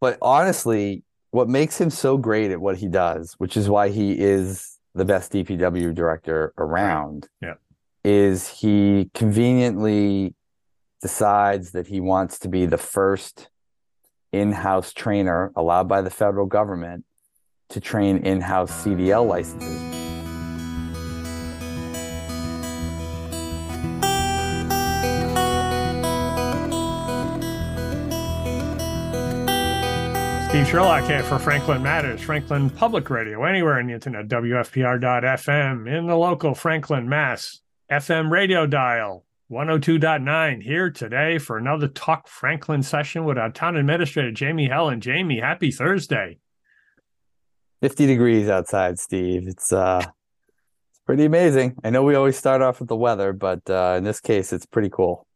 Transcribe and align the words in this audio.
but 0.00 0.18
honestly, 0.22 1.02
what 1.30 1.48
makes 1.48 1.80
him 1.80 1.90
so 1.90 2.16
great 2.16 2.50
at 2.50 2.60
what 2.60 2.78
he 2.78 2.88
does, 2.88 3.34
which 3.38 3.56
is 3.56 3.68
why 3.68 3.88
he 3.88 4.18
is 4.18 4.78
the 4.94 5.04
best 5.04 5.32
DPW 5.32 5.94
director 5.94 6.52
around, 6.58 7.28
Yeah. 7.42 7.54
is 8.04 8.48
he 8.48 9.10
conveniently 9.14 10.34
decides 11.02 11.72
that 11.72 11.86
he 11.86 12.00
wants 12.00 12.38
to 12.40 12.48
be 12.48 12.66
the 12.66 12.78
first 12.78 13.48
in-house 14.32 14.92
trainer 14.92 15.52
allowed 15.56 15.88
by 15.88 16.00
the 16.02 16.10
federal 16.10 16.46
government 16.46 17.04
to 17.68 17.80
train 17.80 18.18
in-house 18.18 18.70
CDL 18.84 19.26
licenses. 19.26 19.97
Steve 30.58 30.70
Sherlock 30.70 31.04
here 31.04 31.22
for 31.22 31.38
Franklin 31.38 31.84
Matters, 31.84 32.20
Franklin 32.20 32.68
Public 32.68 33.10
Radio, 33.10 33.44
anywhere 33.44 33.78
on 33.78 33.86
the 33.86 33.92
internet, 33.92 34.26
WFPR.FM, 34.26 35.86
in 35.86 36.08
the 36.08 36.16
local 36.16 36.52
Franklin, 36.52 37.08
Mass, 37.08 37.60
FM 37.88 38.28
radio 38.28 38.66
dial 38.66 39.24
102.9. 39.52 40.60
Here 40.60 40.90
today 40.90 41.38
for 41.38 41.58
another 41.58 41.86
Talk 41.86 42.26
Franklin 42.26 42.82
session 42.82 43.24
with 43.24 43.38
our 43.38 43.52
town 43.52 43.76
administrator, 43.76 44.32
Jamie 44.32 44.66
Hellen. 44.66 45.00
Jamie, 45.00 45.38
happy 45.38 45.70
Thursday. 45.70 46.40
50 47.80 48.06
degrees 48.06 48.48
outside, 48.48 48.98
Steve. 48.98 49.46
It's 49.46 49.72
uh 49.72 50.02
it's 50.02 51.00
pretty 51.06 51.24
amazing. 51.24 51.76
I 51.84 51.90
know 51.90 52.02
we 52.02 52.16
always 52.16 52.36
start 52.36 52.62
off 52.62 52.80
with 52.80 52.88
the 52.88 52.96
weather, 52.96 53.32
but 53.32 53.60
uh 53.70 53.94
in 53.96 54.02
this 54.02 54.18
case 54.18 54.52
it's 54.52 54.66
pretty 54.66 54.90
cool. 54.90 55.27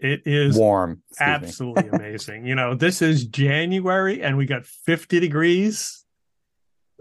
It 0.00 0.22
is 0.24 0.56
Warm. 0.56 1.02
absolutely 1.20 1.88
amazing. 1.88 2.46
You 2.46 2.54
know, 2.54 2.74
this 2.74 3.02
is 3.02 3.26
January 3.26 4.22
and 4.22 4.36
we 4.36 4.46
got 4.46 4.64
50 4.64 5.20
degrees. 5.20 6.04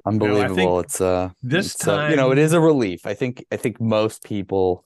Unbelievable. 0.06 0.56
think 0.56 0.86
it's 0.86 1.02
uh 1.02 1.30
this 1.42 1.76
it's, 1.76 1.88
uh, 1.88 2.08
you 2.10 2.16
know, 2.16 2.32
it 2.32 2.38
is 2.38 2.54
a 2.54 2.60
relief. 2.60 3.06
I 3.06 3.14
think 3.14 3.46
I 3.52 3.58
think 3.58 3.80
most 3.80 4.24
people 4.24 4.86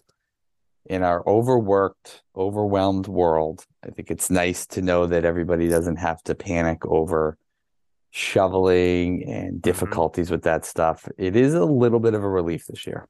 in 0.85 1.01
our 1.01 1.27
overworked, 1.27 2.21
overwhelmed 2.35 3.07
world, 3.07 3.65
I 3.85 3.89
think 3.89 4.11
it's 4.11 4.29
nice 4.29 4.65
to 4.67 4.81
know 4.81 5.07
that 5.07 5.25
everybody 5.25 5.67
doesn't 5.67 5.95
have 5.97 6.21
to 6.23 6.35
panic 6.35 6.85
over 6.85 7.37
shoveling 8.11 9.23
and 9.23 9.59
difficulties 9.59 10.29
with 10.29 10.43
that 10.43 10.65
stuff. 10.65 11.07
It 11.17 11.35
is 11.35 11.55
a 11.55 11.65
little 11.65 11.99
bit 11.99 12.13
of 12.13 12.23
a 12.23 12.29
relief 12.29 12.67
this 12.67 12.85
year. 12.85 13.07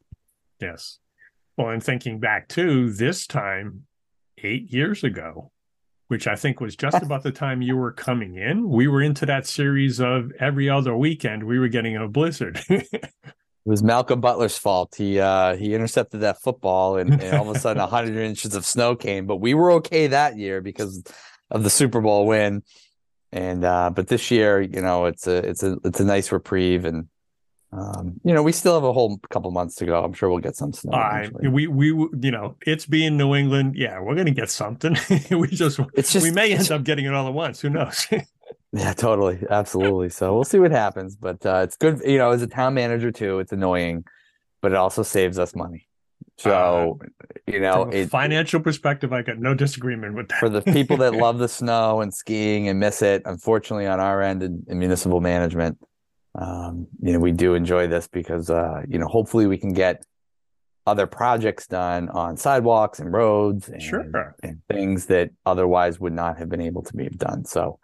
Yes. 0.62 1.00
Well, 1.58 1.70
and 1.70 1.84
thinking 1.84 2.20
back 2.20 2.48
to 2.50 2.92
this 2.92 3.28
time 3.28 3.86
eight 4.44 4.72
years 4.72 5.04
ago, 5.04 5.52
which 6.08 6.28
I 6.28 6.36
think 6.36 6.60
was 6.60 6.76
just 6.76 7.02
about 7.02 7.24
the 7.24 7.32
time 7.32 7.62
you 7.62 7.76
were 7.76 7.92
coming 7.92 8.36
in, 8.36 8.70
we 8.70 8.88
were 8.88 9.02
into 9.02 9.26
that 9.26 9.48
series 9.48 10.00
of 10.00 10.32
every 10.40 10.70
other 10.70 10.96
weekend 10.96 11.44
we 11.44 11.60
were 11.60 11.70
getting 11.70 11.96
a 11.96 12.08
blizzard. 12.08 12.60
It 13.66 13.70
was 13.70 13.82
Malcolm 13.82 14.20
Butler's 14.20 14.58
fault. 14.58 14.96
He 14.98 15.22
uh 15.22 15.56
he 15.56 15.74
intercepted 15.74 16.20
that 16.20 16.42
football 16.42 16.98
and, 16.98 17.22
and 17.24 17.38
all 17.38 17.50
of 17.50 17.56
a 17.56 17.60
sudden 17.60 17.82
hundred 17.88 18.18
inches 18.18 18.56
of 18.56 18.66
snow 18.66 18.94
came. 18.94 19.26
But 19.26 19.38
we 19.38 19.54
were 19.54 19.72
okay 19.74 20.08
that 20.08 20.38
year 20.38 20.60
because 20.60 21.02
of 21.50 21.64
the 21.64 21.70
Super 21.70 22.02
Bowl 22.02 22.28
win. 22.28 22.64
And 23.32 23.64
uh 23.64 23.90
but 23.90 24.08
this 24.08 24.32
year, 24.32 24.60
you 24.60 24.82
know, 24.82 25.06
it's 25.06 25.28
a 25.28 25.38
it's 25.38 25.64
a 25.64 25.78
it's 25.86 26.02
a 26.02 26.04
nice 26.04 26.30
reprieve 26.34 26.84
and 26.84 27.08
um, 27.76 28.20
you 28.24 28.34
know, 28.34 28.44
we 28.44 28.52
still 28.52 28.76
have 28.76 28.84
a 28.84 28.94
whole 28.94 29.20
couple 29.30 29.50
months 29.52 29.76
to 29.76 29.86
go. 29.86 30.04
I'm 30.04 30.14
sure 30.14 30.30
we'll 30.30 30.40
get 30.40 30.56
some 30.56 30.74
snow. 30.74 30.94
I, 30.94 31.30
we, 31.42 31.68
we, 31.68 31.88
you 31.88 32.32
know, 32.32 32.56
it's 32.66 32.86
being 32.86 33.18
New 33.18 33.34
England. 33.36 33.76
Yeah, 33.76 34.00
we're 34.00 34.14
going 34.16 34.28
to 34.28 34.32
get 34.32 34.50
something. 34.50 34.96
we 35.32 35.48
just, 35.48 35.80
It's 35.94 36.14
just 36.14 36.24
we 36.24 36.32
may 36.32 36.54
end 36.54 36.72
up 36.72 36.84
getting 36.84 37.06
it 37.06 37.14
all 37.14 37.28
at 37.28 37.34
once. 37.34 37.62
Who 37.62 37.70
knows? 37.70 38.08
Yeah, 38.76 38.94
totally. 38.94 39.40
Absolutely. 39.52 40.10
So 40.10 40.34
we'll 40.34 40.44
see 40.44 40.58
what 40.58 40.72
happens. 40.72 41.16
But 41.16 41.46
uh, 41.46 41.62
it's 41.64 41.78
good, 41.78 42.02
you 42.04 42.18
know, 42.18 42.32
as 42.32 42.42
a 42.42 42.48
town 42.48 42.74
manager 42.74 43.12
too, 43.12 43.38
it's 43.38 43.52
annoying, 43.52 44.04
but 44.64 44.72
it 44.72 44.76
also 44.76 45.04
saves 45.04 45.38
us 45.38 45.56
money. 45.56 45.88
So, 46.40 47.00
you 47.46 47.60
know, 47.60 47.84
From 47.84 47.94
a 47.94 47.96
it, 47.98 48.10
financial 48.10 48.60
perspective, 48.60 49.14
I 49.14 49.22
got 49.22 49.38
no 49.38 49.54
disagreement 49.54 50.16
with 50.16 50.30
that. 50.30 50.40
for 50.40 50.50
the 50.50 50.64
people 50.64 50.98
that 50.98 51.14
love 51.14 51.38
the 51.38 51.48
snow 51.48 52.02
and 52.02 52.12
skiing 52.12 52.68
and 52.68 52.80
miss 52.80 53.04
it, 53.04 53.22
unfortunately, 53.26 53.86
on 53.86 54.00
our 54.00 54.24
end 54.24 54.42
in, 54.42 54.64
in 54.68 54.80
municipal 54.80 55.22
management, 55.22 55.78
um, 56.36 56.88
you 57.02 57.14
know, 57.14 57.20
we 57.20 57.32
do 57.32 57.54
enjoy 57.54 57.88
this 57.88 58.08
because, 58.08 58.50
uh, 58.50 58.82
you 58.88 58.98
know, 58.98 59.08
hopefully 59.08 59.46
we 59.48 59.58
can 59.58 59.74
get 59.74 60.04
other 60.86 61.08
projects 61.08 61.68
done 61.68 62.10
on 62.10 62.36
sidewalks 62.36 63.00
and 63.00 63.14
roads 63.14 63.70
and, 63.70 63.82
Sure. 63.82 64.36
and 64.44 64.62
things 64.68 65.06
that 65.06 65.30
otherwise 65.46 66.00
would 66.00 66.14
not 66.14 66.38
have 66.38 66.50
been 66.50 66.62
able 66.62 66.82
to 66.84 66.94
be 66.96 67.08
done. 67.10 67.46
So, 67.46 67.80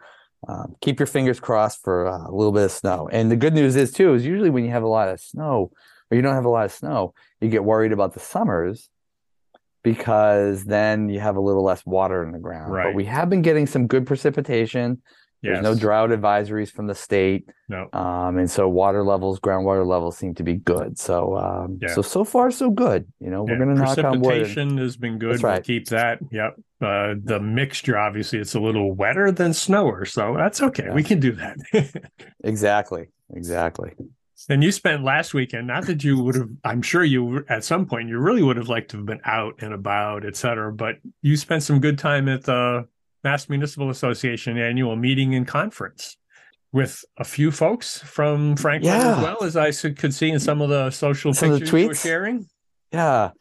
um, 0.48 0.76
keep 0.82 1.00
your 1.00 1.06
fingers 1.08 1.40
crossed 1.40 1.82
for 1.84 2.08
uh, 2.08 2.28
a 2.28 2.32
little 2.32 2.52
bit 2.52 2.64
of 2.64 2.72
snow. 2.72 3.10
And 3.12 3.30
the 3.30 3.36
good 3.36 3.54
news 3.54 3.76
is 3.76 3.92
too 3.92 4.14
is 4.14 4.26
usually 4.26 4.50
when 4.50 4.64
you 4.64 4.72
have 4.72 4.84
a 4.84 4.88
lot 4.88 5.10
of 5.10 5.20
snow 5.20 5.72
or 6.10 6.16
you 6.16 6.22
don't 6.22 6.34
have 6.36 6.46
a 6.46 6.50
lot 6.50 6.66
of 6.66 6.72
snow, 6.72 7.14
you 7.42 7.50
get 7.50 7.64
worried 7.64 7.92
about 7.92 8.14
the 8.14 8.20
summers 8.20 8.90
because 9.84 10.66
then 10.66 11.10
you 11.10 11.20
have 11.20 11.36
a 11.36 11.42
little 11.42 11.64
less 11.64 11.86
water 11.86 12.24
in 12.24 12.32
the 12.32 12.40
ground. 12.40 12.72
Right. 12.72 12.86
But 12.86 12.96
we 12.96 13.06
have 13.06 13.30
been 13.30 13.42
getting 13.42 13.66
some 13.68 13.88
good 13.88 14.06
precipitation. 14.06 15.02
There's 15.42 15.62
no 15.62 15.74
drought 15.74 16.10
advisories 16.10 16.70
from 16.70 16.88
the 16.88 16.96
state. 16.96 17.48
No. 17.70 17.88
Um, 17.94 18.38
and 18.38 18.52
so 18.52 18.68
water 18.68 19.04
levels, 19.04 19.40
groundwater 19.40 19.86
levels 19.88 20.18
seem 20.18 20.36
to 20.36 20.44
be 20.44 20.56
good. 20.56 21.00
So, 21.00 21.38
um, 21.38 21.80
Yeah. 21.82 21.90
so, 21.94 22.02
so 22.02 22.24
far, 22.26 22.52
so 22.52 22.70
good. 22.70 23.08
You 23.22 23.30
know, 23.30 23.44
we're 23.44 23.58
going 23.58 23.74
to 23.74 23.82
knock 23.82 23.98
on 24.00 24.20
wood. 24.20 24.30
Precipitation 24.30 24.78
has 24.80 24.98
been 24.98 25.18
good. 25.18 25.34
That's 25.36 25.44
We'll 25.44 25.62
keep 25.62 25.88
that. 25.88 26.20
Yep. 26.32 26.56
Uh, 26.82 27.14
the 27.24 27.40
mixture, 27.40 27.98
obviously, 27.98 28.40
it's 28.40 28.54
a 28.56 28.60
little 28.60 28.92
wetter 28.94 29.32
than 29.32 29.54
snower, 29.54 30.04
so 30.06 30.34
that's 30.36 30.62
okay. 30.62 30.86
Yeah. 30.88 30.94
We 30.94 31.04
can 31.04 31.20
do 31.20 31.32
that. 31.34 31.58
Exactly. 32.44 33.08
Exactly. 33.34 33.92
and 34.50 34.64
you 34.64 34.72
spent 34.72 35.04
last 35.04 35.34
weekend. 35.34 35.68
Not 35.68 35.86
that 35.88 36.04
you 36.04 36.22
would 36.24 36.36
have. 36.36 36.50
I'm 36.64 36.82
sure 36.82 37.04
you 37.04 37.46
at 37.50 37.64
some 37.64 37.86
point 37.86 38.10
you 38.10 38.18
really 38.18 38.42
would 38.42 38.58
have 38.58 38.70
liked 38.70 38.92
to 38.92 38.98
have 38.98 39.06
been 39.06 39.20
out 39.26 39.56
and 39.60 39.74
about, 39.74 40.26
et 40.26 40.36
cetera. 40.36 40.72
But 40.74 40.96
you 41.22 41.36
spent 41.38 41.64
some 41.64 41.80
good 41.80 41.98
time 42.00 42.28
at 42.30 42.44
the 42.44 42.88
Mass 43.24 43.50
Municipal 43.50 43.90
Association 43.90 44.58
annual 44.58 44.96
meeting 44.96 45.36
and 45.36 45.48
conference 45.48 46.18
with 46.72 47.04
a 47.18 47.24
few 47.24 47.52
folks 47.52 48.00
from 48.00 48.56
Franklin 48.56 48.94
as 48.94 49.24
well 49.24 49.44
as 49.44 49.58
I 49.58 49.72
could 49.72 50.14
see 50.14 50.30
in 50.30 50.40
some 50.40 50.62
of 50.62 50.70
the 50.70 50.92
social 50.92 51.34
Some 51.34 51.52
pictures 51.52 51.74
you 51.74 51.88
were 51.88 51.96
sharing. 51.96 52.48
Yeah, 52.92 53.32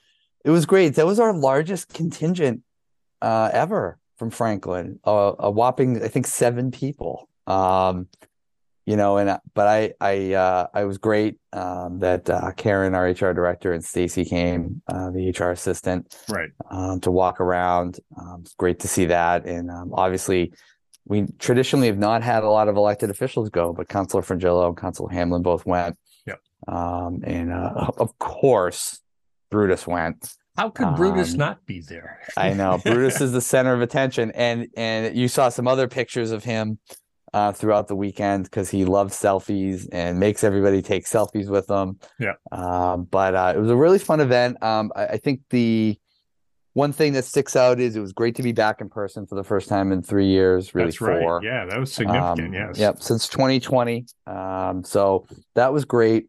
it 0.45 0.51
was 0.51 0.67
great. 0.67 0.95
That 0.95 1.07
was 1.07 1.21
our 1.21 1.33
largest 1.33 1.93
contingent 1.93 2.63
uh, 3.21 3.51
ever 3.53 3.99
from 4.17 4.31
Franklin. 4.31 4.99
Uh, 5.05 5.33
a 5.39 5.51
whopping, 5.51 6.03
I 6.03 6.09
think, 6.09 6.27
seven 6.27 6.71
people. 6.71 7.29
Um, 7.47 8.09
you 8.89 8.97
know, 8.97 9.19
and 9.19 9.29
uh, 9.29 9.39
but 9.55 9.67
I, 9.69 9.93
I, 10.01 10.33
uh, 10.33 10.67
I 10.73 10.85
was 10.85 10.97
great 10.97 11.37
um, 11.53 11.99
that 11.99 12.31
uh, 12.31 12.53
Karen, 12.57 12.95
our 12.95 13.07
HR 13.11 13.35
director, 13.35 13.75
and 13.75 13.85
Stacy 13.85 14.25
came, 14.25 14.81
uh, 14.89 15.11
the 15.11 15.29
HR 15.29 15.51
assistant, 15.51 16.17
Right. 16.31 16.49
um, 16.71 16.99
to 17.01 17.11
walk 17.11 17.39
around. 17.41 18.01
Um, 18.19 18.39
it's 18.43 18.55
great 18.55 18.79
to 18.81 18.89
see 18.89 19.07
that, 19.07 19.45
and 19.47 19.71
um, 19.71 19.93
obviously. 19.93 20.53
We 21.11 21.25
traditionally 21.39 21.87
have 21.87 21.97
not 21.99 22.23
had 22.23 22.43
a 22.45 22.51
lot 22.51 22.69
of 22.69 22.77
elected 22.77 23.09
officials 23.09 23.49
go, 23.49 23.73
but 23.73 23.89
Councilor 23.89 24.21
Frongillo 24.21 24.69
and 24.69 24.77
Councilor 24.77 25.09
Hamblen 25.09 25.43
both 25.43 25.65
went. 25.65 25.97
Yep. 26.27 26.39
Um, 26.69 27.21
and 27.25 27.51
uh, 27.51 27.93
of 27.97 28.19
course, 28.19 29.01
Brutus 29.51 29.87
went. 29.87 30.35
How 30.59 30.69
could 30.69 30.97
Brutus 30.97 31.33
Um, 31.33 31.39
not 31.39 31.65
be 31.65 31.81
there? 31.81 32.21
I 32.37 32.53
know 32.53 32.77
Brutus 32.85 33.23
is 33.23 33.33
the 33.33 33.41
center 33.41 33.73
of 33.73 33.81
attention, 33.81 34.33
and 34.33 34.67
and 34.77 35.17
you 35.17 35.29
saw 35.29 35.49
some 35.49 35.67
other 35.67 35.89
pictures 35.89 36.31
of 36.31 36.45
him 36.45 36.79
uh, 37.39 37.53
throughout 37.53 37.87
the 37.87 37.95
weekend 37.95 38.45
because 38.45 38.69
he 38.69 38.85
loves 38.85 39.15
selfies 39.15 39.89
and 39.93 40.19
makes 40.19 40.43
everybody 40.43 40.83
take 40.83 41.05
selfies 41.05 41.49
with 41.49 41.71
him. 41.71 41.99
Yeah. 42.19 42.35
Um, 42.51 43.05
but 43.05 43.35
uh, 43.35 43.53
it 43.55 43.61
was 43.61 43.71
a 43.71 43.77
really 43.77 44.01
fun 44.01 44.21
event. 44.21 44.61
Um, 44.63 44.91
I, 44.97 45.07
I 45.07 45.17
think 45.19 45.43
the 45.51 45.97
one 46.73 46.93
thing 46.93 47.13
that 47.13 47.25
sticks 47.25 47.55
out 47.55 47.79
is 47.79 47.95
it 47.95 48.01
was 48.01 48.13
great 48.13 48.35
to 48.37 48.43
be 48.43 48.53
back 48.53 48.81
in 48.81 48.89
person 48.89 49.27
for 49.27 49.37
the 49.37 49.45
first 49.45 49.69
time 49.69 49.93
in 49.93 50.03
three 50.03 50.27
years, 50.27 50.75
really 50.75 50.89
That's 50.89 51.01
right. 51.01 51.21
four. 51.21 51.41
Yeah, 51.45 51.65
that 51.67 51.79
was 51.79 51.93
significant. 51.93 52.49
Um, 52.49 52.55
yes. 52.55 52.79
Yep, 52.79 53.03
since 53.03 53.29
2020. 53.29 54.07
Um, 54.27 54.83
so 54.83 55.27
that 55.55 55.73
was 55.73 55.85
great, 55.85 56.27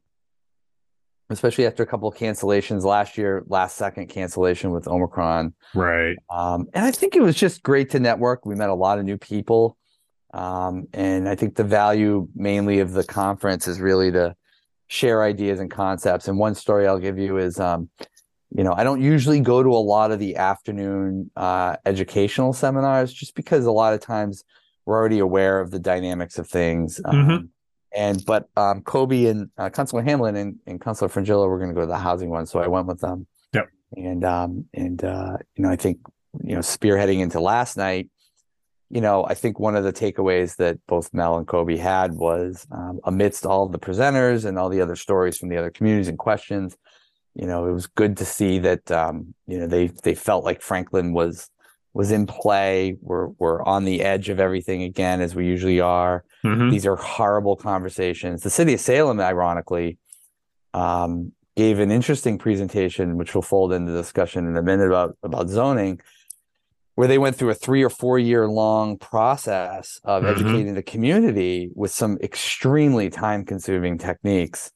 especially 1.32 1.66
after 1.66 1.82
a 1.82 1.88
couple 1.88 2.08
of 2.08 2.16
cancellations 2.16 2.84
last 2.84 3.18
year, 3.18 3.44
last 3.48 3.78
second 3.78 4.08
cancellation 4.10 4.70
with 4.70 4.88
Omicron. 4.88 5.56
Right. 5.74 6.18
Um, 6.30 6.68
and 6.74 6.86
I 6.86 6.92
think 6.92 7.16
it 7.16 7.22
was 7.22 7.36
just 7.36 7.64
great 7.64 7.90
to 7.92 8.00
network. 8.00 8.46
We 8.46 8.54
met 8.54 8.70
a 8.70 8.76
lot 8.76 9.00
of 9.00 9.06
new 9.06 9.18
people. 9.18 9.76
Um, 10.34 10.88
and 10.94 11.28
I 11.28 11.36
think 11.36 11.56
the 11.56 11.64
value 11.64 12.28
mainly 12.36 12.80
of 12.80 12.94
the 12.94 13.04
conference 13.04 13.68
is 13.68 13.80
really 13.80 14.12
to 14.12 14.36
share 14.88 15.24
ideas 15.24 15.60
and 15.60 15.70
concepts. 15.72 16.28
And 16.28 16.38
one 16.38 16.56
story 16.56 16.88
I'll 16.88 17.00
give 17.00 17.18
you 17.18 17.38
is, 17.38 17.60
um, 17.60 17.90
you 18.56 18.64
know, 18.64 18.74
I 18.74 18.84
don't 18.84 19.02
usually 19.02 19.40
go 19.40 19.62
to 19.62 19.70
a 19.70 19.84
lot 19.94 20.12
of 20.12 20.20
the 20.20 20.36
afternoon 20.38 21.32
uh, 21.36 21.78
educational 21.86 22.54
seminars 22.54 23.14
just 23.14 23.36
because 23.36 23.66
a 23.66 23.72
lot 23.72 23.94
of 23.94 24.02
times 24.02 24.44
we're 24.86 24.98
already 24.98 25.20
aware 25.20 25.60
of 25.60 25.72
the 25.72 25.80
dynamics 25.80 26.38
of 26.40 26.48
things. 26.48 27.00
Um, 27.06 27.16
Mhm. 27.16 27.50
And 27.96 28.24
but 28.24 28.48
um, 28.56 28.84
Cobi 28.84 29.28
and 29.28 29.50
uh, 29.58 29.72
Councilor 29.72 30.04
Hamblen 30.04 30.36
and, 30.36 30.60
and 30.68 30.80
Councilor 30.80 31.10
Frongillo 31.10 31.48
were 31.50 31.58
going 31.58 31.70
to 31.70 31.74
go 31.74 31.82
to 31.82 31.88
the 31.88 31.98
housing 31.98 32.30
one, 32.30 32.46
so 32.46 32.60
I 32.60 32.68
went 32.68 32.86
with 32.86 33.00
them. 33.00 33.26
Yep. 33.54 33.68
And 33.98 34.24
um, 34.24 34.66
and 34.76 35.04
uh, 35.04 35.38
you 35.56 35.64
know, 35.64 35.72
I 35.72 35.76
think 35.76 35.98
you 36.44 36.54
know, 36.54 36.62
spearheading 36.62 37.20
into 37.20 37.40
last 37.40 37.78
night, 37.78 38.10
you 38.90 39.02
know, 39.02 39.26
I 39.26 39.36
think 39.36 39.60
one 39.60 39.76
of 39.76 39.84
the 39.84 39.94
takeaways 39.94 40.56
that 40.58 40.80
both 40.88 41.14
Mel 41.14 41.38
and 41.38 41.48
Cobi 41.48 41.78
had 41.78 42.14
was 42.14 42.66
um, 42.72 43.00
amidst 43.04 43.46
all 43.46 43.68
the 43.68 43.80
presenters 43.80 44.46
and 44.46 44.58
all 44.58 44.70
the 44.70 44.82
other 44.82 44.96
stories 44.96 45.38
from 45.38 45.50
the 45.50 45.58
other 45.58 45.70
communities 45.70 46.08
and 46.08 46.18
questions, 46.18 46.76
you 47.36 47.46
know, 47.46 47.68
it 47.68 47.72
was 47.72 47.86
good 47.86 48.18
to 48.18 48.26
see 48.26 48.58
that 48.60 48.90
um, 48.92 49.34
you 49.48 49.60
know 49.60 49.68
they 49.68 49.88
they 49.88 50.16
felt 50.16 50.44
like 50.44 50.62
Franklin 50.62 51.14
was 51.14 51.50
was 51.94 52.12
in 52.12 52.26
play. 52.26 52.98
We're 53.02 53.28
we're 53.38 53.62
on 53.64 53.86
the 53.86 54.02
edge 54.02 54.30
of 54.30 54.40
everything 54.40 54.84
again, 54.84 55.22
as 55.22 55.36
we 55.36 55.46
usually 55.46 55.80
are. 55.80 56.26
Mm-hmm. 56.44 56.70
These 56.70 56.88
are 56.88 56.96
horrible 56.96 57.56
conversations. 57.56 58.42
The 58.42 58.50
city 58.50 58.74
of 58.74 58.80
Salem, 58.80 59.20
ironically, 59.20 60.00
um, 60.74 61.32
gave 61.56 61.80
an 61.80 61.92
interesting 61.92 62.40
presentation, 62.40 63.18
which 63.18 63.36
we'll 63.36 63.42
fold 63.44 63.72
into 63.72 63.92
discussion 63.92 64.48
in 64.48 64.58
a 64.58 64.64
minute 64.64 64.88
about 64.88 65.16
about 65.22 65.50
zoning 65.50 66.02
where 67.00 67.08
they 67.08 67.18
went 67.18 67.34
through 67.34 67.50
a 67.50 67.56
three 67.56 67.82
or 67.82 67.90
four 67.90 68.20
year 68.20 68.46
long 68.46 68.98
process 68.98 70.02
of 70.04 70.22
mm-hmm. 70.22 70.34
educating 70.34 70.74
the 70.74 70.84
community 70.84 71.70
with 71.74 71.92
some 71.92 72.18
extremely 72.22 73.10
time 73.10 73.46
consuming 73.46 73.98
techniques, 73.98 74.70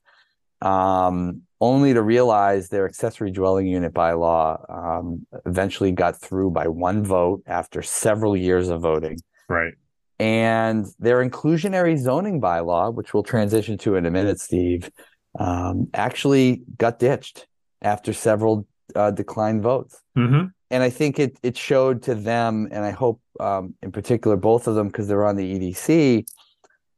um, 0.62 1.42
only 1.60 1.94
to 1.94 2.02
realize 2.02 2.70
their 2.70 2.86
accessory 2.86 3.30
dwelling 3.30 3.68
unit 3.68 3.94
bylaw 3.94 4.56
um, 4.74 5.28
eventually 5.46 5.92
got 5.92 6.16
through 6.16 6.50
by 6.50 6.66
one 6.66 7.04
vote 7.04 7.44
after 7.46 7.82
several 7.82 8.38
years 8.38 8.70
of 8.70 8.80
voting. 8.80 9.20
Right. 9.50 9.74
And 10.18 10.86
their 11.00 11.30
inclusionary 11.30 11.98
zoning 11.98 12.40
bylaw, 12.40 12.94
which 12.94 13.14
we'll 13.14 13.24
transition 13.24 13.78
to 13.80 13.98
in 13.98 14.06
a 14.06 14.12
minute, 14.12 14.40
Steve, 14.40 14.90
um, 15.38 15.90
actually 15.94 16.62
got 16.78 17.00
ditched 17.00 17.48
after 17.82 18.14
several 18.14 18.66
uh, 18.96 19.12
declined 19.12 19.62
votes. 19.62 20.02
Mm-hmm 20.18 20.46
and 20.74 20.82
I 20.82 20.90
think 20.90 21.20
it 21.20 21.38
it 21.44 21.56
showed 21.56 22.02
to 22.04 22.16
them, 22.16 22.68
and 22.72 22.84
I 22.84 22.90
hope 22.90 23.22
um, 23.40 23.76
in 23.84 23.92
particular 23.92 24.36
both 24.36 24.68
of 24.68 24.74
them 24.74 24.88
because 24.88 25.08
they're 25.08 25.26
on 25.26 25.36
the 25.36 25.60
EDC. 25.60 26.26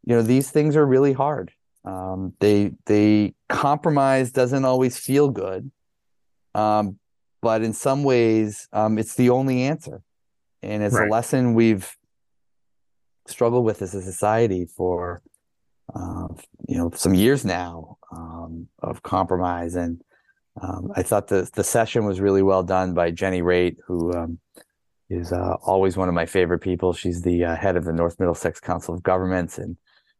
You 0.05 0.15
know, 0.15 0.21
these 0.21 0.49
things 0.49 0.77
are 0.77 0.85
really 0.85 1.11
hard. 1.11 1.51
Um, 1.83 2.33
they 2.39 2.71
they 2.85 3.35
compromise 3.49 4.31
doesn't 4.31 4.63
always 4.63 4.97
feel 4.97 5.29
good, 5.29 5.69
um, 6.53 6.97
but 7.41 7.63
in 7.63 7.73
some 7.73 8.05
ways, 8.05 8.69
um, 8.71 8.97
it's 8.97 9.15
the 9.15 9.29
only 9.29 9.63
answer, 9.63 10.01
and 10.63 10.81
it's 10.81 10.95
right. 10.95 11.09
a 11.09 11.11
lesson 11.11 11.53
we've 11.53 11.97
struggled 13.27 13.65
with 13.65 13.81
as 13.81 13.93
a 13.93 14.01
society 14.01 14.65
for 14.65 15.21
uh, 15.93 16.29
you 16.65 16.77
know 16.77 16.91
some 16.95 17.13
years 17.13 17.43
now 17.43 17.97
um, 18.15 18.69
of 18.79 19.03
compromise 19.03 19.75
and 19.75 20.01
um, 20.61 20.91
I 20.95 21.03
thought 21.03 21.27
the 21.27 21.49
the 21.53 21.63
session 21.63 22.05
was 22.05 22.21
really 22.21 22.41
well 22.41 22.63
done 22.63 22.93
by 22.93 23.11
Jenny 23.11 23.41
Raitt, 23.41 23.77
who 23.85 24.13
um, 24.13 24.39
is 25.09 25.31
uh, 25.31 25.55
always 25.61 25.97
one 25.97 26.07
of 26.07 26.15
my 26.15 26.25
favorite 26.25 26.59
people. 26.59 26.93
She's 26.93 27.21
the 27.21 27.43
uh, 27.45 27.55
head 27.55 27.75
of 27.75 27.83
the 27.83 27.93
North 27.93 28.19
Middlesex 28.19 28.59
Council 28.59 28.93
of 28.93 29.03
Governments, 29.03 29.57
and 29.57 29.75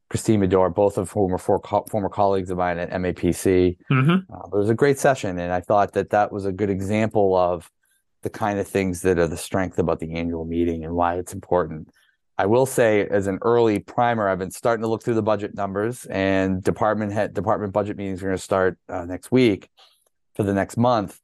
Christine 0.10 0.42
Madore, 0.42 0.74
both 0.74 0.98
of 0.98 1.12
whom 1.12 1.34
are 1.34 1.38
four 1.38 1.60
co- 1.60 1.86
former 1.90 2.10
colleagues 2.10 2.50
of 2.50 2.58
mine 2.58 2.78
at 2.80 2.92
MAPC. 2.92 3.78
Mm-hmm. 3.90 4.34
Uh, 4.34 4.48
it 4.48 4.58
was 4.58 4.70
a 4.70 4.76
great 4.76 5.00
session, 5.00 5.40
and 5.40 5.54
I 5.54 5.62
thought 5.62 5.94
that 5.94 6.10
that 6.10 6.32
was 6.32 6.46
a 6.46 6.52
good 6.52 6.70
example 6.70 7.36
of 7.36 7.72
the 8.22 8.30
kind 8.30 8.60
of 8.60 8.68
things 8.68 9.02
that 9.04 9.18
are 9.18 9.28
the 9.28 9.38
strength 9.38 9.80
about 9.80 10.00
the 10.00 10.14
annual 10.16 10.46
meeting 10.46 10.84
and 10.84 10.96
why 10.96 11.16
it's 11.16 11.34
important. 11.34 11.90
I 12.38 12.48
will 12.48 12.66
say, 12.66 13.08
as 13.08 13.28
an 13.28 13.40
early 13.44 13.80
primer, 13.80 14.28
I've 14.28 14.40
been 14.40 14.52
starting 14.52 14.82
to 14.82 14.90
look 14.90 15.04
through 15.04 15.14
the 15.14 15.24
budget 15.24 15.56
numbers, 15.56 16.06
and 16.08 16.62
department 16.62 17.14
head 17.14 17.34
department 17.34 17.72
budget 17.72 17.96
meetings 17.96 18.22
are 18.22 18.26
going 18.26 18.38
to 18.38 18.44
start 18.44 18.78
uh, 18.90 19.06
next 19.06 19.32
week 19.32 19.70
for 20.36 20.44
the 20.44 20.54
next 20.54 20.78
month. 20.78 21.20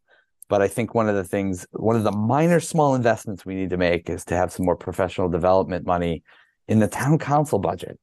But 0.50 0.62
I 0.62 0.68
think 0.68 0.94
one 0.94 1.08
of 1.08 1.16
the 1.16 1.24
things, 1.24 1.66
one 1.72 1.96
of 1.96 2.04
the 2.04 2.12
minor 2.12 2.60
small 2.60 2.96
investments 2.96 3.46
we 3.46 3.56
need 3.56 3.70
to 3.70 3.78
make 3.78 4.10
is 4.10 4.26
to 4.26 4.36
have 4.36 4.52
some 4.52 4.66
more 4.66 4.76
professional 4.76 5.30
development 5.30 5.86
money 5.86 6.24
in 6.68 6.80
the 6.80 6.88
town 6.88 7.20
council 7.20 7.60
budget 7.60 8.00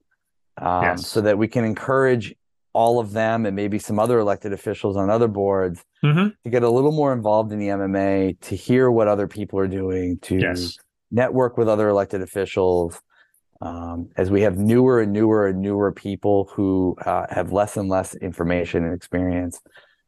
um, 0.57 0.83
yes. 0.83 1.07
so 1.07 1.21
that 1.21 1.37
we 1.37 1.49
can 1.49 1.65
encourage 1.65 2.35
all 2.73 3.01
of 3.01 3.13
them 3.13 3.47
and 3.47 3.57
maybe 3.57 3.79
some 3.79 3.99
other 3.99 4.19
elected 4.19 4.53
officials 4.53 4.97
on 4.97 5.11
other 5.11 5.29
boards 5.29 5.85
mm-hmm. 6.05 6.29
to 6.45 6.51
get 6.51 6.63
a 6.63 6.71
little 6.71 6.93
more 6.93 7.13
involved 7.13 7.53
in 7.53 7.59
the 7.59 7.69
MMA, 7.69 8.39
to 8.41 8.57
hear 8.57 8.91
what 8.91 9.09
other 9.09 9.27
people 9.27 9.59
are 9.59 9.69
doing, 9.69 10.19
to 10.23 10.39
yes. 10.39 10.77
network 11.11 11.57
with 11.57 11.69
other 11.69 11.89
elected 11.89 12.23
officials. 12.23 13.01
Um, 13.61 14.11
as 14.17 14.31
we 14.31 14.43
have 14.43 14.57
newer 14.57 15.01
and 15.01 15.13
newer 15.13 15.49
and 15.49 15.61
newer 15.61 15.91
people 15.91 16.49
who 16.55 16.97
uh, 17.05 17.27
have 17.31 17.53
less 17.53 17.77
and 17.77 17.89
less 17.89 18.15
information 18.15 18.85
and 18.85 18.95
experience, 18.95 19.61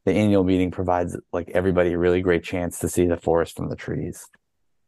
the 0.05 0.13
annual 0.13 0.45
meeting 0.45 0.71
provides 0.71 1.17
like 1.33 1.51
everybody 1.51 1.93
a 1.93 1.99
really 1.99 2.23
great 2.23 2.43
chance 2.43 2.79
to 2.81 2.89
see 2.89 3.07
the 3.07 3.17
forest 3.17 3.57
from 3.57 3.69
the 3.69 3.77
trees. 3.77 4.27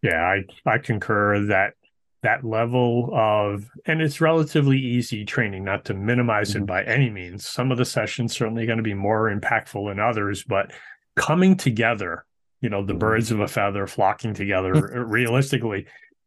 Yeah, 0.02 0.20
I 0.20 0.44
I 0.70 0.78
concur 0.78 1.46
that 1.46 1.74
that 2.22 2.44
level 2.44 3.10
of 3.12 3.68
and 3.84 4.00
it's 4.00 4.20
relatively 4.20 4.78
easy 4.78 5.24
training 5.24 5.64
not 5.64 5.84
to 5.84 5.94
minimize 5.94 6.50
mm-hmm. 6.50 6.62
it 6.62 6.66
by 6.66 6.82
any 6.84 7.10
means 7.10 7.46
some 7.46 7.72
of 7.72 7.78
the 7.78 7.84
sessions 7.84 8.36
certainly 8.36 8.64
going 8.64 8.78
to 8.78 8.82
be 8.82 8.94
more 8.94 9.28
impactful 9.28 9.90
than 9.90 9.98
others 9.98 10.44
but 10.44 10.72
coming 11.16 11.56
together 11.56 12.24
you 12.60 12.70
know 12.70 12.84
the 12.84 12.92
mm-hmm. 12.92 13.00
birds 13.00 13.32
of 13.32 13.40
a 13.40 13.48
feather 13.48 13.86
flocking 13.88 14.34
together 14.34 14.72
realistically 15.06 15.84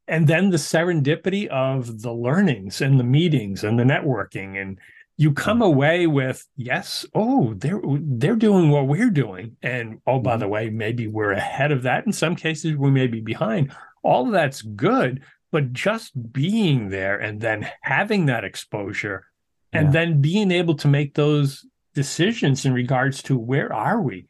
and 0.08 0.28
then 0.28 0.50
the 0.50 0.58
serendipity 0.58 1.48
of 1.48 2.02
the 2.02 2.12
learnings 2.12 2.82
and 2.82 3.00
the 3.00 3.04
meetings 3.04 3.64
and 3.64 3.80
the 3.80 3.84
networking 3.84 4.62
and 4.62 4.78
you 5.18 5.32
come 5.32 5.62
away 5.62 6.08
with 6.08 6.46
yes 6.58 7.06
oh 7.16 7.54
they're 7.56 7.82
they're 7.86 8.36
doing 8.36 8.70
what 8.70 8.88
we're 8.88 9.10
doing. 9.10 9.58
And 9.62 10.02
oh 10.06 10.20
by 10.20 10.38
the 10.38 10.46
mm-hmm. 10.46 10.52
way 10.52 10.70
maybe 10.70 11.08
we're 11.08 11.32
ahead 11.32 11.72
of 11.72 11.84
that. 11.84 12.06
In 12.06 12.12
some 12.12 12.36
cases 12.36 12.76
we 12.76 12.92
may 12.92 13.08
be 13.08 13.22
behind. 13.22 13.72
All 14.04 14.26
of 14.26 14.32
that's 14.32 14.62
good 14.62 15.24
but 15.52 15.72
just 15.72 16.12
being 16.34 16.90
there 16.90 17.18
and 17.18 17.40
then 17.40 17.70
having 17.82 18.26
that 18.26 18.44
exposure 18.44 19.26
and 19.72 19.88
yeah. 19.88 19.92
then 19.92 20.22
being 20.22 20.52
able 20.52 20.76
to 20.76 20.88
make 20.88 21.14
those 21.14 21.66
decisions 21.94 22.66
in 22.66 22.74
regards 22.74 23.24
to 23.24 23.38
where 23.38 23.72
are 23.72 24.02
we? 24.02 24.28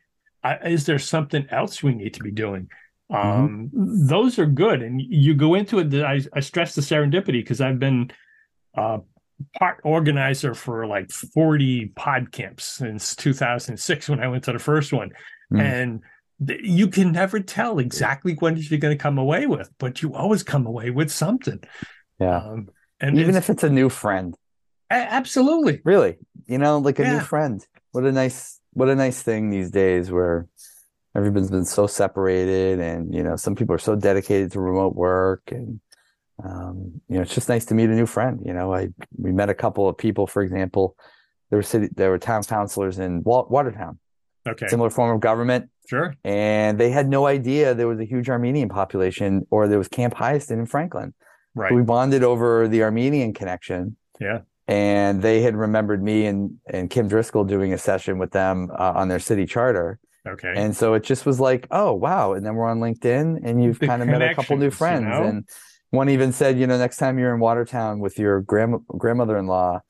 Is 0.64 0.86
there 0.86 1.00
something 1.00 1.48
else 1.50 1.82
we 1.82 1.96
need 1.96 2.14
to 2.14 2.24
be 2.24 2.32
doing? 2.32 2.70
Mm-hmm. 3.12 3.44
um, 3.46 3.70
those 3.74 4.40
are 4.40 4.46
good. 4.46 4.82
And 4.82 5.02
you 5.02 5.36
go 5.36 5.56
into 5.56 5.80
it 5.80 5.94
I, 5.94 6.22
I 6.34 6.40
stress 6.40 6.76
the 6.76 6.82
serendipity 6.82 7.40
because 7.40 7.62
i've 7.62 7.80
been 7.80 8.12
uh, 8.78 9.00
part 9.58 9.82
organizer 9.84 10.54
for 10.54 10.88
like 10.88 11.12
40 11.12 11.88
pod 11.96 12.32
camps 12.32 12.66
since 12.66 13.16
2006 13.16 14.10
when 14.10 14.20
I 14.20 14.28
went 14.28 14.44
to 14.46 14.54
the 14.54 14.60
first 14.60 14.94
one. 14.94 15.12
Mm. 15.54 15.62
And 15.62 16.02
th- 16.46 16.62
you 16.64 16.88
can 16.88 17.12
never 17.12 17.40
tell 17.40 17.80
exactly 17.80 18.34
what 18.36 18.58
you're 18.58 18.80
going 18.80 18.98
to 18.98 19.02
come 19.02 19.18
away 19.18 19.46
with, 19.46 19.70
but 19.78 20.02
you 20.02 20.14
always 20.14 20.44
come 20.44 20.66
away 20.66 20.90
with 20.90 21.12
something. 21.12 21.62
Yeah. 22.20 22.38
Um, 22.38 22.70
and 23.00 23.20
even 23.20 23.36
if 23.36 23.50
it's 23.50 23.64
a 23.64 23.70
new 23.70 23.90
friend. 23.90 24.36
A- 24.90 24.96
absolutely. 24.96 25.82
Really. 25.84 26.18
You 26.48 26.58
know, 26.58 26.80
like 26.80 27.00
a 27.00 27.04
yeah. 27.04 27.14
new 27.14 27.20
friend. 27.20 27.66
What 27.92 28.06
a 28.06 28.12
nice 28.12 28.60
what 28.74 28.90
a 28.90 28.96
nice 28.96 29.22
thing 29.22 29.50
these 29.50 29.72
days 29.72 30.12
where 30.12 30.48
everyone's 31.16 31.50
been 31.50 31.66
so 31.66 31.88
separated 31.88 32.80
and 32.80 33.14
you 33.14 33.24
know 33.24 33.38
some 33.38 33.56
people 33.56 33.74
are 33.74 33.80
so 33.80 33.96
dedicated 33.96 34.52
to 34.52 34.60
remote 34.60 34.96
work 34.96 35.44
and 35.48 35.80
um, 36.44 37.02
you 37.08 37.16
know, 37.16 37.22
it's 37.22 37.34
just 37.34 37.50
nice 37.50 37.66
to 37.66 37.76
meet 37.76 37.90
a 37.90 37.94
new 37.96 38.06
friend. 38.06 38.42
You 38.44 38.54
know, 38.54 38.74
I 38.74 38.90
we 39.18 39.32
met 39.32 39.50
a 39.50 39.54
couple 39.54 39.88
of 39.88 39.98
people, 39.98 40.28
for 40.28 40.42
example, 40.44 40.96
there 41.50 41.58
were 41.58 41.64
city, 41.64 41.90
there 41.96 42.10
were 42.10 42.18
town 42.18 42.44
councilors 42.44 43.00
in 43.00 43.24
Watertown. 43.24 44.00
Okay. 44.48 44.68
Similar 44.68 44.90
form 44.90 45.16
of 45.16 45.22
government. 45.22 45.70
Sure. 45.90 46.16
And 46.24 46.80
they 46.80 46.90
had 46.90 47.08
no 47.08 47.26
idea 47.26 47.74
there 47.74 47.88
was 47.88 48.00
a 48.00 48.06
huge 48.06 48.30
Armenian 48.30 48.70
population 48.70 49.46
or 49.50 49.68
there 49.68 49.78
was 49.78 49.88
Camp 49.88 50.16
Haiastan 50.16 50.60
in 50.60 50.66
Franklin. 50.66 51.14
Right. 51.56 51.70
So 51.70 51.76
we 51.76 51.84
bonded 51.84 52.24
over 52.24 52.68
the 52.68 52.84
Armenian 52.84 53.34
connection. 53.34 53.96
Yeah. 54.20 54.40
And 54.68 55.22
they 55.22 55.42
had 55.42 55.56
remembered 55.56 56.04
me 56.04 56.26
and 56.26 56.58
and 56.68 56.90
Kim 56.90 57.08
Driscoll 57.08 57.44
doing 57.44 57.74
a 57.74 57.78
session 57.78 58.18
with 58.18 58.32
them 58.32 58.70
uh, 58.78 58.94
on 58.96 59.08
their 59.08 59.20
city 59.20 59.46
charter. 59.46 60.00
Okay. 60.28 60.54
And 60.56 60.76
so 60.76 60.96
it 60.96 61.04
just 61.04 61.26
was 61.26 61.40
like, 61.40 61.68
oh 61.72 61.94
wow. 61.94 62.34
And 62.34 62.46
then 62.46 62.56
we're 62.56 62.68
on 62.68 62.80
LinkedIn 62.80 63.42
and 63.44 63.64
you've 63.64 63.80
the 63.80 63.88
kind 63.88 64.02
of 64.02 64.08
met 64.08 64.22
a 64.24 64.34
couple 64.34 64.58
new 64.58 64.72
friends. 64.72 65.04
You 65.04 65.10
know? 65.10 65.24
And 65.24 65.48
one 65.96 66.10
even 66.10 66.32
said, 66.32 66.60
you 66.60 66.68
know, 66.68 66.78
next 66.78 66.98
time 66.98 67.18
you're 67.18 67.34
in 67.34 67.40
Watertown 67.40 68.00
with 68.00 68.20
your 68.20 68.42
grand 68.42 68.76
grandmother-in-law, 68.88 69.82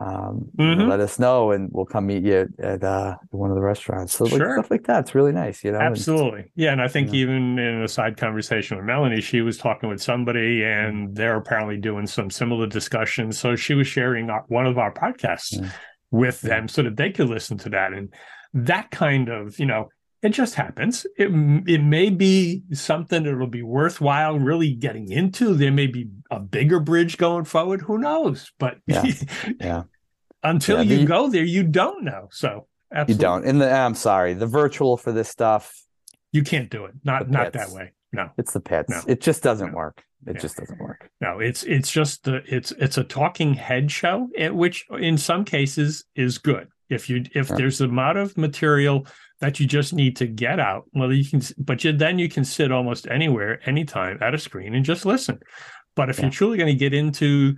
um, 0.00 0.50
mm-hmm. 0.58 0.88
let 0.88 1.00
us 1.00 1.18
know 1.18 1.50
and 1.50 1.70
we'll 1.72 1.86
come 1.86 2.06
meet 2.06 2.22
you 2.22 2.48
at 2.58 2.84
uh, 2.84 3.16
one 3.30 3.50
of 3.50 3.56
the 3.56 3.62
restaurants. 3.62 4.14
So 4.14 4.24
like, 4.24 4.34
sure. 4.34 4.52
stuff 4.58 4.70
like 4.70 4.86
that. 4.86 5.00
It's 5.00 5.14
really 5.14 5.32
nice, 5.32 5.64
you 5.64 5.72
know. 5.72 5.78
Absolutely, 5.78 6.40
and, 6.40 6.50
yeah. 6.56 6.72
And 6.72 6.82
I 6.82 6.88
think 6.88 7.14
even 7.14 7.58
in 7.58 7.82
a 7.82 7.88
side 7.88 8.16
conversation 8.16 8.76
with 8.76 8.84
Melanie, 8.84 9.22
she 9.22 9.40
was 9.40 9.56
talking 9.56 9.88
with 9.88 10.02
somebody, 10.02 10.62
and 10.62 11.14
they're 11.16 11.36
apparently 11.36 11.78
doing 11.78 12.06
some 12.06 12.30
similar 12.30 12.66
discussions. 12.66 13.38
So 13.38 13.56
she 13.56 13.74
was 13.74 13.86
sharing 13.86 14.28
our, 14.28 14.44
one 14.48 14.66
of 14.66 14.76
our 14.76 14.92
podcasts 14.92 15.60
yeah. 15.60 15.70
with 16.10 16.42
them 16.42 16.68
so 16.68 16.82
that 16.82 16.96
they 16.96 17.10
could 17.10 17.28
listen 17.28 17.56
to 17.58 17.70
that 17.70 17.92
and 17.92 18.12
that 18.54 18.90
kind 18.90 19.28
of 19.28 19.58
you 19.58 19.66
know 19.66 19.88
it 20.22 20.30
just 20.30 20.54
happens. 20.54 21.06
It 21.16 21.28
it 21.68 21.82
may 21.82 22.10
be 22.10 22.64
something 22.72 23.22
that'll 23.22 23.46
be 23.46 23.62
worthwhile 23.62 24.38
really 24.38 24.74
getting 24.74 25.10
into. 25.10 25.54
There 25.54 25.70
may 25.72 25.86
be 25.86 26.08
a 26.30 26.40
bigger 26.40 26.80
bridge 26.80 27.18
going 27.18 27.44
forward. 27.44 27.82
Who 27.82 27.98
knows? 27.98 28.50
But 28.58 28.78
yeah, 28.86 29.04
yeah. 29.60 29.82
until 30.42 30.82
yeah, 30.82 30.92
you 30.92 30.98
the, 30.98 31.06
go 31.06 31.30
there, 31.30 31.44
you 31.44 31.62
don't 31.62 32.04
know. 32.04 32.28
So 32.32 32.66
absolutely. 32.92 33.14
you 33.14 33.20
don't. 33.20 33.44
In 33.44 33.58
the 33.58 33.70
I'm 33.70 33.94
sorry, 33.94 34.34
the 34.34 34.46
virtual 34.46 34.96
for 34.96 35.12
this 35.12 35.28
stuff, 35.28 35.72
you 36.32 36.42
can't 36.42 36.70
do 36.70 36.86
it. 36.86 36.94
Not 37.04 37.30
not 37.30 37.52
that 37.52 37.70
way. 37.70 37.92
No, 38.12 38.30
it's 38.36 38.52
the 38.52 38.60
pits. 38.60 38.90
No. 38.90 39.00
It 39.06 39.20
just 39.20 39.42
doesn't 39.42 39.70
no. 39.70 39.76
work. 39.76 40.02
It 40.26 40.34
Yeah. 40.34 40.40
just 40.40 40.56
doesn't 40.56 40.80
work. 40.80 41.08
No, 41.20 41.38
it's 41.38 41.62
it's 41.62 41.90
just 41.90 42.24
the 42.24 42.42
it's 42.46 42.72
it's 42.72 42.98
a 42.98 43.04
talking 43.04 43.54
head 43.54 43.90
show, 43.92 44.28
eh, 44.36 44.48
which 44.48 44.84
in 44.98 45.16
some 45.16 45.44
cases 45.44 46.04
is 46.16 46.38
good. 46.38 46.68
If 46.88 47.08
you 47.08 47.24
if 47.34 47.50
Yeah. 47.50 47.56
there's 47.56 47.80
a 47.80 47.84
amount 47.84 48.18
of 48.18 48.36
material 48.36 49.06
that 49.40 49.60
you 49.60 49.66
just 49.66 49.92
need 49.92 50.16
to 50.16 50.26
get 50.26 50.58
out, 50.58 50.84
well, 50.94 51.12
you 51.12 51.24
can. 51.28 51.40
But 51.58 51.84
you, 51.84 51.92
then 51.92 52.18
you 52.18 52.28
can 52.28 52.44
sit 52.44 52.72
almost 52.72 53.06
anywhere, 53.08 53.60
anytime 53.68 54.18
at 54.20 54.34
a 54.34 54.38
screen 54.38 54.74
and 54.74 54.84
just 54.84 55.06
listen. 55.06 55.38
But 55.94 56.10
if 56.10 56.18
Yeah. 56.18 56.24
you're 56.24 56.30
truly 56.32 56.56
going 56.58 56.72
to 56.72 56.78
get 56.78 56.92
into 56.94 57.54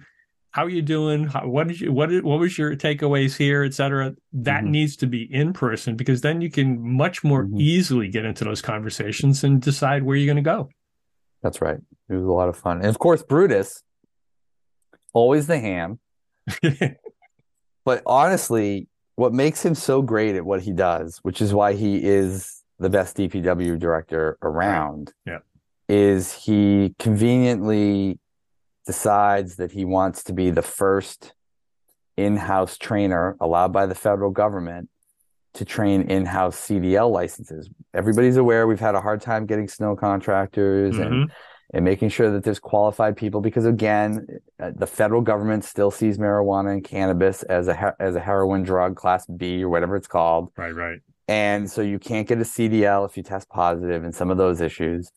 how 0.53 0.65
are 0.65 0.69
you 0.71 0.83
doing, 0.83 1.25
how, 1.29 1.47
what 1.47 1.69
did 1.69 1.81
you 1.81 1.93
what 1.93 2.09
did, 2.11 2.25
what 2.25 2.41
was 2.41 2.59
your 2.59 2.75
takeaways 2.77 3.37
here, 3.37 3.63
et 3.63 3.73
cetera, 3.73 4.13
that 4.33 4.65
Mhm. 4.65 4.71
needs 4.71 4.97
to 4.97 5.07
be 5.07 5.23
in 5.33 5.53
person 5.53 5.95
because 5.97 6.21
then 6.23 6.41
you 6.41 6.51
can 6.51 6.81
much 6.97 7.23
more 7.23 7.47
Mhm. 7.47 7.61
easily 7.61 8.09
get 8.09 8.25
into 8.25 8.45
those 8.45 8.61
conversations 8.61 9.45
and 9.45 9.63
decide 9.63 10.03
where 10.03 10.17
you're 10.17 10.27
going 10.33 10.43
to 10.45 10.51
go. 10.51 10.69
That's 11.43 11.61
right. 11.63 11.79
It 12.09 12.15
was 12.15 12.25
a 12.25 12.33
lot 12.33 12.49
of 12.49 12.57
fun. 12.57 12.79
And 12.79 12.87
of 12.87 12.99
course, 12.99 13.23
Brutus, 13.23 13.83
always 15.15 15.47
the 15.47 15.59
ham. 15.59 15.99
But 17.85 18.03
honestly, 18.05 18.89
what 19.21 19.35
makes 19.35 19.63
him 19.63 19.75
so 19.75 20.01
great 20.01 20.35
at 20.35 20.47
what 20.47 20.63
he 20.63 20.73
does, 20.73 21.19
which 21.19 21.43
is 21.43 21.53
why 21.53 21.75
he 21.75 22.03
is 22.03 22.63
the 22.79 22.89
best 22.89 23.19
DPW 23.19 23.79
director 23.79 24.39
around, 24.41 25.13
Yeah. 25.27 25.41
is 25.91 26.33
he 26.33 26.95
conveniently 26.99 28.19
decides 28.87 29.57
that 29.57 29.73
he 29.73 29.85
wants 29.85 30.25
to 30.25 30.33
be 30.33 30.51
the 30.51 30.63
first 30.63 31.35
in-house 32.17 32.79
trainer 32.79 33.37
allowed 33.41 33.75
by 33.75 33.85
the 33.85 33.95
federal 33.95 34.31
government 34.31 34.89
to 35.53 35.67
train 35.67 36.01
in-house 36.11 36.57
CDL 36.57 37.11
licenses. 37.11 37.69
Everybody's 37.93 38.39
aware 38.39 38.67
we've 38.67 38.81
had 38.81 38.95
a 38.95 39.03
hard 39.03 39.21
time 39.21 39.45
getting 39.45 39.69
snow 39.69 39.97
contractors 39.97 40.97
and 40.97 41.29
Mhm. 41.29 41.31
And 41.73 41.85
making 41.85 42.09
sure 42.09 42.31
that 42.33 42.43
there's 42.45 42.59
qualified 42.59 43.17
people 43.17 43.41
because 43.41 43.65
again 43.65 44.27
uh, 44.61 44.71
the 44.77 44.87
federal 44.87 45.21
government 45.21 45.65
still 45.65 45.91
sees 45.91 46.19
marijuana 46.19 46.73
and 46.73 46.85
cannabis 46.85 47.43
as 47.45 47.69
a 47.69 47.95
as 48.01 48.17
a 48.17 48.21
heroin 48.21 48.63
drug 48.63 48.97
class 48.97 49.27
B 49.27 49.63
or 49.63 49.69
whatever 49.69 49.97
it's 49.97 50.09
called 50.09 50.51
Right, 50.57 50.75
right. 50.75 50.99
and 51.29 51.71
so 51.71 51.81
you 51.83 51.99
can't 51.99 52.27
get 52.27 52.39
a 52.39 52.43
CDL 52.45 53.09
if 53.09 53.17
you 53.17 53.23
test 53.23 53.49
positive 53.49 54.05
and 54.05 54.15
some 54.15 54.31
of 54.31 54.37
those 54.37 54.61
issues 54.61 55.11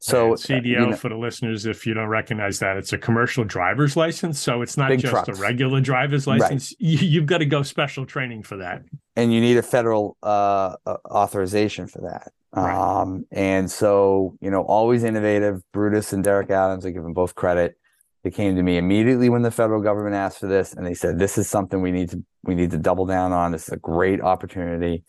so 0.00 0.24
And 0.24 0.32
uh, 0.34 0.36
CDL 0.36 0.64
you 0.64 0.86
know, 0.90 0.96
for 0.96 1.08
the 1.08 1.16
listeners, 1.16 1.64
if 1.64 1.86
you 1.86 1.94
don't 1.94 2.08
recognize 2.08 2.58
that, 2.58 2.76
it's 2.76 2.92
a 2.92 2.98
commercial 2.98 3.42
driver's 3.42 3.96
license. 3.96 4.38
So 4.38 4.60
it's 4.60 4.76
not 4.76 4.90
just 4.98 5.06
trucks. 5.10 5.28
a 5.30 5.40
regular 5.40 5.80
driver's 5.80 6.26
Right. 6.26 6.40
license. 6.42 6.74
You, 6.78 6.98
you've 6.98 7.24
got 7.24 7.38
to 7.38 7.46
go 7.46 7.62
special 7.62 8.04
training 8.04 8.42
for 8.42 8.58
that. 8.58 8.82
and 9.16 9.32
you 9.32 9.40
need 9.40 9.56
a 9.56 9.62
federal 9.62 10.18
uh, 10.22 10.76
uh, 10.84 10.96
authorization 11.10 11.86
for 11.86 12.02
that. 12.02 12.32
Right. 12.56 13.00
Um, 13.00 13.24
and 13.32 13.70
so, 13.70 14.36
you 14.40 14.50
know, 14.50 14.62
always 14.62 15.02
innovative. 15.02 15.60
Brutus 15.72 16.12
and 16.12 16.22
Derek 16.22 16.50
Adams, 16.50 16.86
I 16.86 16.90
give 16.90 17.02
them 17.02 17.12
both 17.12 17.34
credit. 17.34 17.76
They 18.22 18.30
came 18.30 18.56
to 18.56 18.62
me 18.62 18.78
immediately 18.78 19.28
when 19.28 19.42
the 19.42 19.50
federal 19.50 19.82
government 19.82 20.14
asked 20.14 20.38
for 20.38 20.46
this, 20.46 20.72
and 20.72 20.86
they 20.86 20.94
said, 20.94 21.18
"This 21.18 21.36
is 21.36 21.48
something 21.48 21.82
we 21.82 21.90
need 21.90 22.10
to 22.10 22.24
we 22.42 22.54
need 22.54 22.70
to 22.70 22.78
double 22.78 23.06
down 23.06 23.32
on. 23.32 23.52
This 23.52 23.64
is 23.64 23.74
a 23.74 23.76
great 23.76 24.20
opportunity 24.20 25.04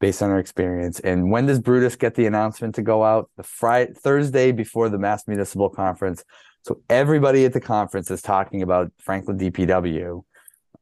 based 0.00 0.22
on 0.22 0.30
our 0.30 0.38
experience." 0.38 1.00
And 1.00 1.30
when 1.30 1.46
does 1.46 1.58
Brutus 1.58 1.96
get 1.96 2.14
the 2.14 2.26
announcement 2.26 2.76
to 2.76 2.82
go 2.82 3.02
out? 3.02 3.28
The 3.36 3.42
Friday 3.42 3.92
Thursday 3.94 4.52
before 4.52 4.88
the 4.88 4.98
Mass 4.98 5.26
Municipal 5.26 5.68
Conference. 5.68 6.22
So 6.62 6.80
everybody 6.88 7.44
at 7.44 7.52
the 7.52 7.60
conference 7.60 8.10
is 8.10 8.22
talking 8.22 8.62
about 8.62 8.92
Franklin 8.98 9.36
DPW 9.36 10.22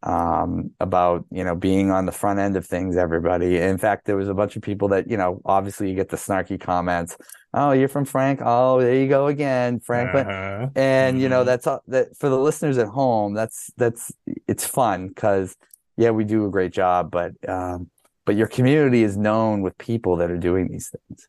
um, 0.03 0.71
about 0.81 1.25
you 1.31 1.45
know 1.45 1.55
being 1.55 1.91
on 1.91 2.07
the 2.07 2.13
front 2.13 2.39
end 2.39 2.57
of 2.57 2.67
things. 2.67 2.97
Everybody, 2.97 3.59
in 3.59 3.79
fact, 3.79 4.05
there 4.07 4.17
was 4.17 4.29
a 4.29 4.35
bunch 4.35 4.57
of 4.57 4.63
people 4.63 4.89
that 4.89 5.11
you 5.11 5.17
know. 5.17 5.41
Obviously, 5.45 5.89
you 5.89 5.95
get 5.95 6.09
the 6.09 6.17
snarky 6.17 6.61
comments. 6.61 7.17
Oh, 7.55 7.73
you're 7.73 7.89
from 7.89 8.05
Frank. 8.05 8.41
Oh, 8.43 8.81
there 8.81 8.95
you 8.95 9.09
go 9.09 9.27
again, 9.27 9.79
Franklin. 9.81 10.27
Uh-huh. 10.27 10.69
And 10.75 11.21
you 11.21 11.29
know 11.29 11.43
Mhm. 11.43 11.47
that's 11.47 11.67
all- 11.67 11.83
that 11.89 12.17
for 12.17 12.29
the 12.29 12.39
listeners 12.39 12.79
at 12.79 12.89
home. 12.89 13.35
That's 13.35 13.71
that's 13.77 14.13
it's 14.49 14.67
fun 14.67 15.09
because 15.09 15.57
yeah, 15.97 16.11
we 16.11 16.25
do 16.25 16.47
a 16.47 16.51
great 16.51 16.73
job, 16.73 17.11
but 17.11 17.33
um, 17.49 17.91
but 18.25 18.37
your 18.37 18.47
community 18.47 19.03
is 19.03 19.17
known 19.17 19.63
with 19.63 19.77
people 19.79 20.17
that 20.17 20.31
are 20.31 20.39
doing 20.39 20.69
these 20.69 20.89
things. 20.91 21.29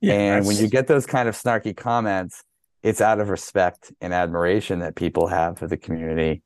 Yeah, 0.00 0.14
and 0.36 0.46
when 0.46 0.56
you 0.56 0.68
get 0.68 0.86
those 0.86 1.06
kind 1.06 1.28
of 1.28 1.34
snarky 1.34 1.74
comments, 1.76 2.44
it's 2.82 3.00
out 3.00 3.18
of 3.18 3.30
respect 3.30 3.90
and 4.02 4.12
admiration 4.12 4.78
that 4.80 4.94
people 4.94 5.26
have 5.28 5.58
for 5.58 5.66
the 5.66 5.76
community. 5.78 6.42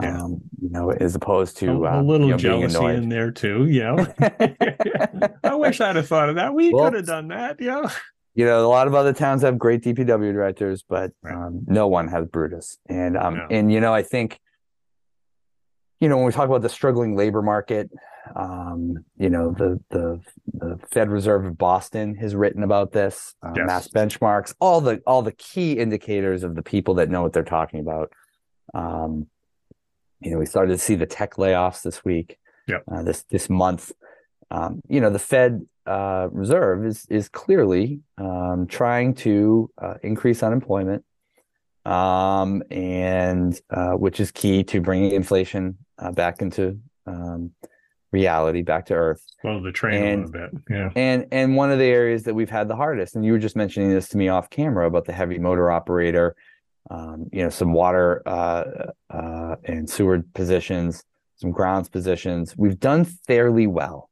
Yeah. 0.00 0.22
Um, 0.24 0.40
you 0.60 0.68
know, 0.70 0.90
as 0.90 1.14
opposed 1.14 1.56
to 1.58 1.86
a 1.86 1.98
uh, 1.98 2.02
little 2.02 2.26
you 2.26 2.32
know, 2.32 2.38
jealousy 2.38 2.84
in 2.86 3.08
there 3.08 3.30
too, 3.30 3.66
you 3.66 3.80
know. 3.84 4.06
I 5.44 5.54
wish 5.54 5.80
I'd 5.80 5.96
have 5.96 6.06
thought 6.08 6.28
of 6.28 6.34
that. 6.36 6.52
We 6.52 6.72
Well- 6.72 6.84
could 6.84 6.94
have 6.94 7.06
done 7.06 7.28
that, 7.28 7.60
you 7.60 7.68
know. 7.68 7.88
you 8.34 8.44
know, 8.44 8.66
a 8.66 8.68
lot 8.68 8.86
of 8.88 8.94
other 8.94 9.14
towns 9.14 9.40
have 9.42 9.58
great 9.58 9.82
DPW 9.82 10.32
directors, 10.32 10.84
but 10.86 11.12
Right. 11.22 11.34
um, 11.34 11.62
no 11.66 11.88
one 11.88 12.08
has 12.08 12.26
Brutus. 12.26 12.78
And 12.88 13.16
um, 13.16 13.34
No. 13.36 13.46
and 13.50 13.72
you 13.72 13.80
know, 13.80 13.94
I 13.94 14.02
think, 14.02 14.38
you 16.00 16.08
know, 16.10 16.16
when 16.16 16.26
we 16.26 16.32
talk 16.32 16.46
about 16.48 16.60
the 16.62 16.68
struggling 16.68 17.16
labor 17.16 17.40
market, 17.40 17.90
um, 18.34 18.96
you 19.16 19.30
know, 19.30 19.52
the 19.56 19.80
the 19.90 20.20
the 20.52 20.78
Fed 20.90 21.08
Reserve 21.10 21.46
of 21.46 21.56
Boston 21.56 22.16
has 22.16 22.34
written 22.34 22.62
about 22.62 22.92
this, 22.92 23.34
uh, 23.42 23.52
Yes. 23.56 23.66
mass 23.66 23.88
benchmarks, 23.88 24.54
all 24.60 24.82
the 24.82 25.00
all 25.06 25.22
the 25.22 25.32
key 25.32 25.72
indicators 25.78 26.42
of 26.42 26.54
the 26.54 26.62
people 26.62 26.94
that 26.94 27.08
know 27.08 27.22
what 27.22 27.32
they're 27.32 27.44
talking 27.44 27.80
about. 27.80 28.12
Um, 28.74 29.28
you 30.26 30.32
know, 30.32 30.38
we 30.38 30.46
started 30.46 30.72
to 30.72 30.78
see 30.78 30.96
the 30.96 31.06
tech 31.06 31.34
layoffs 31.36 31.82
this 31.82 32.04
week, 32.04 32.36
Yep. 32.66 32.82
uh, 32.90 33.02
this 33.04 33.22
this 33.30 33.48
month. 33.48 33.92
Um, 34.50 34.82
you 34.88 35.00
know, 35.00 35.10
the 35.10 35.20
Fed 35.20 35.64
uh, 35.86 36.26
Reserve 36.32 36.84
is 36.84 37.06
is 37.08 37.28
clearly 37.28 38.00
um, 38.18 38.66
trying 38.68 39.14
to 39.26 39.70
uh, 39.80 39.94
increase 40.02 40.42
unemployment, 40.42 41.04
um, 41.84 42.62
and 42.72 43.58
uh, 43.70 43.92
which 43.92 44.18
is 44.18 44.32
key 44.32 44.64
to 44.64 44.80
bringing 44.80 45.12
inflation 45.12 45.78
uh, 45.98 46.10
back 46.10 46.42
into 46.42 46.80
um, 47.06 47.52
reality, 48.10 48.62
back 48.62 48.86
to 48.86 48.94
earth. 48.94 49.22
Slow 49.42 49.62
the 49.62 49.70
train 49.70 50.02
And- 50.04 50.24
a 50.24 50.26
little 50.26 50.50
bit. 50.50 50.62
Yeah. 50.68 50.90
And 50.96 51.26
and 51.30 51.54
one 51.56 51.70
of 51.70 51.78
the 51.78 51.84
areas 51.84 52.24
that 52.24 52.34
we've 52.34 52.50
had 52.50 52.66
the 52.66 52.76
hardest, 52.76 53.14
and 53.14 53.24
you 53.24 53.30
were 53.30 53.38
just 53.38 53.54
mentioning 53.54 53.90
this 53.90 54.08
to 54.08 54.16
me 54.16 54.28
off 54.28 54.50
camera 54.50 54.88
about 54.88 55.04
the 55.04 55.12
heavy 55.12 55.38
motor 55.38 55.70
operator, 55.70 56.34
um, 56.90 57.26
you 57.32 57.42
know, 57.42 57.48
some 57.50 57.72
water 57.72 58.22
uh, 58.26 58.64
uh, 59.10 59.56
and 59.64 59.88
sewer 59.88 60.22
positions, 60.34 61.02
some 61.36 61.50
grounds 61.50 61.88
positions. 61.88 62.54
We've 62.56 62.78
done 62.78 63.04
fairly 63.04 63.66
well, 63.66 64.08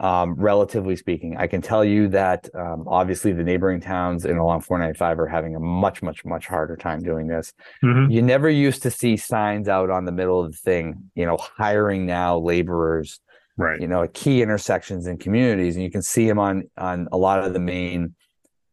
um, 0.00 0.34
relatively 0.34 0.96
speaking. 0.96 1.36
I 1.36 1.46
can 1.46 1.60
tell 1.62 1.84
you 1.84 2.08
that 2.08 2.48
um, 2.54 2.84
obviously 2.88 3.32
the 3.32 3.44
neighboring 3.44 3.80
towns 3.80 4.24
in 4.24 4.36
along 4.36 4.60
495 4.62 5.18
are 5.20 5.26
having 5.26 5.54
a 5.56 5.60
much, 5.60 6.02
much, 6.02 6.24
much 6.24 6.46
harder 6.46 6.76
time 6.76 7.02
doing 7.02 7.26
this. 7.26 7.52
Mhm. 7.82 8.12
You 8.12 8.22
never 8.22 8.48
used 8.50 8.82
to 8.82 8.90
see 8.90 9.16
signs 9.16 9.68
out 9.68 9.90
on 9.90 10.04
the 10.04 10.12
middle 10.12 10.42
of 10.44 10.52
the 10.52 10.58
thing, 10.58 11.10
you 11.14 11.26
know, 11.26 11.36
hiring 11.38 12.06
now 12.06 12.38
laborers 12.38 13.20
Right. 13.56 13.80
you 13.80 13.86
know, 13.86 14.02
at 14.02 14.14
key 14.14 14.42
intersections 14.42 15.06
in 15.06 15.16
communities, 15.16 15.76
and 15.76 15.84
you 15.84 15.90
can 15.90 16.02
see 16.02 16.26
them 16.26 16.40
on 16.40 16.64
on 16.76 17.06
a 17.12 17.16
lot 17.16 17.44
of 17.44 17.52
the 17.52 17.60
main 17.60 18.16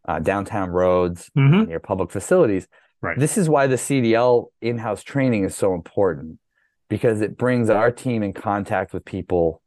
uh, 0.07 0.17
downtown 0.17 0.71
roads 0.71 1.29
Mhm. 1.38 1.67
near 1.67 1.79
public 1.79 2.10
facilities. 2.10 2.67
Right. 3.01 3.17
This 3.17 3.38
is 3.38 3.50
why 3.50 3.67
the 3.67 3.77
CDL 3.77 4.48
in-house 4.62 5.03
training 5.03 5.43
is 5.43 5.55
so 5.55 5.74
important 5.74 6.39
because 6.88 7.22
it 7.22 7.38
brings 7.38 7.70
our 7.70 7.91
team 7.91 8.22
in 8.22 8.34
contact 8.34 8.93
with 8.93 9.05
people 9.05 9.62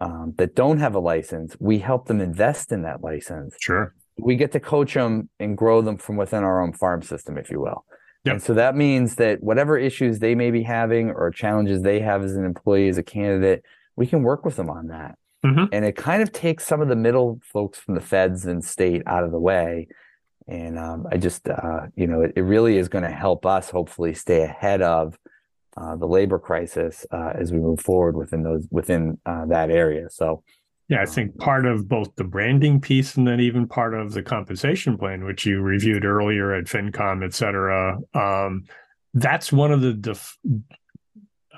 um, 0.00 0.34
that 0.38 0.54
don't 0.54 0.78
have 0.78 0.94
a 0.94 1.00
license. 1.00 1.56
We 1.60 1.78
help 1.78 2.06
them 2.06 2.20
invest 2.20 2.72
in 2.72 2.82
that 2.82 3.02
license. 3.02 3.56
Sure. 3.60 3.94
We 4.18 4.36
get 4.36 4.52
to 4.52 4.60
coach 4.60 4.94
them 4.94 5.28
and 5.38 5.56
grow 5.56 5.82
them 5.82 5.98
from 5.98 6.16
within 6.16 6.44
our 6.44 6.62
own 6.62 6.72
farm 6.72 7.02
system, 7.02 7.36
if 7.36 7.50
you 7.50 7.60
will. 7.60 7.84
Yep. 8.24 8.32
And 8.32 8.42
so 8.42 8.54
that 8.54 8.76
means 8.76 9.16
that 9.16 9.42
whatever 9.42 9.76
issues 9.76 10.20
they 10.20 10.34
may 10.34 10.50
be 10.50 10.62
having 10.62 11.10
or 11.10 11.30
challenges 11.30 11.82
they 11.82 12.00
have 12.00 12.22
as 12.22 12.36
an 12.36 12.44
employee, 12.44 12.88
as 12.88 12.96
a 12.96 13.02
candidate, 13.02 13.64
we 13.96 14.06
can 14.06 14.22
work 14.22 14.44
with 14.44 14.56
them 14.56 14.70
on 14.70 14.86
that. 14.88 15.18
Mhm. 15.44 15.68
And 15.72 15.84
it 15.84 15.96
kind 15.96 16.22
of 16.22 16.30
takes 16.30 16.64
some 16.64 16.80
of 16.80 16.88
the 16.88 16.96
middle 16.96 17.40
folks 17.42 17.78
from 17.78 17.94
the 17.94 18.00
feds 18.00 18.46
and 18.46 18.64
state 18.64 19.02
out 19.06 19.24
of 19.24 19.32
the 19.32 19.40
way. 19.40 19.88
And 20.52 20.78
um, 20.86 21.06
I 21.10 21.16
just, 21.16 21.48
uh, 21.48 21.82
you 22.00 22.06
know, 22.06 22.20
it, 22.24 22.32
it 22.36 22.42
really 22.42 22.76
is 22.82 22.88
going 22.88 23.04
to 23.10 23.16
help 23.26 23.46
us 23.46 23.70
hopefully 23.70 24.12
stay 24.14 24.42
ahead 24.42 24.82
of 24.82 25.18
uh, 25.80 25.96
the 25.96 26.06
labor 26.06 26.38
crisis 26.38 27.06
uh, 27.10 27.32
as 27.42 27.50
we 27.54 27.58
move 27.68 27.80
forward 27.80 28.14
within 28.22 28.42
those 28.42 28.64
within 28.70 29.02
uh, 29.24 29.46
that 29.46 29.70
area. 29.70 30.10
So 30.10 30.42
Yeah, 30.88 31.00
I 31.00 31.06
think 31.06 31.38
part 31.38 31.64
of 31.64 31.88
both 31.88 32.10
the 32.16 32.24
branding 32.24 32.80
piece 32.88 33.16
and 33.16 33.26
then 33.26 33.40
even 33.40 33.66
part 33.66 33.94
of 33.94 34.12
the 34.12 34.22
compensation 34.22 34.98
plan, 34.98 35.24
which 35.24 35.46
you 35.46 35.62
reviewed 35.62 36.04
earlier 36.04 36.52
at 36.58 36.66
FinCom, 36.66 37.24
et 37.24 37.32
cetera, 37.32 37.98
um, 38.12 38.64
that's 39.14 39.50
one 39.52 39.72
of 39.72 39.80
the 39.80 39.94
def- 39.94 40.36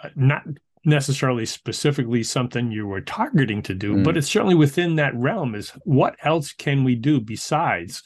uh, 0.02 0.10
not 0.14 0.42
necessarily 0.84 1.46
specifically 1.46 2.22
something 2.22 2.70
you 2.70 2.86
were 2.86 3.00
targeting 3.00 3.62
to 3.62 3.74
do, 3.74 3.90
Mm. 3.94 4.04
but 4.04 4.16
it's 4.16 4.28
certainly 4.34 4.54
within 4.66 4.94
that 4.96 5.14
realm. 5.16 5.54
Is 5.60 5.70
what 5.84 6.14
else 6.22 6.52
can 6.52 6.84
we 6.84 6.94
do 6.94 7.20
besides 7.20 8.02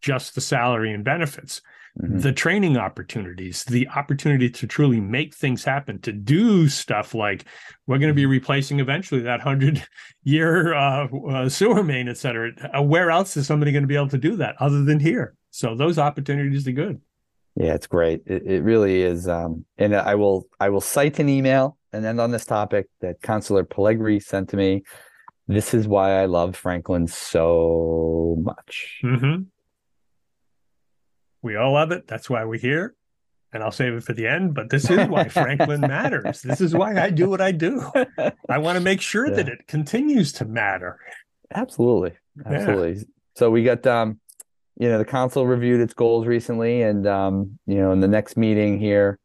just 0.00 0.34
the 0.34 0.40
salary 0.40 0.92
and 0.92 1.04
benefits? 1.04 1.60
mhm. 2.00 2.22
the 2.22 2.32
training 2.32 2.76
opportunities, 2.76 3.64
the 3.64 3.88
opportunity 3.88 4.50
to 4.50 4.66
truly 4.66 5.00
make 5.00 5.34
things 5.34 5.64
happen, 5.64 6.00
to 6.00 6.12
do 6.12 6.68
stuff 6.68 7.14
like 7.14 7.44
we're 7.86 7.98
going 7.98 8.10
to 8.10 8.14
be 8.14 8.26
replacing 8.26 8.80
eventually 8.80 9.20
that 9.22 9.40
hundred 9.40 9.86
year 10.22 10.74
uh, 10.74 11.06
uh, 11.30 11.48
sewer 11.48 11.82
main, 11.82 12.08
et 12.08 12.16
cetera. 12.16 12.52
Uh, 12.76 12.82
where 12.82 13.10
else 13.10 13.36
is 13.36 13.46
somebody 13.46 13.72
going 13.72 13.82
to 13.82 13.88
be 13.88 13.96
able 13.96 14.08
to 14.08 14.18
do 14.18 14.36
that 14.36 14.56
other 14.60 14.84
than 14.84 15.00
here? 15.00 15.34
So 15.50 15.74
those 15.74 15.98
opportunities 15.98 16.66
are 16.68 16.72
good. 16.72 17.00
Yeah, 17.56 17.74
it's 17.74 17.86
great. 17.88 18.22
It, 18.26 18.44
it 18.46 18.62
really 18.62 19.02
is. 19.02 19.26
Um, 19.26 19.64
and 19.78 19.94
I 19.94 20.14
will 20.14 20.46
I 20.60 20.68
will 20.68 20.80
cite 20.80 21.18
an 21.18 21.28
email 21.28 21.76
and 21.92 22.04
end 22.04 22.20
on 22.20 22.30
this 22.30 22.44
topic 22.44 22.86
that 23.00 23.20
Councilor 23.22 23.64
Pellegri 23.64 24.22
sent 24.22 24.50
to 24.50 24.56
me. 24.56 24.82
This 25.48 25.72
is 25.72 25.88
why 25.88 26.20
I 26.20 26.26
love 26.26 26.54
Franklin 26.54 27.06
so 27.06 28.36
much. 28.38 29.00
Mm-hmm. 29.02 29.44
We 31.42 31.56
all 31.56 31.72
love 31.72 31.90
it. 31.92 32.06
That's 32.06 32.28
why 32.28 32.44
we're 32.44 32.58
here. 32.58 32.94
And 33.52 33.62
I'll 33.62 33.72
save 33.72 33.94
it 33.94 34.04
for 34.04 34.12
the 34.12 34.26
end, 34.26 34.54
but 34.54 34.68
this 34.68 34.90
is 34.90 35.08
why 35.08 35.28
Franklin 35.28 35.80
matters. 35.80 36.42
This 36.42 36.60
is 36.60 36.74
why 36.74 37.00
I 37.00 37.10
do 37.10 37.30
what 37.30 37.40
I 37.40 37.52
do. 37.52 37.90
I 38.48 38.58
want 38.58 38.76
to 38.76 38.80
make 38.80 39.00
sure 39.00 39.26
yeah. 39.28 39.36
that 39.36 39.48
it 39.48 39.66
continues 39.66 40.32
to 40.34 40.44
matter. 40.44 40.98
Absolutely. 41.54 42.12
Absolutely. 42.44 42.94
Yeah. 42.96 43.02
So 43.36 43.50
we 43.50 43.64
got 43.64 43.86
um 43.86 44.20
you 44.76 44.88
know 44.88 44.98
the 44.98 45.04
council 45.04 45.46
reviewed 45.46 45.80
its 45.80 45.94
goals 45.94 46.26
recently 46.26 46.82
and 46.82 47.06
um 47.06 47.58
you 47.66 47.76
know 47.76 47.92
in 47.92 48.00
the 48.00 48.08
next 48.08 48.36
meeting 48.36 48.78
here 48.78 49.18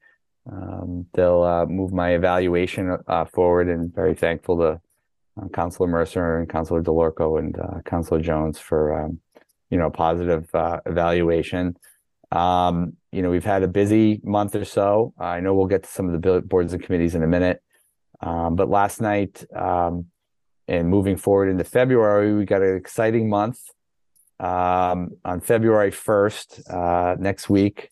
um 0.50 1.05
they'll 1.13 1.43
uh, 1.43 1.65
move 1.65 1.91
my 1.91 2.13
evaluation 2.13 2.98
uh, 3.08 3.25
forward 3.25 3.67
and 3.67 3.93
very 3.93 4.15
thankful 4.15 4.58
to 4.58 4.82
uh, 5.41 5.48
Councilor 5.50 5.88
Mercer 5.88 6.38
and 6.38 6.50
Councilor 6.50 6.84
DeLorco 6.84 7.39
and 7.39 7.58
uh, 7.60 7.82
Councilor 7.86 8.22
Jones 8.22 8.60
for 8.60 8.93
um, 8.93 9.20
you 9.70 9.77
know 9.77 9.89
positive 9.89 10.53
uh, 10.53 10.79
evaluation. 10.86 11.75
Um, 12.33 12.97
you 13.11 13.21
know, 13.21 13.29
we've 13.29 13.45
had 13.45 13.61
a 13.61 13.67
busy 13.67 14.19
month 14.23 14.55
or 14.55 14.65
so. 14.65 15.13
I 15.19 15.39
know 15.39 15.53
we'll 15.53 15.67
get 15.67 15.83
to 15.83 15.89
some 15.89 16.09
of 16.09 16.19
the 16.19 16.41
boards 16.41 16.73
and 16.73 16.81
committees 16.81 17.13
in 17.13 17.21
a 17.21 17.27
minute. 17.27 17.61
Um, 18.21 18.55
but 18.55 18.69
last 18.69 19.01
night 19.01 19.43
um, 19.55 20.05
and 20.67 20.89
moving 20.89 21.15
forward 21.17 21.49
into 21.49 21.63
February, 21.63 22.33
we 22.33 22.45
got 22.45 22.61
an 22.63 22.75
exciting 22.75 23.29
month. 23.29 23.59
Um, 24.39 25.11
on 25.23 25.41
February 25.41 25.91
1st, 25.91 26.73
uh, 26.73 27.15
next 27.19 27.49
week, 27.49 27.89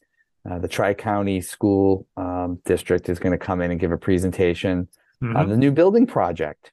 uh, 0.49 0.57
the 0.57 0.67
Tri 0.67 0.95
County 0.95 1.39
School 1.39 2.07
um, 2.17 2.59
District 2.65 3.07
is 3.09 3.19
going 3.19 3.31
to 3.31 3.37
come 3.37 3.61
in 3.61 3.69
and 3.69 3.79
give 3.79 3.91
a 3.91 3.97
presentation 3.97 4.87
mm-hmm. 5.21 5.37
on 5.37 5.49
the 5.49 5.57
new 5.57 5.71
building 5.71 6.07
project. 6.07 6.71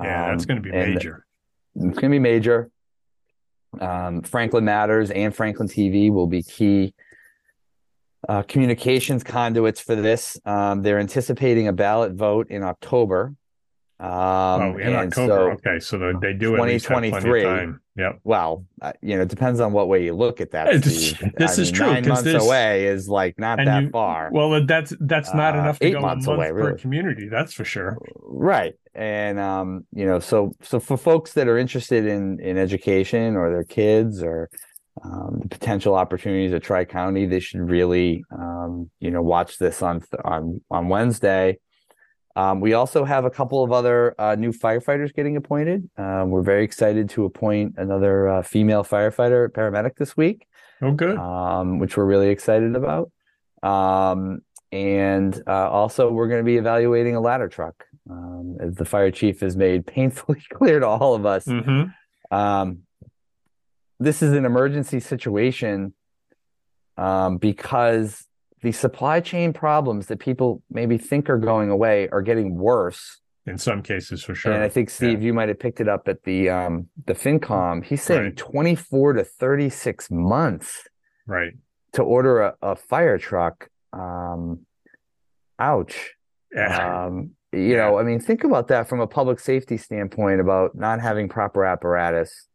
Yeah, 0.00 0.30
that's 0.30 0.46
going 0.46 0.62
to 0.62 0.62
be 0.62 0.70
major. 0.70 1.26
It's 1.74 1.84
going 1.84 1.94
to 1.94 2.08
be 2.08 2.18
major. 2.20 2.70
Um, 3.80 4.22
Franklin 4.22 4.64
Matters 4.64 5.10
and 5.10 5.34
Franklin 5.34 5.68
TV 5.68 6.12
will 6.12 6.26
be 6.26 6.42
key 6.42 6.94
uh, 8.28 8.42
communications 8.42 9.24
conduits 9.24 9.80
for 9.80 9.94
this. 9.96 10.38
Um, 10.44 10.82
they're 10.82 10.98
anticipating 10.98 11.68
a 11.68 11.72
ballot 11.72 12.12
vote 12.12 12.50
in 12.50 12.62
October. 12.62 13.34
Um, 14.02 14.08
oh, 14.10 14.76
in 14.78 14.94
October. 14.94 15.56
So 15.62 15.70
okay, 15.70 15.78
so 15.78 15.96
they 16.20 16.32
do 16.32 16.56
2023. 16.56 17.68
Yep. 17.94 18.20
Well, 18.24 18.64
uh, 18.80 18.92
you 19.00 19.14
know, 19.14 19.22
it 19.22 19.28
depends 19.28 19.60
on 19.60 19.72
what 19.72 19.86
way 19.86 20.02
you 20.02 20.12
look 20.12 20.40
at 20.40 20.50
that. 20.50 20.82
this 20.82 21.14
I 21.38 21.44
is 21.44 21.58
mean, 21.58 21.72
true. 21.72 21.86
Nine 21.86 22.08
months 22.08 22.22
this, 22.24 22.42
away 22.42 22.86
is 22.86 23.08
like 23.08 23.38
not 23.38 23.58
that 23.64 23.84
you, 23.84 23.90
far. 23.90 24.30
Well, 24.32 24.66
that's 24.66 24.92
that's 24.98 25.32
not 25.32 25.54
uh, 25.54 25.60
enough 25.60 25.78
to 25.78 25.86
eight 25.86 25.92
go 25.92 26.00
months 26.00 26.26
away, 26.26 26.48
per 26.48 26.54
really. 26.54 26.80
community. 26.80 27.28
That's 27.28 27.52
for 27.52 27.64
sure. 27.64 27.96
Right, 28.22 28.74
and 28.92 29.38
um, 29.38 29.86
you 29.92 30.04
know, 30.04 30.18
so 30.18 30.52
so 30.62 30.80
for 30.80 30.96
folks 30.96 31.34
that 31.34 31.46
are 31.46 31.58
interested 31.58 32.04
in 32.04 32.40
in 32.40 32.58
education 32.58 33.36
or 33.36 33.50
their 33.50 33.64
kids 33.64 34.20
or 34.20 34.50
um, 35.04 35.42
the 35.42 35.48
potential 35.48 35.94
opportunities 35.94 36.52
at 36.52 36.64
Tri 36.64 36.86
County, 36.86 37.26
they 37.26 37.40
should 37.40 37.60
really 37.60 38.24
um, 38.36 38.90
you 38.98 39.12
know 39.12 39.22
watch 39.22 39.58
this 39.58 39.80
on 39.80 40.02
on 40.24 40.60
on 40.72 40.88
Wednesday. 40.88 41.58
Um, 42.34 42.60
we 42.60 42.72
also 42.72 43.04
have 43.04 43.24
a 43.24 43.30
couple 43.30 43.62
of 43.62 43.72
other 43.72 44.14
uh, 44.18 44.34
new 44.36 44.52
firefighters 44.52 45.14
getting 45.14 45.36
appointed. 45.36 45.88
Um, 45.96 46.30
we're 46.30 46.42
very 46.42 46.64
excited 46.64 47.10
to 47.10 47.24
appoint 47.24 47.74
another 47.76 48.28
uh, 48.28 48.42
female 48.42 48.84
firefighter 48.84 49.48
paramedic 49.48 49.96
this 49.96 50.16
week. 50.16 50.46
Oh, 50.80 50.92
good. 50.92 51.18
Um, 51.18 51.78
which 51.78 51.96
we're 51.96 52.06
really 52.06 52.30
excited 52.30 52.74
about. 52.74 53.12
Um, 53.62 54.40
and 54.72 55.40
uh, 55.46 55.70
also, 55.70 56.10
we're 56.10 56.28
going 56.28 56.40
to 56.40 56.44
be 56.44 56.56
evaluating 56.56 57.14
a 57.14 57.20
ladder 57.20 57.48
truck, 57.48 57.84
um, 58.10 58.56
as 58.58 58.74
the 58.76 58.86
fire 58.86 59.10
chief 59.10 59.40
has 59.40 59.54
made 59.56 59.86
painfully 59.86 60.42
clear 60.52 60.80
to 60.80 60.86
all 60.86 61.14
of 61.14 61.26
us. 61.26 61.44
Mm-hmm. 61.44 62.34
Um, 62.34 62.78
this 64.00 64.22
is 64.22 64.32
an 64.32 64.46
emergency 64.46 64.98
situation 65.00 65.92
because 66.96 68.26
the 68.62 68.72
supply 68.72 69.20
chain 69.20 69.52
problems 69.52 70.06
that 70.06 70.18
people 70.18 70.62
maybe 70.70 70.96
think 70.96 71.28
are 71.28 71.38
going 71.38 71.68
away 71.68 72.08
are 72.10 72.22
getting 72.22 72.56
worse 72.56 73.20
in 73.44 73.58
some 73.58 73.82
cases 73.82 74.22
for 74.22 74.34
sure 74.34 74.52
and 74.52 74.62
i 74.62 74.68
think 74.68 74.88
steve 74.88 75.20
yeah. 75.20 75.26
you 75.26 75.34
might 75.34 75.48
have 75.48 75.58
picked 75.58 75.80
it 75.80 75.88
up 75.88 76.08
at 76.08 76.22
the 76.24 76.48
um 76.48 76.88
the 77.06 77.14
fincom 77.14 77.84
he's 77.84 78.02
saying 78.02 78.22
right. 78.22 78.36
24 78.36 79.14
to 79.14 79.24
36 79.24 80.10
months 80.10 80.84
right 81.26 81.52
to 81.92 82.02
order 82.02 82.40
a, 82.40 82.54
a 82.62 82.76
fire 82.76 83.18
truck 83.18 83.68
um 83.92 84.60
ouch 85.58 86.12
yeah. 86.54 87.06
um 87.06 87.30
you 87.52 87.60
yeah. 87.60 87.76
know 87.78 87.98
i 87.98 88.02
mean 88.02 88.20
think 88.20 88.44
about 88.44 88.68
that 88.68 88.88
from 88.88 89.00
a 89.00 89.06
public 89.06 89.40
safety 89.40 89.76
standpoint 89.76 90.40
about 90.40 90.74
not 90.74 91.00
having 91.00 91.28
proper 91.28 91.64
apparatus 91.64 92.46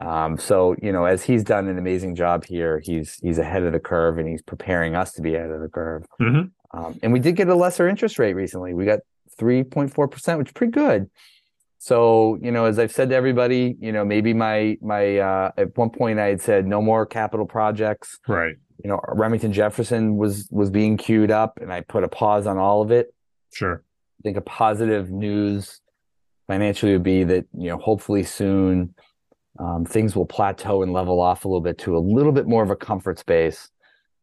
um, 0.00 0.36
so 0.36 0.76
you 0.82 0.92
know, 0.92 1.04
as 1.04 1.24
he's 1.24 1.42
done 1.42 1.68
an 1.68 1.78
amazing 1.78 2.14
job 2.14 2.44
here, 2.44 2.80
he's 2.84 3.18
he's 3.22 3.38
ahead 3.38 3.62
of 3.62 3.72
the 3.72 3.80
curve 3.80 4.18
and 4.18 4.28
he's 4.28 4.42
preparing 4.42 4.94
us 4.94 5.12
to 5.12 5.22
be 5.22 5.34
ahead 5.34 5.50
of 5.50 5.60
the 5.60 5.68
curve. 5.68 6.04
Mm-hmm. 6.20 6.78
Um, 6.78 6.98
and 7.02 7.12
we 7.12 7.18
did 7.18 7.36
get 7.36 7.48
a 7.48 7.54
lesser 7.54 7.88
interest 7.88 8.18
rate 8.18 8.34
recently. 8.34 8.74
We 8.74 8.84
got 8.84 9.00
three 9.38 9.64
point 9.64 9.92
four 9.92 10.06
percent, 10.06 10.38
which 10.38 10.48
is 10.48 10.52
pretty 10.52 10.72
good. 10.72 11.08
So 11.78 12.38
you 12.42 12.50
know, 12.50 12.66
as 12.66 12.78
I've 12.78 12.92
said 12.92 13.08
to 13.08 13.14
everybody, 13.14 13.76
you 13.80 13.90
know, 13.90 14.04
maybe 14.04 14.34
my 14.34 14.76
my 14.82 15.18
uh, 15.18 15.52
at 15.56 15.76
one 15.76 15.90
point 15.90 16.18
I 16.18 16.26
had 16.26 16.42
said 16.42 16.66
no 16.66 16.82
more 16.82 17.06
capital 17.06 17.46
projects. 17.46 18.18
Right. 18.28 18.56
You 18.84 18.90
know, 18.90 19.00
Remington 19.08 19.54
Jefferson 19.54 20.18
was 20.18 20.46
was 20.50 20.68
being 20.68 20.98
queued 20.98 21.30
up, 21.30 21.58
and 21.62 21.72
I 21.72 21.80
put 21.80 22.04
a 22.04 22.08
pause 22.08 22.46
on 22.46 22.58
all 22.58 22.82
of 22.82 22.90
it. 22.90 23.14
Sure. 23.54 23.82
I 24.20 24.22
think 24.22 24.36
a 24.36 24.42
positive 24.42 25.10
news 25.10 25.80
financially 26.46 26.92
would 26.92 27.02
be 27.02 27.24
that 27.24 27.46
you 27.56 27.70
know 27.70 27.78
hopefully 27.78 28.24
soon 28.24 28.94
um, 29.58 29.84
things 29.84 30.14
will 30.14 30.26
plateau 30.26 30.82
and 30.82 30.92
level 30.92 31.20
off 31.20 31.44
a 31.44 31.48
little 31.48 31.60
bit 31.60 31.78
to 31.78 31.96
a 31.96 31.98
little 31.98 32.32
bit 32.32 32.46
more 32.46 32.62
of 32.62 32.70
a 32.70 32.76
comfort 32.76 33.18
space. 33.18 33.70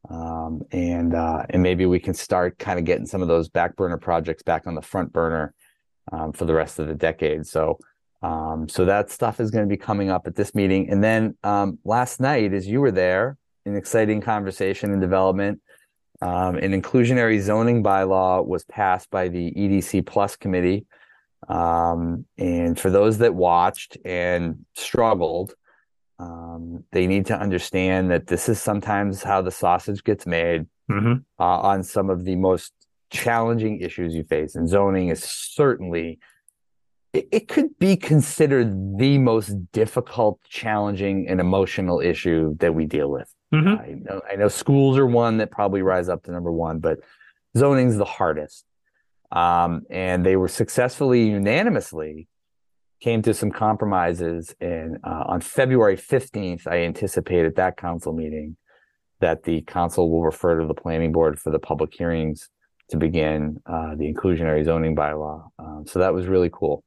Um, 0.10 0.62
and 0.72 1.16
uh, 1.16 1.46
and 1.50 1.64
maybe 1.64 1.86
we 1.86 2.00
can 2.00 2.14
start 2.14 2.60
kind 2.60 2.78
of 2.78 2.86
getting 2.86 3.06
some 3.06 3.22
of 3.22 3.28
those 3.28 3.48
back 3.48 3.76
burner 3.78 3.98
projects 3.98 4.44
back 4.44 4.68
on 4.68 4.76
the 4.76 4.82
front 4.82 5.14
burner 5.14 5.54
um, 6.12 6.34
for 6.34 6.46
the 6.46 6.54
rest 6.54 6.78
of 6.80 6.88
the 6.88 6.96
decade. 6.96 7.46
So 7.46 7.80
um, 8.22 8.70
so 8.70 8.86
that 8.86 9.10
stuff 9.12 9.40
is 9.40 9.52
going 9.52 9.66
to 9.66 9.70
be 9.70 9.78
coming 9.78 10.10
up 10.10 10.28
at 10.28 10.36
this 10.36 10.56
meeting. 10.56 10.90
And 10.90 11.04
then 11.04 11.36
um, 11.44 11.78
last 11.84 12.20
night, 12.20 12.54
as 12.54 12.66
you 12.68 12.80
were 12.80 12.92
there, 12.92 13.38
an 13.66 13.76
exciting 13.76 14.22
conversation 14.22 14.92
and 14.92 15.02
development. 15.02 15.62
Um, 16.22 16.56
an 16.56 16.80
inclusionary 16.80 17.42
zoning 17.42 17.84
bylaw 17.84 18.46
was 18.46 18.64
passed 18.64 19.10
by 19.10 19.28
the 19.28 19.52
EDC 19.52 20.06
Plus 20.06 20.38
committee. 20.38 20.86
Um, 21.48 22.26
and 22.38 22.80
for 22.80 22.90
those 22.90 23.18
that 23.20 23.36
watched 23.36 23.98
and 24.06 24.66
struggled, 24.76 25.54
um, 26.20 26.84
they 26.92 27.08
need 27.08 27.26
to 27.28 27.38
understand 27.38 28.12
that 28.12 28.28
this 28.28 28.48
is 28.48 28.62
sometimes 28.62 29.24
how 29.24 29.42
the 29.42 29.52
sausage 29.52 30.04
gets 30.04 30.26
made 30.26 30.66
mm-hmm. 30.90 31.14
uh, 31.40 31.44
on 31.44 31.84
some 31.84 32.10
of 32.10 32.24
the 32.24 32.36
most 32.36 32.72
challenging 33.10 33.80
issues 33.82 34.16
you 34.16 34.24
face. 34.24 34.56
And 34.56 34.70
zoning 34.70 35.10
is 35.10 35.24
certainly, 35.24 36.20
it, 37.14 37.28
it 37.32 37.48
could 37.48 37.78
be 37.80 37.98
considered 37.98 38.98
the 38.98 39.18
most 39.18 39.72
difficult, 39.72 40.40
challenging, 40.48 41.28
and 41.28 41.40
emotional 41.40 42.00
issue 42.00 42.56
that 42.58 42.74
we 42.74 42.86
deal 42.86 43.10
with. 43.10 43.34
Mm-hmm. 43.54 43.82
I 43.82 43.96
know, 44.00 44.22
I 44.32 44.36
know 44.36 44.48
schools 44.48 44.98
are 44.98 45.06
one 45.06 45.38
that 45.38 45.52
probably 45.52 45.82
rise 45.82 46.10
up 46.10 46.24
to 46.24 46.32
number 46.32 46.52
one, 46.52 46.80
but 46.80 47.00
zoning's 47.58 47.98
the 47.98 48.06
hardest. 48.06 48.66
Um, 49.34 49.82
and 49.90 50.26
they 50.26 50.36
were 50.36 50.48
successfully 50.48 51.28
unanimously 51.28 52.28
came 53.02 53.22
to 53.24 53.34
some 53.34 53.52
compromises. 53.52 54.56
And 54.62 54.98
uh, 55.04 55.24
on 55.28 55.42
February 55.42 55.98
15th, 55.98 56.68
I 56.68 56.84
anticipate 56.84 57.46
at 57.46 57.56
that 57.56 57.76
council 57.76 58.14
meeting 58.14 58.56
that 59.20 59.44
the 59.44 59.62
council 59.64 60.10
will 60.10 60.24
refer 60.24 60.60
to 60.60 60.68
the 60.68 60.74
planning 60.74 61.12
board 61.12 61.40
for 61.40 61.50
the 61.52 61.60
public 61.60 61.94
hearings 61.94 62.50
to 62.90 62.98
begin 62.98 63.62
uh, 63.66 63.96
the 63.96 64.12
inclusionary 64.12 64.64
zoning 64.64 64.96
bylaw. 64.96 65.50
Um, 65.60 65.86
so 65.88 66.00
that 66.00 66.14
was 66.14 66.28
really 66.28 66.50
cool. 66.54 66.84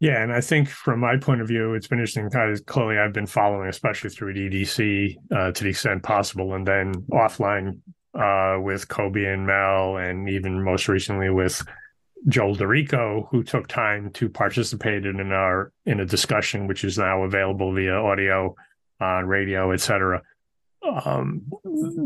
Yeah, 0.00 0.22
and 0.22 0.32
I 0.32 0.40
think 0.40 0.68
from 0.68 1.00
my 1.00 1.18
point 1.18 1.42
of 1.42 1.48
view, 1.48 1.74
it's 1.74 1.86
been 1.86 1.98
interesting 1.98 2.30
clearly 2.64 2.98
I've 2.98 3.12
been 3.12 3.26
following, 3.26 3.68
especially 3.68 4.08
through 4.08 4.34
EDC 4.34 5.16
uh, 5.30 5.52
to 5.52 5.64
the 5.64 5.70
extent 5.70 6.02
possible, 6.02 6.54
and 6.54 6.66
then 6.66 6.94
offline 7.12 7.80
uh, 8.14 8.58
with 8.60 8.88
Cobi 8.88 9.24
and 9.24 9.46
Mel, 9.46 9.96
and 9.96 10.28
even 10.28 10.62
most 10.62 10.88
recently 10.88 11.30
with 11.30 11.62
Joel 12.28 12.56
DeRico, 12.56 13.28
who 13.30 13.42
took 13.42 13.68
time 13.68 14.10
to 14.12 14.28
participate 14.28 15.06
in 15.06 15.32
our 15.32 15.72
in 15.86 16.00
a 16.00 16.06
discussion, 16.06 16.66
which 16.66 16.84
is 16.84 16.98
now 16.98 17.22
available 17.22 17.72
via 17.72 17.94
audio, 17.94 18.54
on 19.00 19.26
radio, 19.26 19.72
etc. 19.72 20.22
Um, 20.82 21.42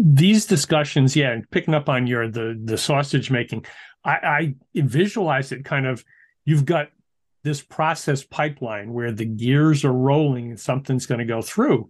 these 0.01 0.47
discussions, 0.47 1.17
yeah, 1.17 1.31
and 1.31 1.51
picking 1.51 1.75
up 1.75 1.89
on 1.89 2.07
your 2.07 2.29
the 2.29 2.61
the 2.63 2.79
sausage 2.79 3.31
making, 3.31 3.65
I, 4.05 4.11
I 4.11 4.55
visualize 4.75 5.53
it 5.53 5.65
kind 5.65 5.87
of. 5.87 6.05
You've 6.45 6.67
got 6.67 6.91
this 7.43 7.63
process 7.63 8.23
pipeline 8.23 8.93
where 8.93 9.13
the 9.13 9.25
gears 9.25 9.85
are 9.85 9.93
rolling 9.93 10.51
and 10.51 10.61
something's 10.61 11.07
going 11.07 11.21
to 11.21 11.25
go 11.25 11.41
through 11.41 11.89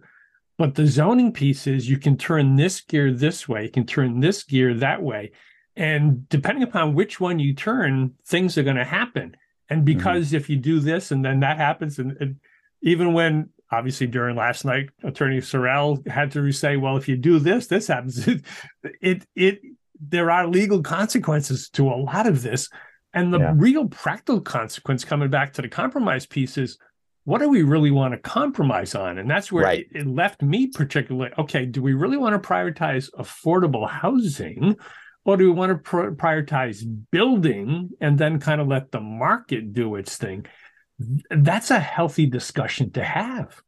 But 0.57 0.75
the 0.75 0.87
zoning 0.87 1.33
piece 1.33 1.67
is 1.67 1.89
you 1.89 1.97
can 1.97 2.17
turn 2.17 2.55
this 2.55 2.81
gear 2.81 3.11
this 3.11 3.47
way, 3.47 3.63
you 3.63 3.71
can 3.71 3.85
turn 3.85 4.19
this 4.19 4.43
gear 4.43 4.73
that 4.75 5.01
way. 5.01 5.31
And 5.75 6.27
depending 6.29 6.63
upon 6.63 6.95
which 6.95 7.19
one 7.19 7.39
you 7.39 7.53
turn, 7.53 8.13
things 8.25 8.57
are 8.57 8.63
going 8.63 8.77
to 8.77 8.85
happen. 8.85 9.35
And 9.69 9.79
mm-hmm. 9.79 9.97
because 9.97 10.27
mm-hmm. 10.27 10.37
if 10.37 10.49
you 10.49 10.55
do 10.55 10.79
this 10.79 11.11
and 11.11 11.25
then 11.25 11.41
that 11.41 11.57
happens, 11.57 11.99
and, 11.99 12.15
and, 12.19 12.37
even 12.81 13.13
when 13.13 13.49
obviously 13.71 14.05
during 14.05 14.35
last 14.35 14.63
night, 14.63 14.89
Attorney 15.03 15.39
Cerel 15.39 16.07
had 16.07 16.31
to 16.33 16.51
say, 16.51 16.77
well, 16.77 16.97
if 16.97 17.07
you 17.07 17.17
do 17.17 17.39
this, 17.39 17.65
this 17.65 17.87
happens. 17.87 18.27
It, 18.27 18.41
it, 19.01 19.25
it 19.35 19.61
there 19.99 20.29
are 20.29 20.47
legal 20.47 20.83
consequences 20.83 21.69
to 21.69 21.89
a 21.89 21.95
lot 21.95 22.27
of 22.27 22.43
this. 22.43 22.69
And 23.13 23.33
the 23.33 23.39
yeah. 23.39 23.53
real 23.55 23.87
practical 23.87 24.41
consequence 24.41 25.03
coming 25.05 25.29
back 25.29 25.53
to 25.53 25.61
the 25.61 25.69
compromise 25.69 26.25
piece 26.25 26.57
is 26.57 26.77
what 27.25 27.39
do 27.39 27.49
we 27.49 27.63
really 27.63 27.91
want 27.91 28.13
to 28.13 28.19
compromise 28.19 28.95
on? 28.95 29.17
And 29.17 29.29
that's 29.29 29.51
where 29.51 29.65
right. 29.65 29.87
it, 29.91 30.01
it, 30.01 30.07
left 30.07 30.41
me 30.41 30.67
particularly 30.67 31.31
okay, 31.37 31.65
do 31.65 31.81
we 31.81 31.93
really 31.93 32.17
want 32.17 32.41
to 32.41 32.47
prioritize 32.47 33.09
affordable 33.17 33.89
housing? 33.89 34.77
Or 35.25 35.37
do 35.37 35.45
we 35.45 35.51
want 35.51 35.71
to 35.71 35.91
prioritize 35.91 36.83
building 37.09 37.89
and 37.99 38.15
then 38.15 38.39
kind 38.39 38.61
of 38.61 38.67
let 38.67 38.91
the 38.91 38.99
market 38.99 39.73
do 39.73 39.95
its 39.95 40.17
thing? 40.17 40.45
That's 41.31 41.71
a 41.71 41.79
healthy 41.79 42.27
discussion 42.27 42.91
to 42.91 43.03
have. 43.03 43.59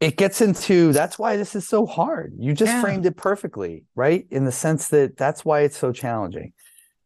It 0.00 0.16
gets 0.16 0.40
into 0.40 0.92
that's 0.92 1.16
why 1.16 1.36
this 1.36 1.54
is 1.54 1.66
so 1.66 1.86
hard. 1.86 2.34
You 2.38 2.54
just 2.54 2.72
yeah. 2.72 2.80
framed 2.80 3.06
it 3.06 3.16
perfectly, 3.16 3.84
right? 3.94 4.26
In 4.30 4.44
the 4.44 4.52
sense 4.52 4.88
that 4.88 5.16
that's 5.16 5.44
why 5.44 5.60
it's 5.60 5.78
so 5.78 5.92
challenging 5.92 6.52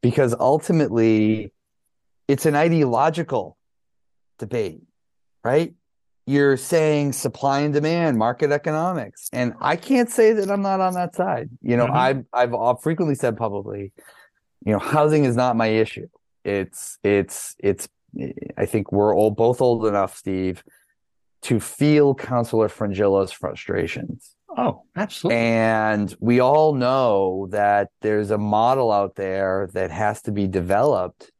because 0.00 0.34
ultimately 0.38 1.52
it's 2.26 2.46
an 2.46 2.54
ideological 2.54 3.58
debate 4.38 4.82
right? 5.44 5.74
You're 6.26 6.56
saying 6.56 7.14
supply 7.14 7.60
and 7.60 7.74
demand, 7.74 8.16
market 8.16 8.52
economics, 8.52 9.28
and 9.32 9.54
I 9.60 9.76
can't 9.76 10.08
say 10.08 10.32
that 10.32 10.50
I'm 10.50 10.62
not 10.62 10.80
on 10.80 10.94
that 10.94 11.16
side. 11.16 11.50
You 11.62 11.76
know, 11.76 11.86
mm-hmm. 11.86 12.26
I've 12.32 12.52
I've 12.54 12.80
frequently 12.80 13.16
said 13.16 13.36
publicly, 13.36 13.92
you 14.64 14.72
know, 14.72 14.78
housing 14.78 15.24
is 15.24 15.34
not 15.34 15.56
my 15.56 15.66
issue. 15.66 16.06
It's 16.44 16.98
it's 17.02 17.56
it's. 17.58 17.88
I 18.56 18.66
think 18.66 18.92
we're 18.92 19.16
all 19.16 19.30
both 19.30 19.60
old 19.60 19.86
enough, 19.86 20.16
Steve, 20.16 20.62
to 21.42 21.58
feel 21.58 22.14
Councilor 22.14 22.68
Frongillo's 22.68 23.32
frustrations. 23.32 24.36
Oh, 24.56 24.82
absolutely. 24.96 25.40
And 25.40 26.14
we 26.20 26.40
all 26.40 26.74
know 26.74 27.48
that 27.50 27.88
there's 28.02 28.30
a 28.30 28.38
model 28.38 28.92
out 28.92 29.16
there 29.16 29.68
that 29.72 29.90
has 29.90 30.22
to 30.22 30.32
be 30.32 30.46
developed 30.46 31.31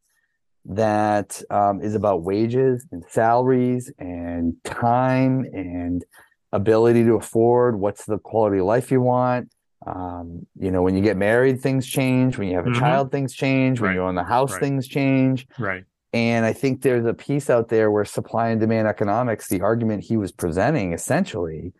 that 0.64 1.42
um, 1.50 1.80
is 1.82 1.94
about 1.94 2.22
wages 2.22 2.86
and 2.92 3.04
salaries 3.08 3.92
and 3.98 4.54
time 4.64 5.44
and 5.52 6.04
ability 6.52 7.02
to 7.04 7.14
afford 7.14 7.78
what's 7.78 8.04
the 8.04 8.18
quality 8.18 8.58
of 8.58 8.66
life 8.66 8.90
you 8.90 9.00
want 9.00 9.48
um, 9.86 10.46
you 10.58 10.70
know 10.70 10.82
when 10.82 10.94
you 10.94 11.02
get 11.02 11.16
married 11.16 11.60
things 11.60 11.86
change 11.86 12.38
when 12.38 12.48
you 12.48 12.56
have 12.56 12.66
a 12.66 12.70
mm-hmm. 12.70 12.78
child 12.78 13.10
things 13.10 13.32
change 13.34 13.80
when 13.80 13.88
right. 13.88 13.94
you 13.94 14.02
own 14.02 14.14
the 14.14 14.22
house 14.22 14.52
right. 14.52 14.60
things 14.60 14.86
change 14.86 15.46
right 15.58 15.84
and 16.12 16.44
i 16.46 16.52
think 16.52 16.82
there's 16.82 17.06
a 17.06 17.14
piece 17.14 17.50
out 17.50 17.68
there 17.68 17.90
where 17.90 18.04
supply 18.04 18.48
and 18.50 18.60
demand 18.60 18.86
economics 18.86 19.48
the 19.48 19.60
argument 19.60 20.04
he 20.04 20.16
was 20.16 20.30
presenting 20.30 20.92
essentially 20.92 21.72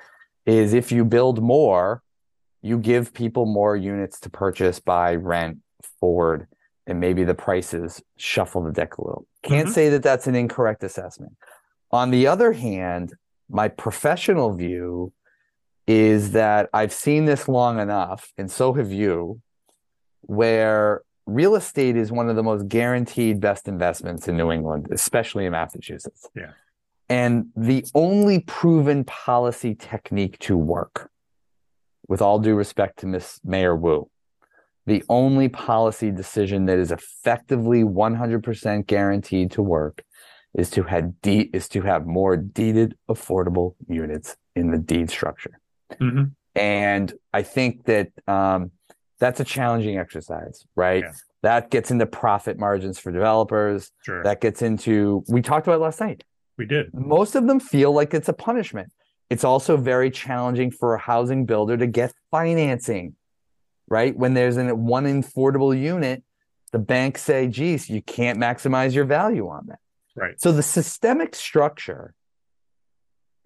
is 0.46 0.72
if 0.72 0.90
you 0.90 1.04
build 1.04 1.40
more 1.40 2.02
you 2.62 2.78
give 2.78 3.12
people 3.12 3.44
more 3.44 3.76
units 3.76 4.18
to 4.20 4.30
purchase 4.30 4.80
by 4.80 5.14
rent 5.14 5.58
forward 6.00 6.48
and 6.86 7.00
maybe 7.00 7.24
the 7.24 7.34
prices 7.34 8.02
shuffle 8.16 8.62
the 8.62 8.72
deck 8.72 8.98
a 8.98 9.04
little. 9.04 9.26
Can't 9.42 9.66
mm-hmm. 9.66 9.74
say 9.74 9.88
that 9.88 10.02
that's 10.02 10.26
an 10.26 10.34
incorrect 10.34 10.82
assessment. 10.82 11.32
On 11.90 12.10
the 12.10 12.26
other 12.26 12.52
hand, 12.52 13.14
my 13.48 13.68
professional 13.68 14.54
view 14.54 15.12
is 15.86 16.32
that 16.32 16.68
I've 16.72 16.92
seen 16.92 17.24
this 17.24 17.48
long 17.48 17.78
enough, 17.78 18.32
and 18.38 18.50
so 18.50 18.72
have 18.74 18.92
you, 18.92 19.40
where 20.22 21.02
real 21.26 21.54
estate 21.54 21.96
is 21.96 22.10
one 22.10 22.28
of 22.28 22.36
the 22.36 22.42
most 22.42 22.68
guaranteed 22.68 23.40
best 23.40 23.68
investments 23.68 24.28
in 24.28 24.36
New 24.36 24.50
England, 24.50 24.88
especially 24.90 25.46
in 25.46 25.52
Massachusetts. 25.52 26.28
Yeah. 26.34 26.52
And 27.08 27.46
the 27.56 27.84
only 27.94 28.40
proven 28.40 29.04
policy 29.04 29.74
technique 29.74 30.38
to 30.40 30.56
work, 30.56 31.10
with 32.08 32.22
all 32.22 32.38
due 32.38 32.54
respect 32.54 33.00
to 33.00 33.06
Miss 33.06 33.40
Mayor 33.44 33.76
Wu, 33.76 34.08
the 34.86 35.04
only 35.08 35.48
policy 35.48 36.10
decision 36.10 36.66
that 36.66 36.78
is 36.78 36.90
effectively 36.90 37.82
100% 37.82 38.86
guaranteed 38.86 39.52
to 39.52 39.62
work 39.62 40.04
is 40.54 40.70
to 40.70 40.82
have 40.82 41.20
de- 41.22 41.50
is 41.52 41.68
to 41.68 41.82
have 41.82 42.06
more 42.06 42.36
deeded 42.36 42.96
affordable 43.08 43.74
units 43.88 44.36
in 44.54 44.70
the 44.70 44.78
deed 44.78 45.10
structure. 45.10 45.58
Mm-hmm. 45.92 46.24
And 46.54 47.12
I 47.32 47.42
think 47.42 47.84
that 47.84 48.08
um, 48.26 48.72
that's 49.18 49.40
a 49.40 49.44
challenging 49.44 49.98
exercise, 49.98 50.66
right? 50.76 51.04
Yeah. 51.04 51.12
That 51.42 51.70
gets 51.70 51.90
into 51.90 52.06
profit 52.06 52.58
margins 52.58 52.98
for 52.98 53.10
developers. 53.10 53.90
Sure. 54.02 54.22
That 54.22 54.40
gets 54.40 54.62
into 54.62 55.24
we 55.28 55.42
talked 55.42 55.66
about 55.66 55.80
last 55.80 56.00
night. 56.00 56.24
We 56.58 56.66
did. 56.66 56.92
Most 56.92 57.34
of 57.34 57.46
them 57.46 57.58
feel 57.58 57.92
like 57.92 58.14
it's 58.14 58.28
a 58.28 58.34
punishment. 58.34 58.92
It's 59.30 59.44
also 59.44 59.76
very 59.78 60.10
challenging 60.10 60.70
for 60.70 60.94
a 60.94 60.98
housing 60.98 61.46
builder 61.46 61.76
to 61.78 61.86
get 61.86 62.12
financing 62.30 63.14
right? 63.92 64.16
When 64.16 64.32
there's 64.32 64.56
an 64.56 64.86
one 64.86 65.04
affordable 65.04 65.78
unit, 65.78 66.22
the 66.72 66.78
banks 66.78 67.20
say, 67.20 67.46
geez, 67.46 67.90
you 67.90 68.00
can't 68.00 68.38
maximize 68.38 68.94
your 68.94 69.04
value 69.04 69.48
on 69.48 69.66
that. 69.66 69.80
Right. 70.16 70.40
So 70.40 70.50
the 70.50 70.62
systemic 70.62 71.34
structure 71.34 72.14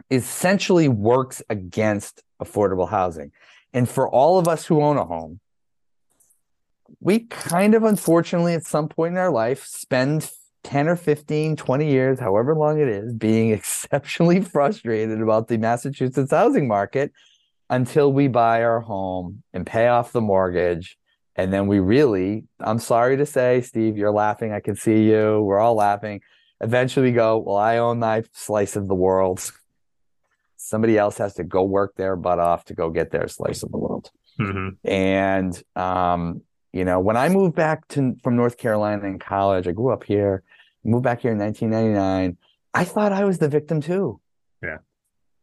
essentially 0.09 0.87
works 0.87 1.42
against 1.50 2.22
affordable 2.40 2.88
housing. 2.88 3.32
And 3.72 3.88
for 3.88 4.09
all 4.09 4.38
of 4.38 4.46
us 4.46 4.64
who 4.64 4.80
own 4.80 4.96
a 4.96 5.04
home, 5.04 5.40
we 7.00 7.18
kind 7.18 7.74
of 7.74 7.82
unfortunately 7.82 8.54
at 8.54 8.64
some 8.64 8.88
point 8.88 9.14
in 9.14 9.18
our 9.18 9.32
life 9.32 9.66
spend 9.66 10.30
10 10.62 10.87
or 10.87 10.94
15, 10.94 11.56
20 11.56 11.90
years, 11.90 12.20
however 12.20 12.54
long 12.54 12.80
it 12.80 12.88
is, 12.88 13.12
being 13.12 13.50
exceptionally 13.59 14.40
frustrated 14.40 15.20
about 15.20 15.48
the 15.48 15.59
Massachusetts 15.59 16.30
housing 16.30 16.68
market 16.68 17.12
until 17.68 18.12
we 18.12 18.29
buy 18.29 18.62
our 18.62 18.81
home 18.81 19.42
and 19.52 19.66
pay 19.66 19.88
off 19.88 20.12
the 20.12 20.20
mortgage. 20.20 20.96
And 21.35 21.52
then 21.52 21.66
we 21.66 21.81
really, 21.81 22.44
I'm 22.61 22.79
sorry 22.79 23.16
to 23.18 23.26
say, 23.26 23.61
Steve, 23.61 23.96
you're 23.96 24.12
laughing. 24.12 24.52
I 24.52 24.61
can 24.61 24.76
see 24.76 25.05
you. 25.05 25.42
We're 25.42 25.59
all 25.59 25.74
laughing. 25.74 26.22
Eventually 26.61 27.11
we 27.11 27.12
go, 27.12 27.38
well, 27.38 27.57
I 27.57 27.79
own 27.79 27.98
my 27.98 28.24
slice 28.33 28.76
of 28.76 28.88
the 28.88 28.94
world. 28.94 29.50
Somebody 30.57 30.96
else 30.96 31.18
has 31.18 31.35
to 31.35 31.44
go 31.44 31.62
work 31.62 31.94
their 31.96 32.16
butt 32.16 32.38
off 32.38 32.64
to 32.66 32.74
go 32.74 32.88
get 32.90 33.11
their 33.11 33.29
slice 33.29 33.62
of 33.62 33.70
the 33.70 33.79
world. 33.79 34.11
Mm-hmm. 34.40 34.88
And, 34.88 35.62
um, 35.74 36.42
you 36.72 36.85
know, 36.85 37.00
when 37.00 37.16
I 37.16 37.29
moved 37.29 37.55
back 37.55 37.87
to 37.88 38.16
from 38.22 38.37
North 38.37 38.57
Carolina 38.57 39.07
in 39.07 39.18
college, 39.18 39.66
I 39.66 39.72
grew 39.72 39.92
up 39.92 40.05
here, 40.05 40.42
moved 40.85 41.05
back 41.05 41.20
here 41.20 41.33
in 41.33 41.38
1999. 41.38 42.38
I 42.72 42.85
thought 42.85 43.12
I 43.12 43.24
was 43.24 43.38
the 43.38 43.48
victim 43.48 43.81
too. 43.81 44.20
Yeah 44.62 44.79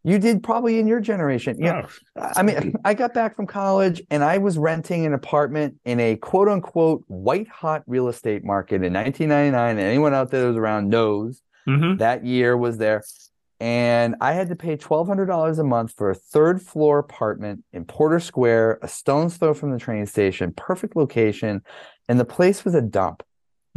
you 0.03 0.19
did 0.19 0.43
probably 0.43 0.79
in 0.79 0.87
your 0.87 0.99
generation. 0.99 1.57
Yeah. 1.59 1.87
Oh. 2.17 2.31
I 2.35 2.43
mean, 2.43 2.75
I 2.85 2.93
got 2.93 3.13
back 3.13 3.35
from 3.35 3.47
college 3.47 4.01
and 4.09 4.23
I 4.23 4.37
was 4.37 4.57
renting 4.57 5.05
an 5.05 5.13
apartment 5.13 5.75
in 5.85 5.99
a 5.99 6.15
quote 6.17 6.49
unquote 6.49 7.03
white 7.07 7.47
hot 7.47 7.83
real 7.87 8.09
estate 8.09 8.43
market 8.43 8.83
in 8.83 8.93
1999. 8.93 9.69
And 9.71 9.79
anyone 9.79 10.13
out 10.13 10.29
there 10.29 10.41
that 10.41 10.47
was 10.47 10.57
around 10.57 10.89
knows 10.89 11.41
mm-hmm. 11.67 11.97
that 11.97 12.25
year 12.25 12.57
was 12.57 12.77
there. 12.77 13.03
And 13.59 14.15
I 14.19 14.33
had 14.33 14.49
to 14.49 14.57
pay 14.57 14.75
$1,200 14.75 15.57
a 15.57 15.63
month 15.63 15.93
for 15.95 16.09
a 16.09 16.15
third 16.15 16.61
floor 16.61 16.99
apartment 16.99 17.63
in 17.71 17.85
Porter 17.85 18.19
Square, 18.19 18.79
a 18.81 18.89
stone's 18.89 19.37
throw 19.37 19.53
from 19.53 19.71
the 19.71 19.79
train 19.79 20.05
station, 20.05 20.51
perfect 20.51 20.97
location. 20.97 21.61
And 22.09 22.19
the 22.19 22.25
place 22.25 22.65
was 22.65 22.75
a 22.75 22.81
dump. 22.81 23.23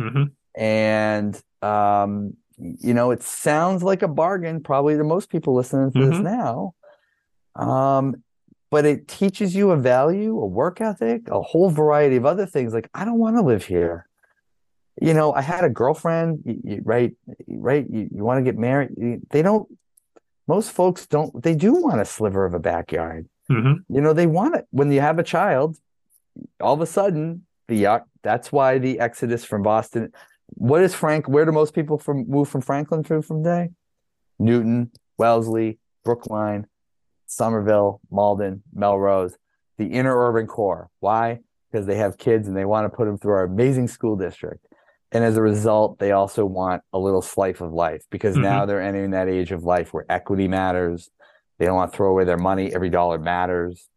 Mm-hmm. 0.00 0.24
And 0.60 1.40
um, 1.62 2.36
you 2.58 2.94
know, 2.94 3.10
it 3.10 3.22
sounds 3.22 3.82
like 3.82 4.02
a 4.02 4.08
bargain 4.08 4.62
probably 4.62 4.96
to 4.96 5.04
most 5.04 5.30
people 5.30 5.54
listening 5.54 5.92
to 5.92 5.98
mm-hmm. 5.98 6.10
this 6.10 6.20
now. 6.20 6.74
Um, 7.54 8.22
but 8.70 8.84
it 8.84 9.08
teaches 9.08 9.54
you 9.54 9.70
a 9.70 9.76
value, 9.76 10.38
a 10.38 10.46
work 10.46 10.80
ethic, 10.80 11.28
a 11.28 11.40
whole 11.40 11.70
variety 11.70 12.16
of 12.16 12.26
other 12.26 12.46
things. 12.46 12.74
Like, 12.74 12.90
I 12.94 13.04
don't 13.04 13.18
want 13.18 13.36
to 13.36 13.42
live 13.42 13.64
here. 13.64 14.06
You 15.00 15.14
know, 15.14 15.32
I 15.32 15.42
had 15.42 15.64
a 15.64 15.70
girlfriend, 15.70 16.42
you, 16.44 16.60
you, 16.64 16.82
right? 16.84 17.12
Right. 17.46 17.86
You, 17.88 18.08
you 18.12 18.24
want 18.24 18.38
to 18.38 18.42
get 18.42 18.58
married. 18.58 19.22
they 19.30 19.42
don't, 19.42 19.68
most 20.48 20.72
folks 20.72 21.06
don't, 21.06 21.42
they 21.42 21.54
do 21.54 21.74
want 21.74 22.00
a 22.00 22.04
sliver 22.04 22.44
of 22.44 22.54
a 22.54 22.58
backyard. 22.58 23.28
Mm-hmm. 23.50 23.94
You 23.94 24.00
know, 24.00 24.12
they 24.12 24.26
want 24.26 24.56
it 24.56 24.66
when 24.70 24.90
you 24.90 25.00
have 25.00 25.18
a 25.18 25.22
child, 25.22 25.76
all 26.60 26.74
of 26.74 26.80
a 26.80 26.86
sudden, 26.86 27.46
the, 27.68 28.02
that's 28.22 28.50
why 28.50 28.78
the 28.78 28.98
exodus 29.00 29.44
from 29.44 29.62
Boston, 29.62 30.12
what 30.56 30.82
is 30.82 30.94
Frank? 30.94 31.28
Where 31.28 31.44
do 31.44 31.52
most 31.52 31.74
people 31.74 31.98
from 31.98 32.28
move 32.28 32.48
from 32.48 32.62
Franklin 32.62 33.04
to 33.04 33.22
from 33.22 33.44
today? 33.44 33.70
Newton, 34.38 34.90
Wellesley, 35.18 35.78
Brookline, 36.04 36.66
Somerville, 37.26 38.00
Malden, 38.10 38.62
Melrose, 38.74 39.36
the 39.76 39.86
inner 39.86 40.16
urban 40.16 40.46
core. 40.46 40.88
Why? 41.00 41.40
Because 41.70 41.86
they 41.86 41.96
have 41.96 42.16
kids 42.16 42.48
and 42.48 42.56
they 42.56 42.64
want 42.64 42.90
to 42.90 42.96
put 42.96 43.04
them 43.04 43.18
through 43.18 43.32
our 43.32 43.44
amazing 43.44 43.88
school 43.88 44.16
district. 44.16 44.66
And 45.12 45.22
as 45.24 45.36
a 45.36 45.42
result, 45.42 45.98
they 45.98 46.12
also 46.12 46.44
want 46.44 46.82
a 46.92 46.98
little 46.98 47.22
slice 47.22 47.60
of 47.60 47.72
life 47.72 48.04
because 48.10 48.34
mm-hmm. 48.34 48.44
now 48.44 48.66
they're 48.66 48.82
entering 48.82 49.10
that 49.10 49.28
age 49.28 49.52
of 49.52 49.62
life 49.62 49.92
where 49.92 50.06
equity 50.08 50.48
matters, 50.48 51.10
They 51.58 51.66
don't 51.66 51.76
want 51.76 51.92
to 51.92 51.96
throw 51.96 52.10
away 52.10 52.24
their 52.24 52.38
money. 52.38 52.74
Every 52.74 52.90
dollar 52.90 53.18
matters. 53.18 53.88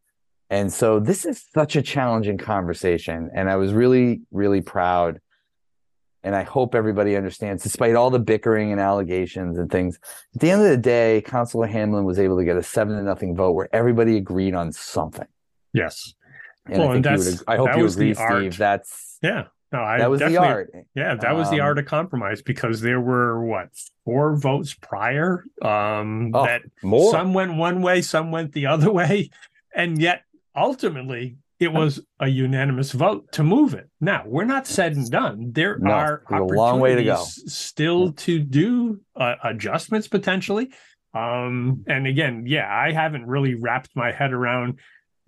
And 0.49 0.73
so 0.73 0.99
this 0.99 1.25
is 1.25 1.43
such 1.53 1.75
a 1.75 1.81
challenging 1.81 2.37
conversation. 2.37 3.29
And 3.33 3.49
I 3.49 3.55
was 3.55 3.71
really, 3.71 4.21
really 4.31 4.61
proud. 4.61 5.19
And 6.23 6.35
I 6.35 6.43
hope 6.43 6.75
everybody 6.75 7.15
understands, 7.15 7.63
despite 7.63 7.95
all 7.95 8.09
the 8.09 8.19
bickering 8.19 8.71
and 8.71 8.81
allegations 8.81 9.57
and 9.57 9.71
things, 9.71 9.99
at 10.35 10.41
the 10.41 10.51
end 10.51 10.61
of 10.61 10.69
the 10.69 10.77
day, 10.77 11.21
Councilor 11.25 11.67
Hamblen 11.67 12.03
was 12.03 12.19
able 12.19 12.37
to 12.37 12.43
get 12.43 12.57
a 12.57 12.63
seven 12.63 12.97
to 12.97 13.03
nothing 13.03 13.35
vote 13.35 13.53
where 13.53 13.69
everybody 13.73 14.17
agreed 14.17 14.53
on 14.53 14.73
something. 14.73 15.27
Yes. 15.73 16.13
And 16.65 16.79
well, 16.79 16.89
I, 16.89 16.95
and 16.95 17.05
you 17.05 17.11
would, 17.11 17.39
I 17.47 17.55
hope 17.55 17.69
you 17.77 17.85
agree, 17.85 18.13
Steve. 18.13 18.19
Art. 18.19 18.53
That's 18.53 19.17
yeah. 19.21 19.45
No, 19.71 19.81
I 19.81 19.99
that 19.99 20.09
was 20.09 20.19
the 20.19 20.37
art. 20.37 20.73
Yeah, 20.95 21.15
that 21.15 21.35
was 21.35 21.49
the 21.51 21.59
art 21.59 21.77
um, 21.77 21.83
of 21.83 21.89
compromise 21.89 22.41
because 22.41 22.81
there 22.81 22.99
were 22.99 23.43
what 23.45 23.69
four 24.03 24.35
votes 24.35 24.73
prior. 24.73 25.45
Um, 25.61 26.31
oh, 26.33 26.45
that 26.45 26.63
more. 26.81 27.11
some 27.11 27.33
went 27.33 27.55
one 27.55 27.83
way, 27.83 28.01
some 28.01 28.31
went 28.31 28.53
the 28.53 28.65
other 28.65 28.91
way, 28.99 29.29
and 29.75 30.01
yet 30.01 30.23
ultimately 30.55 31.37
it 31.59 31.73
was 31.73 31.99
a 32.19 32.27
unanimous 32.27 32.91
vote 32.93 33.31
to 33.33 33.43
move 33.43 33.73
it. 33.73 33.89
Now 33.99 34.23
we're 34.25 34.45
not 34.45 34.65
said 34.65 34.95
and 34.95 35.09
done. 35.09 35.51
There 35.51 35.77
no, 35.77 35.91
are 35.91 36.23
a 36.31 36.43
long 36.43 36.79
way 36.79 36.95
to 36.95 37.03
go 37.03 37.23
still 37.25 38.13
to 38.13 38.39
do 38.39 39.01
uh, 39.15 39.35
adjustments 39.43 40.07
potentially. 40.07 40.71
Um, 41.13 41.83
and 41.87 42.07
again, 42.07 42.45
yeah, 42.47 42.67
I 42.71 42.91
haven't 42.91 43.25
really 43.25 43.55
wrapped 43.55 43.89
my 43.95 44.11
head 44.11 44.31
around 44.31 44.79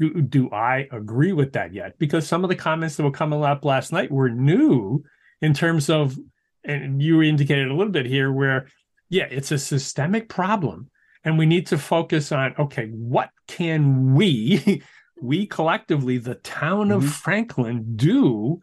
do, 0.02 0.22
do 0.22 0.50
I 0.52 0.88
agree 0.92 1.32
with 1.32 1.54
that 1.54 1.74
yet? 1.74 1.98
Because 2.00 2.28
some 2.28 2.44
of 2.44 2.50
the 2.50 2.56
comments 2.56 2.96
that 2.96 3.04
were 3.04 3.12
coming 3.12 3.44
up 3.44 3.64
last 3.64 3.92
night 3.92 4.12
were 4.12 4.30
new 4.30 5.04
in 5.42 5.54
terms 5.54 5.90
of, 5.90 6.18
and 6.64 7.02
you 7.02 7.22
indicated 7.22 7.68
a 7.68 7.76
little 7.76 7.94
bit 7.94 8.08
here 8.08 8.32
where, 8.32 8.68
yeah, 9.10 9.28
it's 9.30 9.52
a 9.52 9.60
systemic 9.60 10.28
problem. 10.28 10.90
And 11.24 11.38
we 11.38 11.46
need 11.46 11.68
to 11.68 11.78
focus 11.78 12.32
on, 12.32 12.56
okay, 12.58 12.88
what 12.88 13.30
can 13.48 14.16
we, 14.16 14.82
we 15.22 15.46
collectively, 15.46 16.18
the 16.18 16.36
town 16.36 16.90
mm-hmm. 16.90 17.06
of 17.06 17.14
Franklin, 17.14 17.96
do 17.96 18.62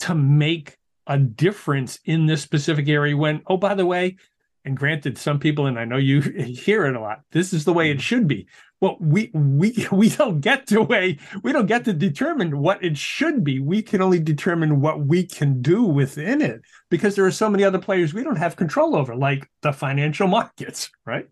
to 0.00 0.14
make 0.14 0.78
a 1.06 1.18
difference 1.18 1.98
in 2.04 2.26
this 2.26 2.42
specific 2.42 2.88
area 2.88 3.16
when, 3.16 3.42
oh, 3.46 3.56
by 3.56 3.74
the 3.74 3.86
way, 3.86 4.16
and 4.64 4.76
granted, 4.76 5.18
some 5.18 5.40
people, 5.40 5.66
and 5.66 5.78
I 5.78 5.84
know 5.84 5.96
you 5.96 6.20
hear 6.20 6.86
it 6.86 6.96
a 6.96 7.00
lot, 7.00 7.22
this 7.32 7.52
is 7.52 7.64
the 7.64 7.72
way 7.72 7.90
it 7.90 7.94
mm-hmm. 7.94 8.00
should 8.00 8.28
be 8.28 8.46
well 8.82 8.96
we 9.00 9.30
we 9.32 9.86
we 9.92 10.10
don't 10.10 10.40
get 10.40 10.66
to 10.66 10.82
way 10.82 11.18
we 11.42 11.52
don't 11.52 11.66
get 11.66 11.86
to 11.86 11.94
determine 11.94 12.58
what 12.58 12.84
it 12.84 12.98
should 12.98 13.42
be 13.42 13.58
we 13.58 13.80
can 13.80 14.02
only 14.02 14.18
determine 14.18 14.82
what 14.82 15.06
we 15.06 15.24
can 15.24 15.62
do 15.62 15.84
within 15.84 16.42
it 16.42 16.60
because 16.90 17.14
there 17.14 17.24
are 17.24 17.30
so 17.30 17.48
many 17.48 17.64
other 17.64 17.78
players 17.78 18.12
we 18.12 18.22
don't 18.22 18.36
have 18.36 18.56
control 18.56 18.94
over 18.94 19.16
like 19.16 19.48
the 19.62 19.72
financial 19.72 20.28
markets 20.38 20.90
right 21.06 21.28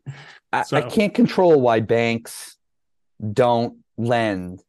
I, 0.53 0.63
so. 0.63 0.79
I 0.79 0.83
can't 0.83 1.13
control 1.13 1.61
why 1.61 1.81
banks 1.81 2.57
don't 3.33 3.77
lend 4.01 4.63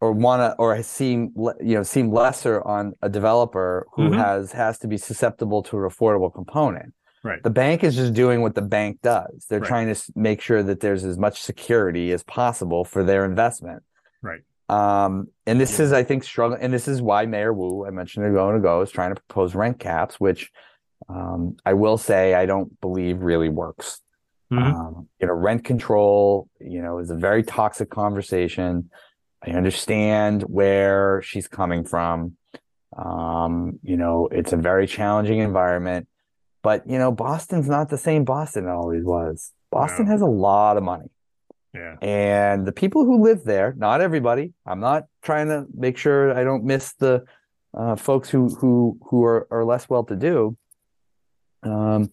or 0.00 0.12
want 0.12 0.40
to 0.40 0.54
or 0.58 0.82
seem 0.82 1.32
you 1.60 1.74
know 1.74 1.82
seem 1.82 2.10
lesser 2.12 2.62
on 2.62 2.92
a 3.02 3.08
developer 3.08 3.86
who 3.94 4.10
mm-hmm. 4.10 4.18
has 4.18 4.52
has 4.52 4.78
to 4.78 4.88
be 4.88 4.98
susceptible 4.98 5.62
to 5.62 5.76
an 5.76 5.88
affordable 5.88 6.32
component 6.32 6.92
Right. 7.24 7.42
The 7.42 7.50
bank 7.50 7.84
is 7.84 7.94
just 7.94 8.14
doing 8.14 8.42
what 8.42 8.54
the 8.54 8.62
bank 8.62 9.00
does. 9.02 9.46
They're 9.48 9.60
right. 9.60 9.68
trying 9.68 9.94
to 9.94 10.12
make 10.16 10.40
sure 10.40 10.62
that 10.62 10.80
there's 10.80 11.04
as 11.04 11.18
much 11.18 11.40
security 11.40 12.10
as 12.10 12.24
possible 12.24 12.84
for 12.84 13.04
their 13.04 13.24
investment. 13.24 13.82
Right. 14.22 14.40
Um, 14.68 15.28
and 15.46 15.60
this 15.60 15.78
yeah. 15.78 15.84
is, 15.84 15.92
I 15.92 16.02
think, 16.02 16.24
struggle. 16.24 16.58
And 16.60 16.72
this 16.72 16.88
is 16.88 17.00
why 17.00 17.26
Mayor 17.26 17.52
Wu, 17.52 17.86
I 17.86 17.90
mentioned 17.90 18.26
a 18.26 18.30
moment 18.30 18.58
ago, 18.58 18.80
is 18.80 18.90
trying 18.90 19.14
to 19.14 19.20
propose 19.20 19.54
rent 19.54 19.78
caps, 19.78 20.18
which 20.18 20.50
um, 21.08 21.56
I 21.64 21.74
will 21.74 21.98
say 21.98 22.34
I 22.34 22.46
don't 22.46 22.80
believe 22.80 23.22
really 23.22 23.48
works. 23.48 24.00
Mm-hmm. 24.52 24.74
Um, 24.74 25.08
you 25.18 25.26
know, 25.26 25.32
rent 25.32 25.64
control, 25.64 26.48
you 26.60 26.82
know, 26.82 26.98
is 26.98 27.10
a 27.10 27.16
very 27.16 27.42
toxic 27.42 27.90
conversation. 27.90 28.90
I 29.44 29.52
understand 29.52 30.42
where 30.42 31.22
she's 31.22 31.48
coming 31.48 31.84
from. 31.84 32.36
Um, 32.96 33.78
you 33.82 33.96
know, 33.96 34.28
it's 34.30 34.52
a 34.52 34.56
very 34.56 34.86
challenging 34.86 35.38
environment. 35.38 36.06
But 36.62 36.88
you 36.88 36.98
know, 36.98 37.10
Boston's 37.10 37.68
not 37.68 37.88
the 37.88 37.98
same 37.98 38.24
Boston 38.24 38.66
it 38.66 38.70
always 38.70 39.04
was. 39.04 39.52
Boston 39.70 40.04
no. 40.04 40.12
has 40.12 40.20
a 40.20 40.26
lot 40.26 40.76
of 40.76 40.82
money. 40.82 41.08
Yeah. 41.74 41.96
And 42.02 42.66
the 42.66 42.72
people 42.72 43.04
who 43.04 43.22
live 43.22 43.44
there, 43.44 43.74
not 43.76 44.02
everybody. 44.02 44.52
I'm 44.66 44.80
not 44.80 45.06
trying 45.22 45.48
to 45.48 45.66
make 45.74 45.96
sure 45.96 46.36
I 46.36 46.44
don't 46.44 46.64
miss 46.64 46.92
the 46.92 47.24
uh, 47.74 47.96
folks 47.96 48.28
who 48.28 48.48
who 48.54 48.98
who 49.08 49.24
are, 49.24 49.48
are 49.50 49.64
less 49.64 49.88
well 49.88 50.04
to 50.04 50.16
do. 50.16 50.56
Um, 51.62 52.12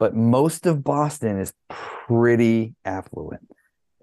but 0.00 0.16
most 0.16 0.66
of 0.66 0.82
Boston 0.82 1.38
is 1.38 1.52
pretty 1.68 2.74
affluent. 2.84 3.48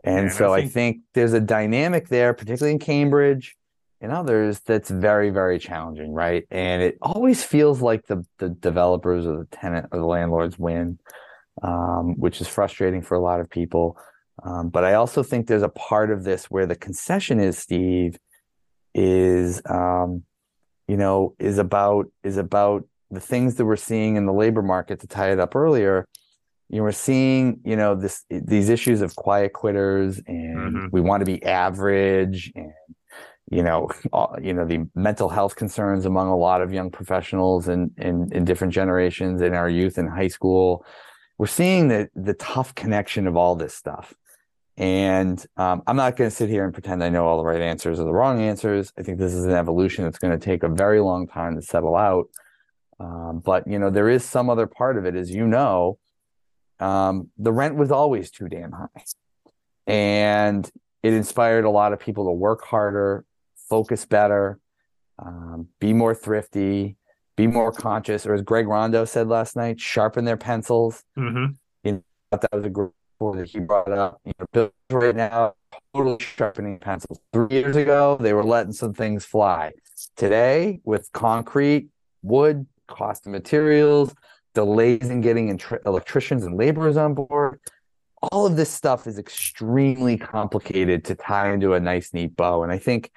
And 0.03 0.31
so 0.31 0.53
I 0.53 0.61
think... 0.61 0.69
I 0.69 0.73
think 0.73 0.97
there's 1.13 1.33
a 1.33 1.41
dynamic 1.41 2.07
there, 2.07 2.33
particularly 2.33 2.71
in 2.71 2.79
Cambridge, 2.79 3.57
in 3.99 4.11
others 4.11 4.59
that's 4.59 4.89
very 4.89 5.29
very 5.29 5.57
challenging 5.57 6.13
right 6.13 6.45
and 6.51 6.83
it 6.83 6.97
always 7.01 7.43
feels 7.43 7.81
like 7.81 8.05
the 8.05 8.23
the 8.37 8.49
developers 8.49 9.25
or 9.25 9.39
the 9.39 9.45
tenant 9.45 9.87
or 9.91 9.99
the 9.99 10.05
landlords 10.05 10.57
win 10.59 10.99
um, 11.63 12.13
which 12.19 12.39
is 12.39 12.47
frustrating 12.47 13.01
for 13.01 13.15
a 13.15 13.19
lot 13.19 13.39
of 13.39 13.49
people 13.49 13.97
um, 14.43 14.69
but 14.69 14.83
i 14.83 14.93
also 14.93 15.23
think 15.23 15.47
there's 15.47 15.63
a 15.63 15.69
part 15.69 16.11
of 16.11 16.23
this 16.23 16.45
where 16.45 16.67
the 16.67 16.75
concession 16.75 17.39
is 17.39 17.57
steve 17.57 18.17
is 18.93 19.61
um, 19.67 20.23
you 20.87 20.97
know 20.97 21.33
is 21.39 21.57
about 21.57 22.05
is 22.23 22.37
about 22.37 22.83
the 23.09 23.19
things 23.19 23.55
that 23.55 23.65
we're 23.65 23.75
seeing 23.75 24.15
in 24.15 24.25
the 24.25 24.33
labor 24.33 24.61
market 24.61 24.99
to 24.99 25.07
tie 25.07 25.31
it 25.31 25.39
up 25.39 25.55
earlier 25.55 26.07
you 26.69 26.77
know, 26.77 26.83
we're 26.83 26.91
seeing, 26.91 27.61
you 27.63 27.75
know, 27.75 27.95
this 27.95 28.25
these 28.29 28.69
issues 28.69 29.01
of 29.01 29.15
quiet 29.15 29.53
quitters, 29.53 30.21
and 30.27 30.75
mm-hmm. 30.75 30.85
we 30.91 30.99
want 30.99 31.21
to 31.21 31.25
be 31.25 31.41
average, 31.43 32.51
and 32.55 32.73
you 33.49 33.63
know, 33.63 33.89
you 34.41 34.53
know, 34.53 34.65
the 34.65 34.85
mental 34.93 35.29
health 35.29 35.55
concerns 35.55 36.05
among 36.05 36.27
a 36.27 36.35
lot 36.35 36.61
of 36.61 36.73
young 36.73 36.91
professionals 36.91 37.69
and 37.69 37.91
in, 37.97 38.29
in, 38.33 38.43
different 38.43 38.73
generations 38.73 39.41
in 39.41 39.53
our 39.53 39.69
youth 39.69 39.97
in 39.97 40.07
high 40.07 40.27
school. 40.27 40.85
We're 41.37 41.47
seeing 41.47 41.87
the 41.87 42.09
the 42.15 42.33
tough 42.33 42.75
connection 42.75 43.27
of 43.27 43.37
all 43.37 43.55
this 43.55 43.73
stuff. 43.73 44.13
And 44.75 45.43
um, 45.55 45.81
I'm 45.87 45.95
not 45.95 46.17
going 46.17 46.29
to 46.29 46.35
sit 46.35 46.49
here 46.49 46.63
and 46.63 46.71
pretend 46.71 47.03
I 47.03 47.09
know 47.09 47.25
all 47.25 47.37
the 47.37 47.45
right 47.45 47.61
answers 47.61 47.99
or 47.99 48.03
the 48.03 48.13
wrong 48.13 48.41
answers. 48.41 48.93
I 48.95 49.01
think 49.01 49.17
this 49.17 49.33
is 49.33 49.45
an 49.45 49.53
evolution 49.53 50.03
that's 50.03 50.19
going 50.19 50.37
to 50.37 50.45
take 50.45 50.61
a 50.61 50.69
very 50.69 50.99
long 50.99 51.27
time 51.27 51.55
to 51.55 51.63
settle 51.63 51.95
out. 51.95 52.27
Um, 52.99 53.41
but 53.43 53.67
you 53.67 53.79
know, 53.79 53.89
there 53.89 54.09
is 54.09 54.23
some 54.23 54.49
other 54.49 54.67
part 54.67 54.97
of 54.97 55.05
it, 55.05 55.15
as 55.15 55.31
you 55.31 55.45
know. 55.45 55.99
Um, 56.79 57.29
the 57.37 57.51
rent 57.51 57.75
was 57.75 57.91
always 57.91 58.31
too 58.31 58.47
damn 58.47 58.71
high, 58.71 59.03
and 59.85 60.69
it 61.03 61.13
inspired 61.13 61.65
a 61.65 61.69
lot 61.69 61.93
of 61.93 61.99
people 61.99 62.25
to 62.25 62.31
work 62.31 62.63
harder, 62.63 63.25
focus 63.69 64.05
better, 64.05 64.59
um, 65.19 65.67
be 65.79 65.93
more 65.93 66.13
thrifty, 66.13 66.97
be 67.35 67.47
more 67.47 67.71
conscious, 67.71 68.25
or 68.25 68.33
as 68.33 68.41
Greg 68.41 68.67
Rondeau 68.67 69.07
said 69.07 69.27
last 69.27 69.55
night, 69.55 69.79
sharpen 69.79 70.25
their 70.25 70.37
pencils. 70.37 71.03
Mm-hmm. 71.17 71.53
You 71.83 71.91
know, 71.91 72.01
that 72.31 72.51
was 72.51 72.65
a 72.65 72.69
great 72.69 72.91
word 73.19 73.39
that 73.39 73.49
he 73.49 73.59
brought 73.59 73.91
up. 73.91 74.19
You 74.25 74.33
know, 74.53 74.71
right 74.91 75.15
now 75.15 75.53
totally 75.93 76.17
sharpening 76.19 76.79
pencils. 76.79 77.19
Three 77.33 77.47
years 77.51 77.75
ago, 77.75 78.17
they 78.19 78.33
were 78.33 78.43
letting 78.43 78.73
some 78.73 78.93
things 78.93 79.25
fly. 79.25 79.71
Today, 80.15 80.79
with 80.83 81.11
concrete, 81.11 81.89
wood, 82.21 82.65
cost 82.87 83.25
of 83.25 83.31
materials, 83.31 84.13
delays 84.53 85.09
in 85.09 85.21
getting 85.21 85.59
electricians 85.85 86.43
and 86.43 86.57
laborers 86.57 86.97
on 86.97 87.13
board, 87.13 87.59
all 88.21 88.45
of 88.45 88.55
this 88.55 88.71
stuff 88.71 89.05
is 89.05 89.19
extremely 89.19 90.17
complicated 90.17 91.05
to 91.05 91.15
tie 91.15 91.53
into 91.53 91.73
a 91.73 91.79
nice, 91.79 92.13
neat 92.13 92.35
bow. 92.35 92.63
And 92.63 92.71
I 92.71 92.79
think 92.79 93.11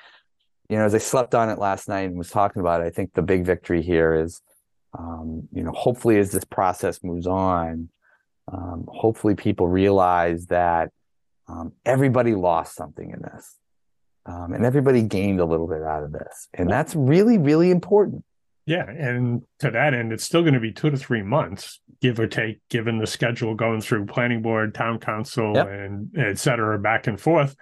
you 0.71 0.77
know, 0.77 0.85
as 0.85 0.95
I 0.95 0.99
slept 0.99 1.35
on 1.35 1.51
it 1.51 1.59
last 1.59 1.89
night 1.89 2.03
and 2.03 2.17
was 2.17 2.31
talking 2.31 2.61
about 2.61 2.81
it, 2.81 2.85
I 2.85 2.91
think 2.91 3.13
the 3.13 3.23
big 3.23 3.45
victory 3.45 3.83
here 3.83 4.15
is, 4.15 4.41
um, 4.97 5.49
you 5.53 5.65
know, 5.65 5.73
hopefully 5.73 6.17
as 6.19 6.31
this 6.31 6.45
process 6.45 7.03
moves 7.03 7.27
on, 7.27 7.89
um, 8.53 8.85
hopefully 8.87 9.35
people 9.35 9.67
realize 9.67 10.47
that 10.47 10.91
um, 11.49 11.73
everybody 11.85 12.37
lost 12.37 12.77
something 12.77 13.11
in 13.11 13.21
this. 13.21 13.57
Um, 14.27 14.53
and 14.53 14.65
everybody 14.65 15.03
gained 15.03 15.41
a 15.41 15.45
little 15.45 15.67
bit 15.67 15.83
out 15.83 16.05
of 16.05 16.13
this. 16.13 16.47
And 16.55 16.71
that's 16.71 16.95
really, 16.95 17.37
really 17.37 17.73
important. 17.73 18.23
Yeah. 18.71 18.89
And 18.89 19.43
to 19.59 19.73
that 19.73 19.95
end, 19.95 20.13
it's 20.13 20.23
still 20.23 20.43
going 20.43 20.55
to 20.55 20.61
be 20.61 20.71
two 20.71 20.91
to 20.91 20.97
three 20.97 21.23
months, 21.23 21.81
give 22.01 22.21
or 22.21 22.29
take, 22.29 22.61
given 22.69 22.99
the 22.99 23.07
schedule 23.07 23.57
going 23.57 23.81
through 23.81 24.07
planning 24.07 24.43
board, 24.43 24.77
town 24.77 25.01
council, 25.01 25.55
yep. 25.57 25.67
and 25.67 26.17
et 26.17 26.39
cetera, 26.39 26.79
back 26.79 27.09
and 27.09 27.21
forth. 27.21 27.57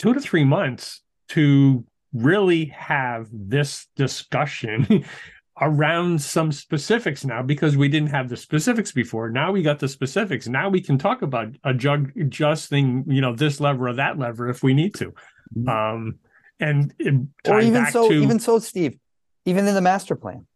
Two 0.00 0.12
to 0.12 0.18
three 0.18 0.42
months 0.42 1.02
to 1.28 1.84
really 2.12 2.64
have 2.64 3.28
this 3.32 3.86
discussion 3.94 5.04
around 5.60 6.20
some 6.20 6.50
specifics 6.50 7.24
now 7.24 7.42
because 7.42 7.76
we 7.76 7.88
didn't 7.88 8.10
have 8.10 8.28
the 8.28 8.36
specifics 8.36 8.90
before. 8.90 9.30
Now 9.30 9.52
we 9.52 9.62
got 9.62 9.78
the 9.78 9.86
specifics. 9.86 10.48
Now 10.48 10.68
we 10.68 10.80
can 10.80 10.98
talk 10.98 11.22
about 11.22 11.54
adjusting, 11.62 13.04
you 13.06 13.20
know, 13.20 13.36
this 13.36 13.60
lever 13.60 13.90
or 13.90 13.92
that 13.92 14.18
lever 14.18 14.48
if 14.48 14.64
we 14.64 14.74
need 14.74 14.96
to. 14.96 15.14
Mm-hmm. 15.56 15.68
Um, 15.68 16.18
and 16.58 16.92
or 17.46 17.60
even 17.60 17.86
so, 17.86 18.08
to, 18.08 18.14
even 18.14 18.40
so, 18.40 18.58
Steve, 18.58 18.98
even 19.44 19.66
in 19.66 19.74
the 19.74 19.80
master 19.80 20.14
plan. 20.16 20.46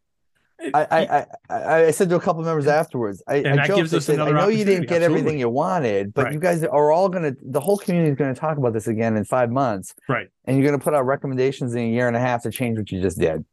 I, 0.72 0.86
I, 0.90 1.26
I, 1.50 1.74
I 1.86 1.90
said 1.90 2.08
to 2.10 2.16
a 2.16 2.20
couple 2.20 2.42
members 2.42 2.66
afterwards, 2.68 3.22
I, 3.26 3.36
And 3.38 3.60
I 3.60 3.66
joked, 3.66 3.92
I 3.92 3.98
said, 3.98 4.20
I 4.20 4.30
know 4.30 4.48
you 4.48 4.64
didn't 4.64 4.88
get 4.88 5.02
everything 5.02 5.38
you 5.38 5.48
wanted, 5.48 6.14
but 6.14 6.24
Right. 6.26 6.32
you 6.32 6.38
guys 6.38 6.62
are 6.64 6.92
all 6.92 7.08
going 7.08 7.24
to, 7.24 7.36
the 7.42 7.60
whole 7.60 7.76
community 7.76 8.10
is 8.12 8.16
going 8.16 8.32
to 8.32 8.38
talk 8.40 8.56
about 8.56 8.72
this 8.72 8.86
again 8.86 9.16
in 9.16 9.24
five 9.24 9.50
months. 9.50 9.94
Right. 10.08 10.28
And 10.44 10.56
you're 10.56 10.66
going 10.66 10.78
to 10.78 10.82
put 10.82 10.94
out 10.94 11.04
recommendations 11.06 11.74
in 11.74 11.82
a 11.82 11.88
year 11.90 12.06
and 12.06 12.16
a 12.16 12.20
half 12.20 12.44
to 12.44 12.50
change 12.50 12.78
what 12.78 12.90
you 12.92 13.02
just 13.02 13.18
did. 13.18 13.44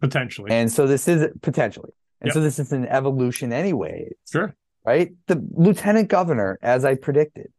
potentially. 0.00 0.50
And 0.52 0.70
so 0.70 0.86
this 0.86 1.08
is 1.08 1.26
potentially. 1.40 1.90
And 2.20 2.28
Yep. 2.28 2.34
so 2.34 2.40
this 2.40 2.58
is 2.58 2.72
an 2.72 2.86
evolution 2.86 3.52
anyway, 3.52 4.10
sure. 4.30 4.54
right? 4.84 5.12
The 5.26 5.42
lieutenant 5.54 6.08
governor, 6.08 6.58
as 6.62 6.84
I 6.84 6.94
predicted, 6.94 7.50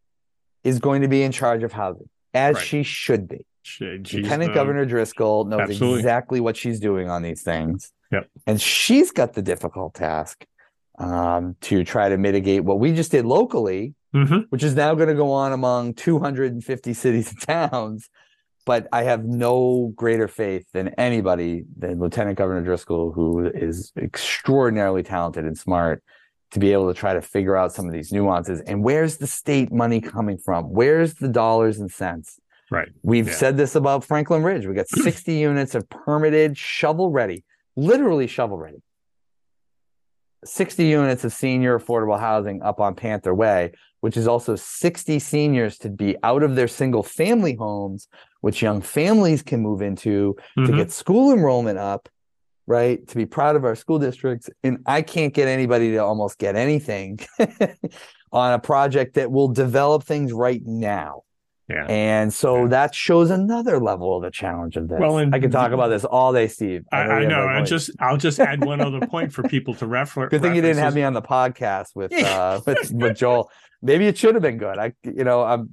is 0.63 0.79
going 0.79 1.01
to 1.01 1.07
be 1.07 1.23
in 1.23 1.31
charge 1.31 1.63
of 1.63 1.71
housing, 1.71 2.07
as 2.35 2.55
Right. 2.55 2.63
she 2.63 2.83
should 2.83 3.27
be. 3.27 3.45
She, 3.65 3.99
she's 4.05 4.21
Lieutenant 4.23 4.51
the- 4.51 4.55
Governor 4.55 4.85
Driscoll 4.85 5.45
knows 5.45 5.61
Absolutely. 5.61 5.99
exactly 5.99 6.39
what 6.39 6.55
she's 6.55 6.79
doing 6.79 7.09
on 7.09 7.23
these 7.23 7.41
things. 7.41 7.91
Yep. 8.11 8.29
And 8.45 8.61
she's 8.61 9.11
got 9.11 9.33
the 9.33 9.41
difficult 9.41 9.95
task 9.95 10.45
um, 10.99 11.55
to 11.61 11.83
try 11.83 12.07
to 12.09 12.17
mitigate 12.17 12.63
what 12.63 12.79
we 12.79 12.93
just 12.93 13.11
did 13.11 13.25
locally, 13.25 13.95
Mhm. 14.13 14.45
which 14.49 14.63
is 14.63 14.75
now 14.75 14.93
going 14.93 15.09
to 15.09 15.15
go 15.15 15.31
on 15.31 15.51
among 15.51 15.93
250 15.95 16.93
cities 16.93 17.31
and 17.31 17.41
towns. 17.71 18.07
But 18.65 18.87
I 18.93 19.03
have 19.03 19.25
no 19.25 19.91
greater 19.95 20.27
faith 20.27 20.65
than 20.71 20.89
anybody 20.89 21.65
than 21.77 21.99
Lieutenant 21.99 22.37
Governor 22.37 22.61
Driscoll, 22.61 23.11
who 23.11 23.45
is 23.47 23.91
extraordinarily 23.97 25.03
talented 25.03 25.43
and 25.45 25.57
smart, 25.57 26.03
to 26.51 26.59
be 26.59 26.71
able 26.71 26.87
to 26.93 26.97
try 26.97 27.13
to 27.13 27.21
figure 27.21 27.55
out 27.57 27.73
some 27.73 27.87
of 27.87 27.91
these 27.93 28.11
nuances. 28.13 28.61
And 28.61 28.83
where's 28.83 29.17
the 29.17 29.27
state 29.27 29.71
money 29.73 29.99
coming 29.99 30.37
from? 30.37 30.65
Where's 30.71 31.15
the 31.15 31.27
dollars 31.27 31.79
and 31.79 31.91
cents? 31.91 32.39
Right. 32.71 32.89
We've 33.03 33.27
Yeah. 33.27 33.33
said 33.33 33.57
this 33.57 33.75
about 33.75 34.03
Franklin 34.03 34.43
Ridge. 34.43 34.65
We 34.65 34.73
got 34.73 34.87
60 34.89 35.33
units 35.33 35.75
of 35.75 35.87
permitted, 35.89 36.57
shovel 36.57 37.11
ready, 37.11 37.43
literally 37.75 38.27
shovel 38.27 38.57
ready. 38.57 38.81
60 40.45 40.85
units 40.85 41.23
of 41.23 41.33
senior 41.33 41.77
affordable 41.79 42.19
housing 42.19 42.61
up 42.61 42.79
on 42.79 42.93
Panther 42.95 43.33
Way, 43.33 43.71
which 44.01 44.15
is 44.15 44.27
also 44.27 44.55
60 44.55 45.17
seniors 45.19 45.77
to 45.79 45.89
be 45.89 46.15
out 46.23 46.43
of 46.43 46.55
their 46.55 46.67
single 46.67 47.01
family 47.01 47.55
homes, 47.55 48.07
which 48.41 48.61
young 48.61 48.81
families 48.81 49.41
can 49.41 49.61
move 49.61 49.81
into 49.81 50.35
to 50.55 50.61
Mhm. 50.61 50.75
get 50.77 50.91
school 50.91 51.33
enrollment 51.33 51.79
up, 51.79 52.09
right? 52.67 53.07
To 53.07 53.15
be 53.15 53.25
proud 53.25 53.55
of 53.55 53.65
our 53.65 53.73
school 53.75 53.97
districts. 53.97 54.49
And 54.63 54.79
I 54.85 55.01
can't 55.01 55.33
get 55.33 55.47
anybody 55.47 55.91
to 55.93 55.97
almost 55.97 56.37
get 56.37 56.55
anything 56.55 57.19
on 58.31 58.53
a 58.53 58.59
project 58.59 59.15
that 59.15 59.31
will 59.31 59.47
develop 59.47 60.03
things 60.03 60.31
right 60.31 60.61
now. 60.63 61.23
Yeah. 61.67 61.85
And 61.89 62.31
so 62.33 62.63
Yeah. 62.63 62.67
that 62.69 62.95
shows 62.95 63.31
another 63.31 63.79
level 63.79 64.15
of 64.15 64.21
the 64.23 64.29
challenge 64.31 64.75
of 64.77 64.87
this. 64.87 64.99
Well, 64.99 65.17
and 65.17 65.33
I 65.33 65.39
can 65.39 65.49
talk 65.49 65.71
about 65.71 65.87
this 65.87 66.05
all 66.05 66.31
day, 66.31 66.47
Steve. 66.47 66.83
I, 66.91 67.07
we 67.07 67.13
I 67.13 67.25
know. 67.25 67.47
I 67.47 67.61
just 67.63 67.89
I'll 67.99 68.17
just 68.17 68.39
add 68.39 68.63
one 68.63 68.81
other 68.81 69.05
point 69.07 69.33
for 69.33 69.41
people 69.43 69.73
to 69.75 69.87
refer. 69.87 70.27
good 70.29 70.41
thing 70.41 70.55
you 70.55 70.61
didn't 70.61 70.77
have 70.83 70.93
me 70.93 71.03
on 71.03 71.13
the 71.13 71.21
podcast 71.23 71.87
with 71.95 72.13
uh 72.23 72.61
with, 72.65 72.91
with 72.93 73.17
Joel. 73.17 73.49
Maybe 73.81 74.05
it 74.07 74.17
should 74.17 74.35
have 74.35 74.41
been 74.43 74.57
good. 74.57 74.77
I 74.77 74.93
you 75.03 75.23
know 75.23 75.43
I'm 75.43 75.69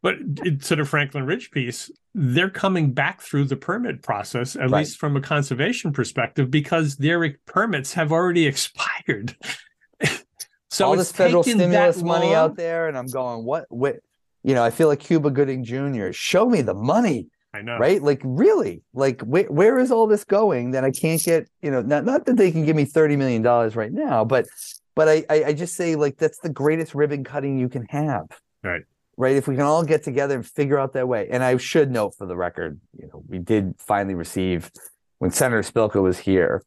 But 0.00 0.14
to 0.62 0.76
the 0.76 0.84
Franklin 0.84 1.26
Ridge 1.26 1.50
piece, 1.50 1.90
they're 2.14 2.48
coming 2.50 2.92
back 2.92 3.20
through 3.20 3.46
the 3.46 3.56
permit 3.56 4.00
process, 4.02 4.54
at 4.54 4.70
Right. 4.70 4.78
least 4.80 4.98
from 4.98 5.16
a 5.16 5.20
conservation 5.20 5.92
perspective, 5.92 6.52
because 6.52 6.96
their 6.98 7.34
permits 7.46 7.94
have 7.94 8.12
already 8.12 8.46
expired. 8.46 9.36
so 10.70 10.86
all 10.86 10.96
this 10.96 11.10
federal 11.10 11.42
that 11.42 11.50
stimulus 11.50 12.00
money 12.02 12.32
out 12.32 12.54
there, 12.56 12.86
and 12.86 12.96
I'm 12.96 13.08
going, 13.08 13.44
what 13.44 13.66
what 13.70 13.96
you 14.48 14.54
know, 14.54 14.64
I 14.64 14.70
feel 14.70 14.88
like 14.88 15.00
Cuba 15.00 15.30
Gooding 15.30 15.62
Jr. 15.62 16.10
Show 16.10 16.48
me 16.48 16.62
the 16.62 16.72
money. 16.72 17.26
I 17.52 17.60
know. 17.60 17.76
right? 17.76 18.02
Like 18.02 18.22
really, 18.24 18.82
like 18.94 19.20
where 19.20 19.44
where 19.44 19.78
is 19.78 19.90
all 19.90 20.06
this 20.06 20.24
going 20.24 20.70
that 20.70 20.84
I 20.84 20.90
can't 20.90 21.22
get? 21.22 21.48
You 21.60 21.70
know, 21.70 21.82
not 21.82 22.06
not 22.06 22.24
that 22.24 22.38
they 22.38 22.50
can 22.50 22.64
give 22.64 22.74
me 22.74 22.86
thirty 22.86 23.14
million 23.14 23.42
dollars 23.42 23.76
right 23.76 23.92
now, 23.92 24.24
but 24.24 24.46
but 24.94 25.06
I, 25.06 25.24
I 25.28 25.44
I 25.48 25.52
just 25.52 25.74
say 25.74 25.96
like 25.96 26.16
that's 26.16 26.38
the 26.38 26.48
greatest 26.48 26.94
ribbon 26.94 27.24
cutting 27.24 27.58
you 27.58 27.68
can 27.68 27.84
have, 27.90 28.26
Right. 28.64 28.82
Right. 29.18 29.36
If 29.36 29.48
we 29.48 29.54
can 29.54 29.64
all 29.64 29.84
get 29.84 30.02
together 30.02 30.36
and 30.36 30.46
figure 30.46 30.78
out 30.78 30.94
that 30.94 31.08
way. 31.08 31.28
And 31.30 31.44
I 31.44 31.56
should 31.58 31.90
note 31.90 32.14
for 32.16 32.26
the 32.26 32.36
record, 32.36 32.80
you 32.98 33.08
know, 33.08 33.22
we 33.28 33.38
did 33.38 33.74
finally 33.78 34.14
receive 34.14 34.70
when 35.18 35.30
Senator 35.30 35.60
Spilka 35.62 36.00
was 36.00 36.18
here 36.20 36.62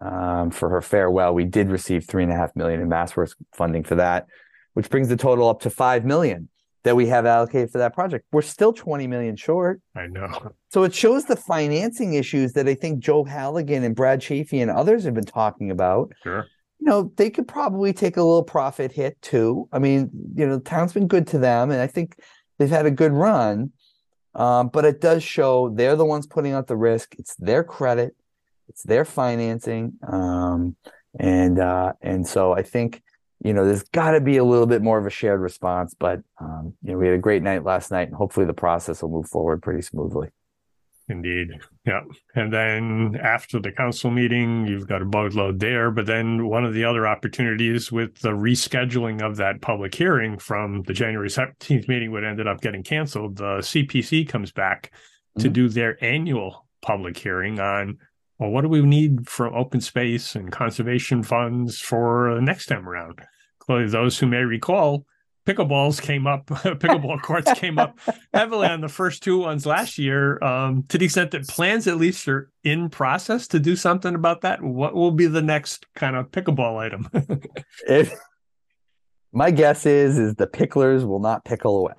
um, 0.00 0.50
for 0.50 0.70
her 0.70 0.80
farewell. 0.80 1.34
We 1.34 1.44
did 1.44 1.68
receive 1.68 2.06
three 2.06 2.22
and 2.22 2.32
a 2.32 2.36
half 2.36 2.56
million 2.56 2.80
in 2.80 2.88
MassWorks 2.88 3.34
funding 3.52 3.82
for 3.84 3.96
that, 3.96 4.28
which 4.72 4.88
brings 4.88 5.08
the 5.08 5.16
total 5.16 5.48
up 5.50 5.60
to 5.62 5.70
five 5.70 6.04
million 6.06 6.48
that 6.88 6.96
we 6.96 7.06
have 7.06 7.26
allocated 7.26 7.70
for 7.70 7.76
that 7.76 7.92
project. 7.92 8.24
We're 8.32 8.40
still 8.40 8.72
twenty 8.72 9.06
million 9.06 9.36
short. 9.36 9.82
I 9.94 10.06
know. 10.06 10.52
So 10.70 10.84
it 10.84 10.94
shows 10.94 11.26
the 11.26 11.36
financing 11.36 12.14
issues 12.14 12.54
that 12.54 12.66
I 12.66 12.74
think 12.74 13.00
Joe 13.00 13.24
Halligan 13.24 13.84
and 13.84 13.94
Brad 13.94 14.22
Chafee 14.22 14.62
and 14.62 14.70
others 14.70 15.04
have 15.04 15.12
been 15.12 15.26
talking 15.26 15.70
about. 15.70 16.12
Sure. 16.22 16.46
You 16.80 16.86
know, 16.86 17.12
they 17.16 17.28
could 17.28 17.46
probably 17.46 17.92
take 17.92 18.16
a 18.16 18.22
little 18.22 18.42
profit 18.42 18.90
hit 18.90 19.20
too. 19.20 19.68
I 19.70 19.78
mean, 19.78 20.08
you 20.34 20.46
know, 20.46 20.56
the 20.56 20.64
town's 20.64 20.94
been 20.94 21.08
good 21.08 21.26
to 21.26 21.38
them, 21.38 21.70
and 21.70 21.80
I 21.82 21.86
think 21.86 22.16
they've 22.56 22.70
had 22.70 22.86
a 22.86 22.90
good 22.90 23.12
run. 23.12 23.72
Um, 24.34 24.68
but 24.68 24.86
it 24.86 25.02
does 25.02 25.22
show 25.22 25.68
they're 25.68 25.96
the 25.96 26.06
ones 26.06 26.26
putting 26.26 26.52
out 26.52 26.68
the 26.68 26.76
risk. 26.76 27.16
It's 27.18 27.34
their 27.34 27.64
credit, 27.64 28.16
it's 28.68 28.82
their 28.82 29.04
financing, 29.04 29.98
um, 30.10 30.74
and 31.20 31.58
uh, 31.58 31.92
and 32.00 32.26
so 32.26 32.52
I 32.52 32.62
think 32.62 33.02
you 33.44 33.52
know 33.52 33.64
there's 33.64 33.84
got 33.84 34.12
to 34.12 34.20
be 34.20 34.36
a 34.36 34.44
little 34.44 34.66
bit 34.66 34.82
more 34.82 34.98
of 34.98 35.06
a 35.06 35.10
shared 35.10 35.40
response. 35.40 35.94
But 35.98 36.20
um, 36.40 36.74
you 36.82 36.92
know, 36.92 36.98
we 36.98 37.06
had 37.06 37.14
a 37.14 37.18
great 37.18 37.42
night 37.42 37.64
last 37.64 37.90
night, 37.90 38.08
and 38.08 38.16
hopefully 38.16 38.46
the 38.46 38.52
process 38.54 39.02
will 39.02 39.10
move 39.10 39.28
forward 39.28 39.62
pretty 39.62 39.82
smoothly. 39.82 40.28
Indeed. 41.10 41.52
Yeah. 41.86 42.02
And 42.34 42.52
then 42.52 43.18
after 43.22 43.58
the 43.58 43.72
council 43.72 44.10
meeting, 44.10 44.66
you've 44.66 44.86
got 44.86 45.00
a 45.00 45.06
boatload 45.06 45.58
there. 45.58 45.90
But 45.90 46.04
then 46.04 46.46
one 46.48 46.66
of 46.66 46.74
the 46.74 46.84
other 46.84 47.06
opportunities 47.06 47.90
with 47.90 48.18
the 48.20 48.32
rescheduling 48.32 49.22
of 49.22 49.36
that 49.36 49.62
public 49.62 49.94
hearing 49.94 50.36
from 50.38 50.82
the 50.82 50.92
January 50.92 51.30
17th 51.30 51.88
meeting, 51.88 52.12
what 52.12 52.24
ended 52.24 52.46
up 52.46 52.60
getting 52.60 52.82
canceled, 52.82 53.36
the 53.38 53.60
CPC 53.62 54.28
comes 54.28 54.52
back 54.52 54.92
to 55.38 55.48
Mhm. 55.48 55.52
do 55.54 55.68
their 55.70 55.96
annual 56.04 56.66
public 56.82 57.16
hearing 57.16 57.58
on, 57.58 57.96
well, 58.38 58.50
what 58.50 58.62
do 58.62 58.68
we 58.68 58.82
need 58.82 59.28
for 59.28 59.54
open 59.54 59.80
space 59.80 60.34
and 60.34 60.52
conservation 60.52 61.22
funds 61.22 61.80
for 61.80 62.34
the 62.34 62.40
next 62.40 62.66
time 62.66 62.88
around? 62.88 63.20
Clearly, 63.58 63.88
those 63.88 64.18
who 64.18 64.26
may 64.26 64.38
recall, 64.38 65.04
pickleballs 65.44 66.00
came 66.00 66.26
up, 66.26 66.46
pickleball 66.46 67.20
courts 67.22 67.52
came 67.54 67.78
up 67.78 67.98
heavily 68.32 68.68
on 68.68 68.80
the 68.80 68.88
first 68.88 69.22
two 69.22 69.38
ones 69.38 69.66
last 69.66 69.98
year. 69.98 70.42
Um, 70.42 70.84
to 70.88 70.98
the 70.98 71.06
extent 71.06 71.32
that 71.32 71.48
plans 71.48 71.86
at 71.86 71.96
least 71.96 72.28
are 72.28 72.50
in 72.62 72.90
process 72.90 73.48
to 73.48 73.58
do 73.58 73.74
something 73.74 74.14
about 74.14 74.42
that, 74.42 74.62
what 74.62 74.94
will 74.94 75.10
be 75.10 75.26
the 75.26 75.42
next 75.42 75.86
kind 75.94 76.14
of 76.16 76.30
pickleball 76.30 76.78
item? 76.78 77.08
If 77.88 78.14
my 79.32 79.50
guess 79.50 79.84
is 79.84 80.18
is 80.18 80.34
the 80.36 80.46
picklers 80.46 81.06
will 81.06 81.20
not 81.20 81.44
pickle 81.44 81.78
away. 81.78 81.94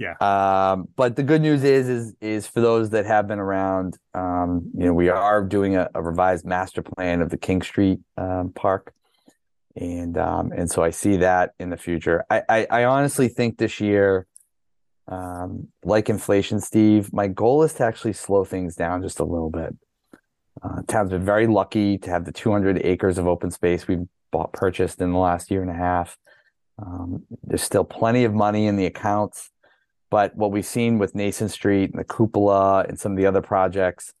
Yeah. 0.00 0.14
Um, 0.22 0.88
but 0.96 1.14
the 1.14 1.22
good 1.22 1.42
news 1.42 1.62
is 1.62 1.88
is 1.90 2.14
is 2.22 2.46
for 2.46 2.62
those 2.62 2.88
that 2.90 3.04
have 3.04 3.28
been 3.28 3.38
around, 3.38 3.98
um, 4.14 4.70
you 4.74 4.86
know, 4.86 4.94
we 4.94 5.10
are 5.10 5.44
doing 5.44 5.76
a, 5.76 5.90
a 5.94 6.02
revised 6.02 6.46
master 6.46 6.80
plan 6.80 7.20
of 7.20 7.28
the 7.28 7.36
King 7.36 7.60
Street 7.60 8.00
um, 8.16 8.50
Park, 8.54 8.94
and 9.76 10.16
um, 10.16 10.52
and 10.56 10.70
so 10.70 10.82
I 10.82 10.88
see 10.88 11.18
that 11.18 11.52
in 11.60 11.68
the 11.68 11.76
future. 11.76 12.24
I 12.30 12.42
I, 12.48 12.66
I 12.70 12.84
honestly 12.84 13.28
think 13.28 13.58
this 13.58 13.78
year, 13.78 14.26
um, 15.06 15.68
like 15.84 16.08
inflation, 16.08 16.60
Steve, 16.60 17.12
my 17.12 17.28
goal 17.28 17.62
is 17.62 17.74
to 17.74 17.84
actually 17.84 18.14
slow 18.14 18.42
things 18.46 18.76
down 18.76 19.02
just 19.02 19.20
a 19.20 19.24
little 19.24 19.50
bit. 19.50 19.76
Uh, 20.62 20.80
town's 20.88 21.10
been 21.10 21.26
very 21.26 21.46
lucky 21.46 21.98
to 21.98 22.10
have 22.10 22.24
the 22.24 22.32
200 22.32 22.80
acres 22.84 23.18
of 23.18 23.26
open 23.26 23.50
space 23.50 23.86
we've 23.86 24.08
bought 24.32 24.52
purchased 24.54 25.00
in 25.02 25.12
the 25.12 25.18
last 25.18 25.50
year 25.50 25.60
and 25.60 25.70
a 25.70 25.74
half. 25.74 26.16
Um, 26.78 27.24
there's 27.42 27.62
still 27.62 27.84
plenty 27.84 28.24
of 28.24 28.32
money 28.32 28.66
in 28.66 28.76
the 28.76 28.86
accounts, 28.86 29.50
but 30.10 30.36
what 30.36 30.50
we've 30.50 30.66
seen 30.66 30.98
with 30.98 31.14
Nason 31.14 31.48
Street 31.48 31.90
and 31.90 32.00
the 32.00 32.04
cupola 32.04 32.84
and 32.88 32.98
some 32.98 33.12
of 33.12 33.18
the 33.18 33.26
other 33.26 33.40
projects, 33.40 34.12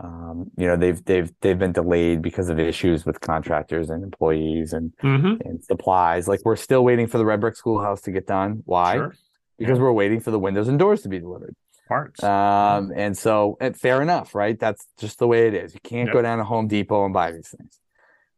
um, 0.00 0.50
you 0.56 0.66
know, 0.66 0.76
they've 0.76 1.04
they've 1.04 1.30
they've 1.40 1.58
been 1.58 1.72
delayed 1.72 2.22
because 2.22 2.48
of 2.48 2.58
issues 2.58 3.04
with 3.04 3.20
contractors 3.20 3.90
and 3.90 4.02
employees 4.02 4.72
and 4.72 4.92
mm-hmm. 5.02 5.40
and 5.46 5.62
supplies. 5.62 6.28
Like 6.28 6.40
we're 6.44 6.56
still 6.56 6.84
waiting 6.84 7.06
for 7.06 7.18
the 7.18 7.26
red 7.26 7.40
brick 7.40 7.56
schoolhouse 7.56 8.00
to 8.02 8.12
get 8.12 8.26
done. 8.26 8.62
Why? 8.64 8.96
Sure. 8.96 9.14
Because 9.58 9.78
we're 9.78 9.92
waiting 9.92 10.20
for 10.20 10.30
the 10.30 10.38
windows 10.38 10.68
and 10.68 10.78
doors 10.78 11.02
to 11.02 11.08
be 11.08 11.18
delivered. 11.18 11.54
Parts. 11.88 12.22
Um, 12.22 12.92
and 12.94 13.16
so, 13.16 13.56
and 13.60 13.76
fair 13.76 14.02
enough, 14.02 14.34
right? 14.34 14.58
That's 14.58 14.86
just 14.98 15.18
the 15.18 15.26
way 15.26 15.48
it 15.48 15.54
is. 15.54 15.74
You 15.74 15.80
can't 15.82 16.08
Yep. 16.08 16.12
go 16.14 16.22
down 16.22 16.38
to 16.38 16.44
Home 16.44 16.68
Depot 16.68 17.04
and 17.04 17.14
buy 17.14 17.32
these 17.32 17.48
things. 17.48 17.80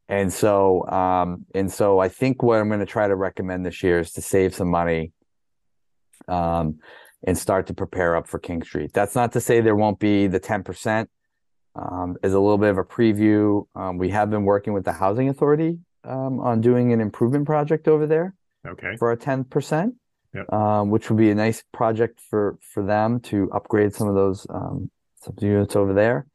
And 0.08 0.32
so, 0.32 0.88
um, 0.88 1.46
and 1.54 1.70
so 1.70 1.98
I 1.98 2.08
think 2.08 2.42
what 2.42 2.58
I'm 2.58 2.68
going 2.68 2.80
to 2.80 2.86
try 2.86 3.06
to 3.06 3.14
recommend 3.14 3.66
this 3.66 3.82
year 3.82 3.98
is 4.00 4.12
to 4.12 4.22
save 4.22 4.54
some 4.54 4.68
money, 4.68 5.12
um, 6.30 6.78
and 7.26 7.36
start 7.36 7.66
to 7.66 7.74
prepare 7.74 8.16
up 8.16 8.26
for 8.26 8.38
King 8.38 8.62
Street. 8.62 8.92
That's 8.92 9.14
not 9.14 9.32
to 9.32 9.40
say 9.40 9.60
there 9.60 9.76
won't 9.76 9.98
be 9.98 10.26
the 10.26 10.40
10%. 10.40 11.06
Um, 11.76 12.16
as 12.22 12.32
a 12.32 12.40
little 12.40 12.58
bit 12.58 12.70
of 12.70 12.78
a 12.78 12.84
preview, 12.84 13.66
um, 13.74 13.98
we 13.98 14.08
have 14.10 14.30
been 14.30 14.44
working 14.44 14.72
with 14.72 14.84
the 14.84 14.92
Housing 14.92 15.28
Authority, 15.28 15.78
um, 16.04 16.40
on 16.40 16.60
doing 16.60 16.92
an 16.92 17.00
improvement 17.00 17.46
project 17.46 17.88
over 17.88 18.06
there 18.06 18.34
okay. 18.66 18.96
for 18.98 19.12
a 19.12 19.16
ten 19.16 19.44
percent, 19.44 19.94
Yep. 20.34 20.52
um, 20.52 20.90
which 20.90 21.10
would 21.10 21.18
be 21.18 21.30
a 21.30 21.34
nice 21.34 21.62
project 21.72 22.20
for 22.28 22.58
for 22.60 22.82
them 22.84 23.20
to 23.20 23.50
upgrade 23.52 23.94
some 23.94 24.08
of 24.08 24.14
those 24.14 24.46
um, 24.50 24.90
some 25.16 25.34
units 25.40 25.76
over 25.76 25.92
there. 25.92 26.26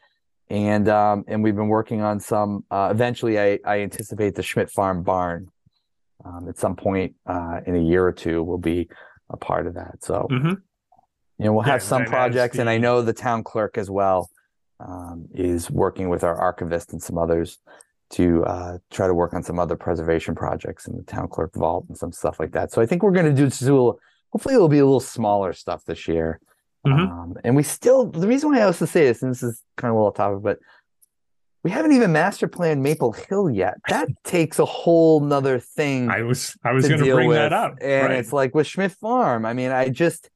and 0.50 0.88
um, 0.88 1.24
and 1.28 1.44
we've 1.44 1.56
been 1.56 1.68
working 1.68 2.02
on 2.02 2.20
some. 2.20 2.64
Uh, 2.70 2.90
eventually, 2.92 3.40
I, 3.40 3.60
I 3.66 3.80
anticipate 3.82 4.36
the 4.36 4.44
Schmidt 4.44 4.70
Farm 4.70 5.04
barn 5.04 5.50
um, 6.24 6.48
at 6.48 6.58
some 6.58 6.76
point 6.76 7.16
uh, 7.26 7.62
in 7.66 7.76
a 7.76 7.82
year 7.82 8.06
or 8.06 8.12
two 8.12 8.44
will 8.44 8.58
be 8.58 8.88
a 9.30 9.38
part 9.38 9.68
of 9.68 9.74
that. 9.76 10.04
So, 10.04 10.28
Mhm. 10.32 10.62
you 11.38 11.46
know, 11.46 11.54
we'll 11.54 11.66
Yeah, 11.66 11.74
have 11.74 11.84
some 11.84 12.06
projects, 12.06 12.58
and 12.60 12.70
I 12.70 12.78
know 12.78 13.02
the 13.02 13.14
town 13.14 13.44
clerk 13.44 13.78
as 13.78 13.90
well 13.90 14.30
um, 14.80 15.28
is 15.34 15.72
working 15.72 16.10
with 16.10 16.24
our 16.24 16.36
archivist 16.36 16.92
and 16.92 17.02
some 17.02 17.18
others 17.18 17.60
to 18.10 18.44
uh, 18.44 18.78
try 18.92 19.08
to 19.08 19.14
work 19.14 19.34
on 19.34 19.42
some 19.42 19.58
other 19.58 19.76
preservation 19.78 20.36
projects 20.36 20.86
in 20.88 20.98
the 20.98 21.04
town 21.04 21.28
clerk 21.30 21.54
vault 21.56 21.86
and 21.88 21.98
some 21.98 22.12
stuff 22.12 22.40
like 22.42 22.52
that. 22.52 22.72
So 22.72 22.82
I 22.82 22.86
think 22.86 23.02
we're 23.02 23.12
going 23.12 23.26
to 23.26 23.34
do, 23.34 23.50
do 23.50 23.98
hopefully 24.32 24.54
it'll 24.54 24.68
be 24.68 24.80
a 24.80 24.86
little 24.86 25.00
smaller 25.00 25.54
stuff 25.54 25.86
this 25.86 26.08
year. 26.10 26.40
Mhm. 26.86 27.10
Um, 27.10 27.38
and 27.44 27.56
we 27.56 27.64
still, 27.64 28.06
the 28.06 28.28
reason 28.28 28.52
why 28.52 28.60
I 28.60 28.64
also 28.64 28.86
say 28.86 29.06
this, 29.06 29.24
and 29.24 29.32
this 29.32 29.42
is 29.42 29.62
kind 29.78 29.90
of 29.90 29.96
a 29.96 30.00
little 30.00 30.12
topic, 30.12 30.44
but 30.44 30.60
we 31.66 31.72
haven't 31.72 31.94
even 31.94 32.12
master 32.12 32.48
planned 32.48 32.84
Maple 32.84 33.12
Hill 33.12 33.50
yet. 33.50 33.78
That 33.90 34.08
takes 34.24 34.60
a 34.60 34.66
whole 34.66 35.20
nother 35.20 35.58
thing 35.58 36.12
I 36.12 36.22
was 36.22 36.56
I 36.64 36.74
was 36.74 36.88
going 36.88 37.04
to 37.04 37.12
bring 37.12 37.28
with. 37.28 37.38
that 37.38 37.54
up. 37.54 37.78
And 37.82 38.10
right. 38.10 38.20
it's 38.20 38.32
like 38.32 38.54
with 38.54 38.68
Schmidt 38.68 38.92
Farm. 38.92 39.48
I 39.48 39.54
mean, 39.54 39.72
I 39.72 39.90
just, 39.90 40.30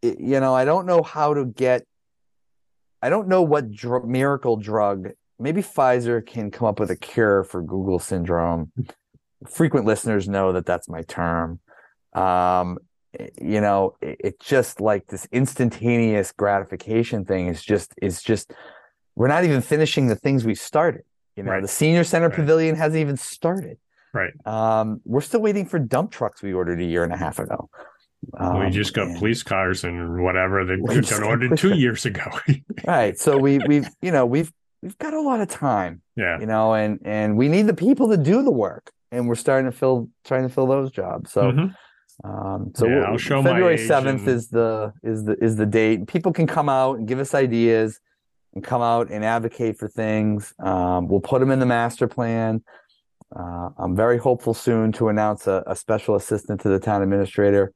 you 0.00 0.38
know, 0.38 0.54
I 0.54 0.64
don't 0.64 0.86
know 0.86 1.02
how 1.02 1.34
to 1.34 1.44
get, 1.44 1.84
I 3.02 3.10
don't 3.10 3.26
know 3.26 3.42
what 3.42 3.72
dr- 3.72 4.04
miracle 4.04 4.56
drug. 4.56 5.08
Maybe 5.40 5.60
Pfizer 5.60 6.24
can 6.24 6.52
come 6.52 6.68
up 6.68 6.78
with 6.78 6.92
a 6.92 6.96
cure 6.96 7.42
for 7.42 7.60
Google 7.60 7.98
syndrome. 7.98 8.70
Frequent 9.48 9.86
listeners 9.86 10.28
know 10.28 10.52
that 10.52 10.66
that's 10.66 10.88
my 10.88 11.02
term. 11.02 11.58
Um, 12.12 12.78
you 13.42 13.60
know, 13.60 13.96
it, 14.00 14.20
it 14.20 14.40
just 14.40 14.80
like 14.80 15.08
this 15.08 15.26
instantaneous 15.32 16.30
gratification 16.30 17.24
thing 17.24 17.48
is 17.48 17.60
just 17.60 17.92
is 18.00 18.22
just 18.22 18.52
we're 19.18 19.28
not 19.36 19.42
even 19.44 19.60
finishing 19.60 20.06
the 20.06 20.14
things 20.24 20.44
we 20.44 20.54
started. 20.54 21.02
You 21.36 21.42
know, 21.42 21.52
Right. 21.52 21.62
the 21.62 21.68
senior 21.68 22.04
center 22.04 22.28
Right. 22.28 22.36
pavilion 22.40 22.74
hasn't 22.76 23.00
even 23.00 23.16
started. 23.16 23.76
right. 24.14 24.32
Um, 24.46 25.00
we're 25.04 25.20
still 25.20 25.40
waiting 25.48 25.66
for 25.66 25.78
dump 25.78 26.10
trucks 26.10 26.42
we 26.42 26.52
ordered 26.54 26.80
a 26.80 26.84
year 26.84 27.02
and 27.04 27.12
a 27.12 27.16
half 27.16 27.38
ago. 27.38 27.68
we 28.32 28.38
Um, 28.38 28.70
just 28.72 28.94
got 28.94 29.06
and- 29.08 29.18
police 29.18 29.42
cars 29.42 29.84
and 29.84 30.22
whatever 30.26 30.64
that 30.64 30.78
We 30.80 30.94
got 30.94 31.04
just 31.04 31.22
ordered 31.32 31.58
two 31.58 31.74
years 31.84 32.06
ago. 32.06 32.24
right. 32.86 33.16
So 33.18 33.36
we 33.38 33.52
we've 33.70 33.88
you 34.06 34.10
know 34.10 34.24
we've 34.34 34.50
we've 34.82 34.98
got 34.98 35.12
a 35.14 35.20
lot 35.20 35.40
of 35.40 35.48
time, 35.48 36.00
yeah. 36.16 36.38
you 36.40 36.46
know, 36.46 36.74
and 36.74 36.98
and 37.04 37.36
we 37.36 37.46
need 37.48 37.66
the 37.72 37.74
people 37.86 38.06
to 38.14 38.16
do 38.16 38.42
the 38.42 38.50
work, 38.66 38.90
and 39.12 39.28
we're 39.28 39.34
starting 39.46 39.70
to 39.70 39.76
fill 39.76 40.08
trying 40.24 40.42
to 40.48 40.52
fill 40.56 40.66
those 40.66 40.90
jobs. 40.90 41.30
So. 41.32 41.42
Mhm. 41.52 41.74
Um, 42.24 42.72
so 42.74 42.86
Yeah, 42.86 42.94
we'll- 42.96 43.06
I'll 43.06 43.16
show 43.18 43.42
February 43.44 43.78
seventh 43.78 44.22
and- 44.26 44.36
is 44.36 44.48
the 44.48 44.92
is 45.04 45.24
the 45.24 45.36
is 45.40 45.54
the 45.54 45.66
date. 45.66 46.08
People 46.08 46.32
can 46.32 46.46
come 46.48 46.68
out 46.68 46.98
and 46.98 47.06
give 47.06 47.20
us 47.20 47.32
ideas, 47.34 48.00
and 48.54 48.64
come 48.64 48.82
out 48.82 49.10
and 49.10 49.24
advocate 49.24 49.78
for 49.78 49.88
things. 49.88 50.54
Um, 50.58 51.08
we'll 51.08 51.20
put 51.20 51.40
them 51.40 51.50
in 51.50 51.58
the 51.58 51.66
master 51.66 52.08
plan. 52.08 52.62
Uh, 53.34 53.70
I'm 53.78 53.94
very 53.94 54.18
hopeful 54.18 54.54
soon 54.54 54.90
to 54.92 55.08
announce 55.08 55.46
a, 55.46 55.62
a 55.66 55.76
special 55.76 56.14
assistant 56.14 56.60
to 56.62 56.68
the 56.68 56.78
town 56.78 57.02
administrator 57.02 57.72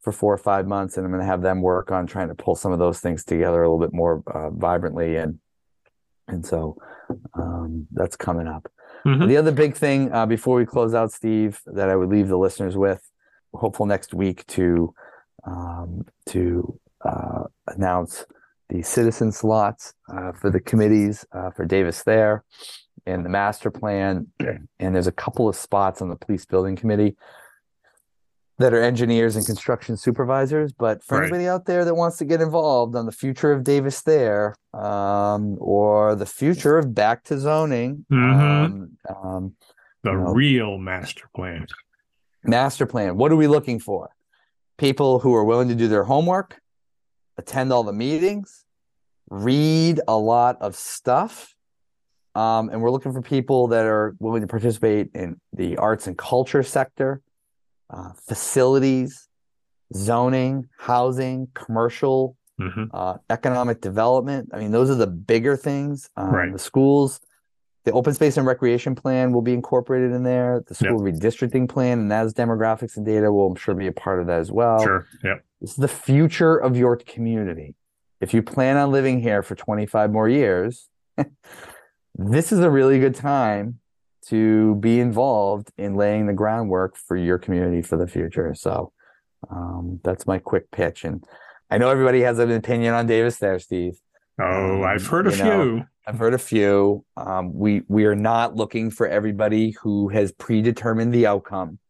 for 0.00 0.12
four 0.12 0.32
or 0.32 0.38
five 0.38 0.66
months, 0.66 0.96
and 0.96 1.04
I'm 1.04 1.12
going 1.12 1.20
to 1.20 1.26
have 1.26 1.42
them 1.42 1.60
work 1.60 1.90
on 1.90 2.06
trying 2.06 2.28
to 2.28 2.34
pull 2.34 2.54
some 2.54 2.72
of 2.72 2.78
those 2.78 3.00
things 3.00 3.24
together 3.24 3.62
a 3.62 3.68
little 3.68 3.80
bit 3.80 3.92
more 3.92 4.22
uh, 4.26 4.50
vibrantly, 4.50 5.16
and 5.16 5.38
and 6.28 6.44
so 6.46 6.76
um, 7.34 7.86
that's 7.92 8.16
coming 8.16 8.46
up. 8.46 8.70
Mhm. 9.04 9.26
The 9.26 9.36
other 9.36 9.52
big 9.52 9.76
thing 9.76 10.12
uh, 10.12 10.26
before 10.26 10.56
we 10.56 10.64
close 10.64 10.94
out, 10.94 11.12
Steve, 11.12 11.60
that 11.66 11.88
I 11.88 11.96
would 11.96 12.08
leave 12.08 12.28
the 12.28 12.38
listeners 12.38 12.76
with, 12.76 13.02
hopeful 13.52 13.86
next 13.86 14.14
week 14.14 14.46
to 14.48 14.94
um, 15.44 16.06
to 16.26 16.78
uh, 17.04 17.44
announce 17.66 18.24
the 18.72 18.82
citizen 18.82 19.30
slots 19.32 19.92
uh, 20.12 20.32
for 20.32 20.50
the 20.50 20.60
committees 20.60 21.26
uh, 21.32 21.50
for 21.50 21.64
Davis 21.66 22.02
Thayer 22.02 22.42
and 23.06 23.24
the 23.24 23.28
master 23.28 23.70
plan. 23.70 24.28
And 24.78 24.94
there's 24.96 25.06
a 25.06 25.12
couple 25.12 25.48
of 25.48 25.54
spots 25.54 26.02
on 26.02 26.08
the 26.08 26.16
police 26.16 26.44
building 26.44 26.74
committee 26.74 27.14
that 28.58 28.74
are 28.74 28.82
engineers 28.82 29.36
and 29.36 29.46
construction 29.46 29.96
supervisors. 29.96 30.72
But 30.72 31.04
for 31.04 31.18
Right. 31.18 31.24
anybody 31.26 31.46
out 31.46 31.66
there 31.66 31.84
that 31.84 31.94
wants 31.94 32.16
to 32.18 32.24
get 32.24 32.40
involved 32.40 32.96
on 32.96 33.06
the 33.06 33.12
future 33.12 33.52
of 33.52 33.62
Davis 33.62 34.00
Thayer 34.00 34.56
um, 34.74 35.56
or 35.60 36.16
the 36.16 36.26
future 36.26 36.78
of 36.78 36.94
back 36.94 37.22
to 37.24 37.38
zoning, 37.38 38.06
Mhm. 38.10 38.64
um, 38.64 38.98
um, 39.08 39.54
The 40.02 40.12
No. 40.14 40.32
real 40.32 40.78
master 40.78 41.28
plan. 41.36 41.66
master 42.42 42.86
plan. 42.86 43.16
What 43.16 43.30
are 43.30 43.36
we 43.36 43.46
looking 43.46 43.78
for? 43.78 44.10
People 44.78 45.20
who 45.20 45.32
are 45.32 45.44
willing 45.44 45.68
to 45.68 45.76
do 45.76 45.86
their 45.86 46.02
homework, 46.04 46.60
attend 47.38 47.72
all 47.72 47.84
the 47.84 47.92
meetings, 47.92 48.61
read 49.30 50.00
a 50.08 50.16
lot 50.16 50.60
of 50.60 50.76
stuff. 50.76 51.54
Um, 52.34 52.70
and 52.70 52.80
we're 52.80 52.90
looking 52.90 53.12
for 53.12 53.20
people 53.20 53.68
that 53.68 53.84
are 53.84 54.14
willing 54.18 54.40
to 54.40 54.46
participate 54.46 55.10
in 55.14 55.38
the 55.52 55.76
arts 55.76 56.06
and 56.06 56.16
culture 56.16 56.62
sector, 56.62 57.20
uh, 57.90 58.12
facilities, 58.26 59.28
zoning, 59.94 60.68
housing, 60.78 61.48
commercial, 61.54 62.36
Mhm. 62.58 62.88
uh, 62.94 63.18
economic 63.28 63.80
development. 63.82 64.48
I 64.52 64.58
mean, 64.58 64.70
those 64.70 64.88
are 64.90 64.94
the 64.94 65.06
bigger 65.06 65.56
things. 65.56 66.08
Um, 66.16 66.34
Right. 66.34 66.52
The 66.52 66.58
schools, 66.58 67.20
the 67.84 67.92
open 67.92 68.14
space 68.14 68.36
and 68.38 68.46
recreation 68.46 68.94
plan 68.94 69.32
will 69.32 69.42
be 69.42 69.52
incorporated 69.52 70.12
in 70.12 70.22
there. 70.22 70.60
The 70.66 70.74
Yep. 70.80 70.88
school 70.90 71.00
redistricting 71.00 71.68
plan 71.68 71.98
and 71.98 72.12
as 72.12 72.32
demographics 72.32 72.96
and 72.96 73.04
data 73.04 73.30
will, 73.32 73.48
I'm 73.48 73.56
sure, 73.56 73.74
be 73.74 73.88
a 73.88 73.92
part 73.92 74.20
of 74.20 74.26
that 74.28 74.40
as 74.40 74.50
well. 74.52 74.78
Sure. 74.82 75.06
Yep. 75.22 75.44
Is 75.60 75.76
the 75.76 75.88
future 75.88 76.56
of 76.56 76.76
your 76.76 76.96
community. 76.96 77.74
If 78.22 78.32
you 78.32 78.40
plan 78.40 78.76
on 78.76 78.92
living 78.92 79.20
here 79.20 79.42
for 79.42 79.56
25 79.56 80.12
more 80.12 80.28
years, 80.28 80.88
this 82.14 82.52
is 82.52 82.60
a 82.60 82.70
really 82.70 83.00
good 83.00 83.16
time 83.16 83.80
to 84.28 84.76
be 84.76 85.00
involved 85.00 85.72
in 85.76 85.96
laying 85.96 86.28
the 86.28 86.32
groundwork 86.32 86.96
for 86.96 87.16
your 87.16 87.36
community 87.36 87.82
for 87.82 87.96
the 87.96 88.06
future. 88.06 88.54
So 88.54 88.92
um, 89.50 89.98
that's 90.04 90.24
my 90.24 90.38
quick 90.38 90.70
pitch. 90.70 91.04
And 91.04 91.24
I 91.68 91.78
know 91.78 91.88
everybody 91.90 92.20
has 92.20 92.38
an 92.38 92.52
opinion 92.52 92.94
on 92.94 93.08
Davis 93.08 93.38
Thayer, 93.38 93.58
Steve. 93.58 93.98
Oh, 94.40 94.44
Um, 94.76 94.84
I've 94.84 95.04
heard 95.04 95.26
a 95.26 95.32
few. 95.32 95.44
know, 95.44 95.84
I've 96.06 96.18
heard 96.20 96.34
a 96.34 96.38
few. 96.38 97.04
Um, 97.16 97.52
we 97.52 97.82
we 97.88 98.04
are 98.04 98.14
not 98.14 98.54
looking 98.54 98.92
for 98.92 99.08
everybody 99.08 99.72
who 99.82 100.10
has 100.10 100.30
predetermined 100.30 101.12
the 101.12 101.26
outcome. 101.26 101.80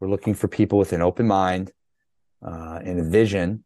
We're 0.00 0.08
looking 0.08 0.32
for 0.32 0.48
people 0.48 0.78
with 0.78 0.94
an 0.94 1.02
open 1.02 1.26
mind 1.26 1.72
uh, 2.42 2.80
and 2.82 2.98
a 3.00 3.04
vision 3.04 3.64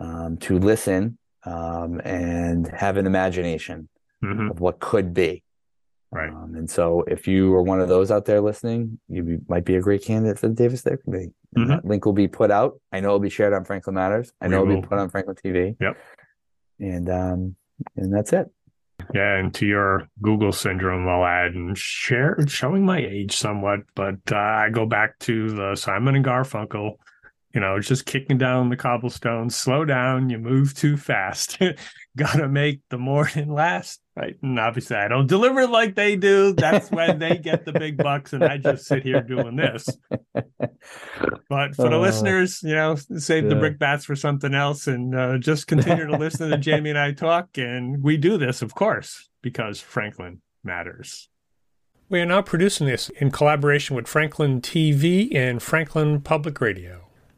um, 0.00 0.36
to 0.38 0.58
listen 0.58 1.18
um, 1.44 2.00
and 2.04 2.68
have 2.68 2.96
an 2.96 3.06
imagination 3.06 3.88
Mhm. 4.22 4.50
of 4.50 4.60
what 4.60 4.80
could 4.80 5.14
be. 5.14 5.42
Right. 6.12 6.28
Um, 6.30 6.54
and 6.56 6.68
so, 6.68 7.02
if 7.06 7.28
you 7.28 7.54
are 7.54 7.62
one 7.62 7.80
of 7.80 7.88
those 7.88 8.10
out 8.10 8.24
there 8.24 8.40
listening, 8.40 8.98
you 9.08 9.22
be, 9.22 9.38
might 9.48 9.64
be 9.64 9.76
a 9.76 9.80
great 9.80 10.02
candidate 10.02 10.38
for 10.40 10.48
the 10.48 10.54
Davis 10.54 10.82
Committee. 10.82 11.32
And 11.54 11.66
Mhm. 11.66 11.68
That 11.68 11.84
link 11.84 12.04
will 12.04 12.12
be 12.12 12.26
put 12.28 12.50
out. 12.50 12.80
I 12.92 12.98
know 13.00 13.08
it'll 13.08 13.20
be 13.20 13.30
shared 13.30 13.52
on 13.52 13.64
Franklin 13.64 13.94
Matters. 13.94 14.32
I 14.40 14.46
We 14.46 14.50
know 14.50 14.62
it'll 14.62 14.74
will. 14.74 14.82
be 14.82 14.88
put 14.88 14.98
on 14.98 15.08
Franklin 15.08 15.36
TV. 15.36 15.76
Yep. 15.80 15.96
And 16.80 17.08
um, 17.10 17.56
and 17.96 18.12
that's 18.12 18.32
it. 18.32 18.50
Yeah, 19.14 19.36
and 19.36 19.54
to 19.54 19.66
your 19.66 20.08
Google 20.20 20.52
syndrome, 20.52 21.08
I'll 21.08 21.24
add 21.24 21.54
and 21.54 21.76
share 21.78 22.36
showing 22.46 22.84
my 22.84 22.98
age 22.98 23.34
somewhat, 23.36 23.80
but 23.94 24.16
uh, 24.30 24.36
I 24.36 24.68
go 24.70 24.84
back 24.86 25.18
to 25.20 25.50
the 25.50 25.74
Simon 25.76 26.16
and 26.16 26.24
Garfunkel. 26.24 26.96
You 27.52 27.60
know, 27.60 27.76
it's 27.76 27.88
just 27.88 28.06
kicking 28.06 28.38
down 28.38 28.68
the 28.68 28.76
cobblestones. 28.76 29.56
Slow 29.56 29.84
down, 29.84 30.30
you 30.30 30.38
move 30.38 30.72
too 30.74 30.96
fast. 30.96 31.58
Gotta 32.16 32.48
make 32.48 32.80
the 32.90 32.98
morning 32.98 33.52
last, 33.52 34.00
right? 34.16 34.36
And 34.42 34.58
obviously, 34.58 34.96
I 34.96 35.08
don't 35.08 35.26
deliver 35.26 35.66
like 35.66 35.96
they 35.96 36.14
do. 36.14 36.52
That's 36.52 36.90
when 36.90 37.18
they 37.18 37.38
get 37.38 37.64
the 37.64 37.72
big 37.72 37.96
bucks, 37.96 38.32
and 38.32 38.44
I 38.44 38.56
just 38.56 38.86
sit 38.86 39.02
here 39.02 39.20
doing 39.20 39.56
this. 39.56 39.88
But 41.48 41.74
for 41.74 41.88
the 41.88 41.96
Uh, 41.96 42.00
listeners, 42.00 42.62
you 42.62 42.74
know, 42.74 42.94
save 42.94 43.48
the 43.48 43.56
brickbats 43.56 44.04
for 44.04 44.14
something 44.16 44.54
else 44.54 44.86
and 44.86 45.14
uh, 45.14 45.38
just 45.38 45.66
continue 45.68 46.06
to 46.06 46.16
listen 46.16 46.50
to 46.50 46.58
Jamie 46.58 46.90
and 46.90 46.98
I 46.98 47.12
talk. 47.12 47.58
And 47.58 48.02
we 48.02 48.16
do 48.16 48.38
this, 48.38 48.62
of 48.62 48.74
course, 48.74 49.28
because 49.42 49.80
Franklin 49.80 50.40
matters. 50.62 51.28
We 52.08 52.20
are 52.20 52.26
now 52.26 52.42
producing 52.42 52.86
this 52.86 53.08
in 53.08 53.30
collaboration 53.30 53.94
with 53.96 54.08
Franklin 54.08 54.60
TV 54.60 55.34
and 55.34 55.62
Franklin 55.62 56.20
Public 56.20 56.60
Radio. 56.60 57.06